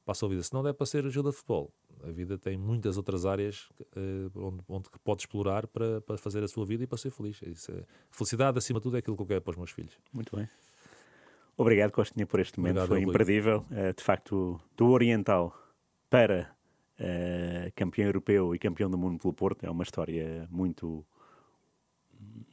[0.05, 0.41] para a sua vida.
[0.41, 1.69] Se não der para ser ajuda de futebol,
[2.07, 6.47] a vida tem muitas outras áreas uh, onde, onde pode explorar para, para fazer a
[6.47, 7.41] sua vida e para ser feliz.
[7.41, 9.97] Isso é, felicidade, acima de tudo, é aquilo que eu quero para os meus filhos.
[10.11, 10.47] Muito bem.
[11.55, 12.79] Obrigado, Costinha, por este momento.
[12.79, 13.65] Obrigado, Foi imperdível.
[13.71, 15.55] Uh, de facto, do Oriental
[16.09, 16.53] para
[16.99, 21.05] uh, campeão europeu e campeão do mundo pelo Porto é uma história muito.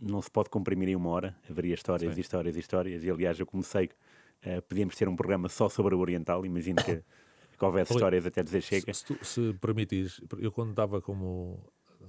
[0.01, 1.36] Não se pode comprimir em uma hora.
[1.48, 2.18] Haveria histórias Sim.
[2.18, 3.05] e histórias e histórias.
[3.05, 3.90] E aliás, eu comecei.
[4.44, 6.46] Uh, podíamos ter um programa só sobre o Oriental.
[6.46, 7.03] Imagino que
[7.61, 8.94] que houvesse histórias até dizer chega.
[8.94, 11.62] Se, se, se permitires, eu quando estava como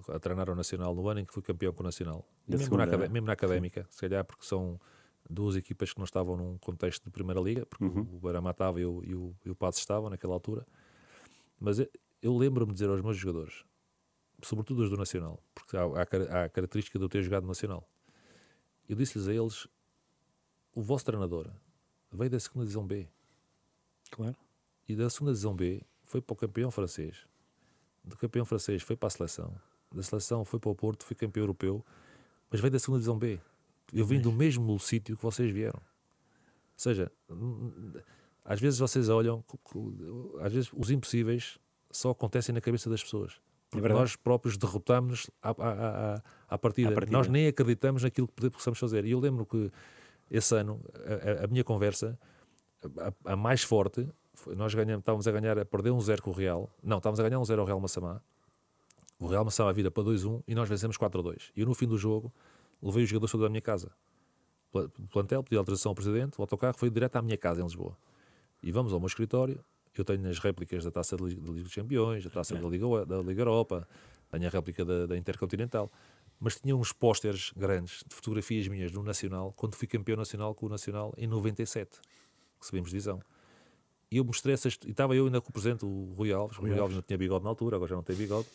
[0.07, 2.85] a treinar o Nacional no ano em que fui campeão com o Nacional, mesmo, segunda,
[2.85, 3.87] na, mesmo, na, académica, sim.
[3.91, 4.79] se calhar porque são
[5.29, 7.99] duas equipas que não estavam num contexto de Primeira Liga, porque uhum.
[7.99, 10.65] o Beira estava e o, e o, e o Passo estavam naquela altura,
[11.59, 11.89] mas eu,
[12.21, 13.65] eu lembro-me de dizer aos meus jogadores,
[14.41, 17.49] sobretudo os do Nacional, porque há, há, há a característica de eu ter jogado no
[17.49, 17.85] Nacional,
[18.87, 19.67] eu disse-lhes a eles:
[20.73, 21.49] o vosso treinador
[22.11, 23.07] veio da segunda divisão B.
[24.09, 24.35] Claro
[24.91, 27.25] e da segunda divisão B foi para o campeão francês.
[28.03, 29.55] Do campeão francês foi para a seleção.
[29.93, 31.85] Da seleção foi para o Porto, foi campeão europeu,
[32.49, 33.39] mas veio da segunda divisão B.
[33.93, 35.79] Eu vim do mesmo sítio que vocês vieram.
[35.79, 37.11] Ou seja,
[38.43, 39.43] às vezes vocês olham,
[40.39, 41.59] às vezes os impossíveis
[41.91, 43.39] só acontecem na cabeça das pessoas.
[43.69, 46.93] Porque é nós próprios derrotamos-nos à, à, à, partida.
[47.09, 49.05] Nós nem acreditamos naquilo que possamos fazer.
[49.05, 49.71] E eu lembro que
[50.29, 50.81] esse ano,
[51.39, 52.19] a, a minha conversa,
[52.97, 54.07] a, a, mais forte,
[54.55, 56.69] nós ganhamos, estávamos a ganhar, a perder um zero com o Real.
[56.83, 58.21] Não, estávamos a ganhar um zero ao Real Massamá.
[59.19, 61.51] O Real Massamá vira para 2-1 e nós vencemos 4-2.
[61.55, 62.33] E eu, no fim do jogo,
[62.81, 63.91] levei os jogadores todos à minha casa.
[64.73, 67.97] O plantel, pedi autorização ao presidente, o autocarro foi direto à minha casa em Lisboa.
[68.63, 69.63] E vamos ao meu escritório.
[69.95, 73.17] Eu tenho as réplicas da Taça da Liga dos Campeões, da Taça da Liga, da
[73.17, 73.87] Liga Europa,
[74.31, 75.91] tenho a réplica da, da Intercontinental.
[76.39, 80.65] Mas tinha uns pósteres grandes de fotografias minhas no Nacional, quando fui campeão nacional com
[80.65, 81.99] o Nacional em 97,
[82.59, 83.21] que subimos divisão.
[84.11, 84.77] E eu mostrei essas.
[84.85, 86.57] E estava eu ainda com o presidente, o Rui Alves.
[86.57, 88.47] O Rui Alves não tinha bigode na altura, agora já não tem bigode.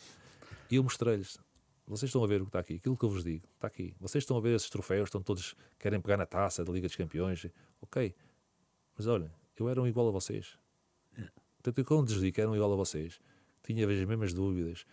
[0.69, 1.39] E eu mostrei-lhes.
[1.87, 3.95] Vocês estão a ver o que está aqui, aquilo que eu vos digo, está aqui.
[3.99, 6.97] Vocês estão a ver esses troféus, estão todos, querem pegar na taça da Liga dos
[6.97, 7.47] Campeões.
[7.81, 8.13] Ok,
[8.97, 10.57] mas olha, eu era um igual a vocês.
[11.63, 13.19] Portanto, quando lhes digo que eram igual a vocês,
[13.63, 14.85] tinha as mesmas dúvidas,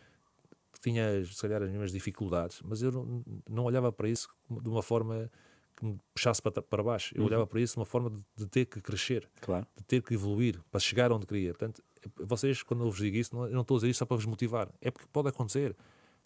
[0.80, 4.82] tinha, se calhar, as mesmas dificuldades, mas eu não, não olhava para isso de uma
[4.82, 5.30] forma
[5.76, 7.14] que me puxasse para, para baixo.
[7.14, 7.26] Eu uhum.
[7.28, 9.66] olhava para isso de uma forma de, de, ter que crescer, claro.
[9.76, 11.50] de ter que evoluir para chegar onde queria.
[11.52, 11.82] Portanto,
[12.20, 14.16] vocês, quando eu vos digo isso, não, eu não estou a dizer isso só para
[14.16, 14.68] vos motivar.
[14.80, 15.76] É porque pode acontecer.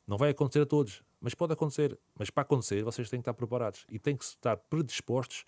[0.06, 1.98] Não vai acontecer a todos, mas pode acontecer.
[2.18, 5.44] Mas para acontecer, vocês têm que estar preparados e têm que estar predispostos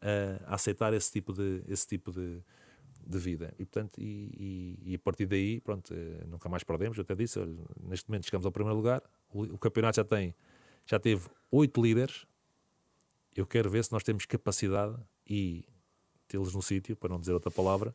[0.00, 2.42] a, a aceitar esse tipo de, esse tipo de,
[3.06, 3.54] de vida.
[3.58, 6.98] E, portanto, e, e, e, a partir daí, pronto, eh, nunca mais perdemos.
[6.98, 7.38] Eu até disse,
[7.82, 9.02] neste momento chegamos ao primeiro lugar.
[9.30, 10.34] O, o campeonato já tem,
[10.86, 12.26] já teve oito líderes
[13.40, 14.96] eu quero ver se nós temos capacidade
[15.28, 15.64] e
[16.28, 17.94] tê-los no sítio, para não dizer outra palavra,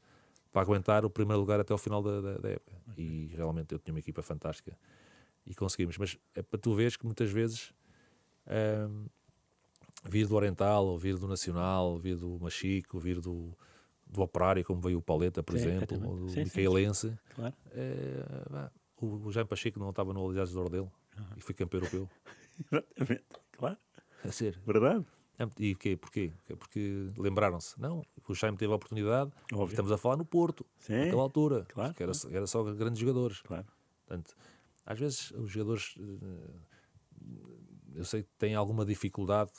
[0.52, 2.76] para aguentar o primeiro lugar até ao final da, da, da época.
[2.98, 4.78] E realmente eu tinha uma equipa fantástica
[5.46, 5.98] e conseguimos.
[5.98, 7.74] Mas é para tu veres que muitas vezes
[8.90, 9.06] hum,
[10.06, 13.56] vir do Oriental, ou vir do Nacional, vir do Machico, vir do,
[14.08, 17.18] do Operário, como veio o Paleta, por sim, exemplo, ou do Micaelense.
[17.36, 17.54] Claro.
[17.72, 18.70] É,
[19.02, 21.26] o, o Jaime Pacheco não estava no Aliados de Ordel uhum.
[21.38, 22.10] e foi campeão europeu.
[22.72, 23.78] Exatamente, claro.
[24.24, 24.60] É ser.
[24.66, 25.06] Verdade.
[25.58, 25.96] E quê?
[25.96, 26.34] Porquê?
[26.58, 27.80] Porque lembraram-se.
[27.80, 29.32] Não, o Jaime teve a oportunidade.
[29.54, 29.70] Óbvio.
[29.70, 31.66] Estamos a falar no Porto, Sim, naquela altura.
[31.70, 32.36] Claro, era, claro.
[32.36, 33.42] era só grandes jogadores.
[33.42, 33.66] Claro.
[34.06, 34.36] Portanto,
[34.86, 36.60] às vezes os jogadores, eh,
[37.96, 39.52] eu sei que têm alguma dificuldade,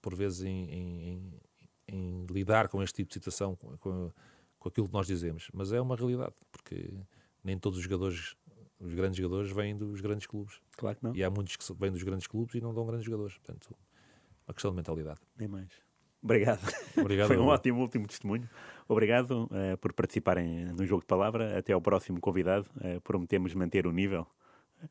[0.00, 1.40] por vezes, em, em,
[1.88, 4.12] em lidar com este tipo de situação, com,
[4.58, 5.48] com, aquilo que nós dizemos.
[5.52, 6.94] Mas é uma realidade, porque
[7.42, 8.36] nem todos os jogadores
[8.78, 10.60] os grandes jogadores vêm dos grandes clubes.
[10.76, 11.16] Claro que não.
[11.16, 13.38] E há muitos que vêm dos grandes clubes e não dão grandes jogadores.
[13.38, 13.74] Portanto,
[14.46, 15.20] uma questão de mentalidade.
[15.36, 15.68] Nem mais.
[16.22, 16.60] Obrigado.
[16.96, 18.48] Obrigado Foi um ótimo último testemunho.
[18.88, 21.58] Obrigado uh, por participarem no jogo de palavra.
[21.58, 22.66] Até ao próximo convidado.
[22.76, 24.26] Uh, prometemos manter o nível.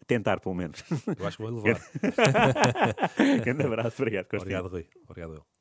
[0.08, 0.84] Tentar, pelo menos.
[1.18, 1.80] Eu acho que vou levar.
[3.44, 4.02] Grande abraço.
[4.02, 4.88] Obrigado, Obrigado, Rui.
[5.08, 5.55] Obrigado, eu.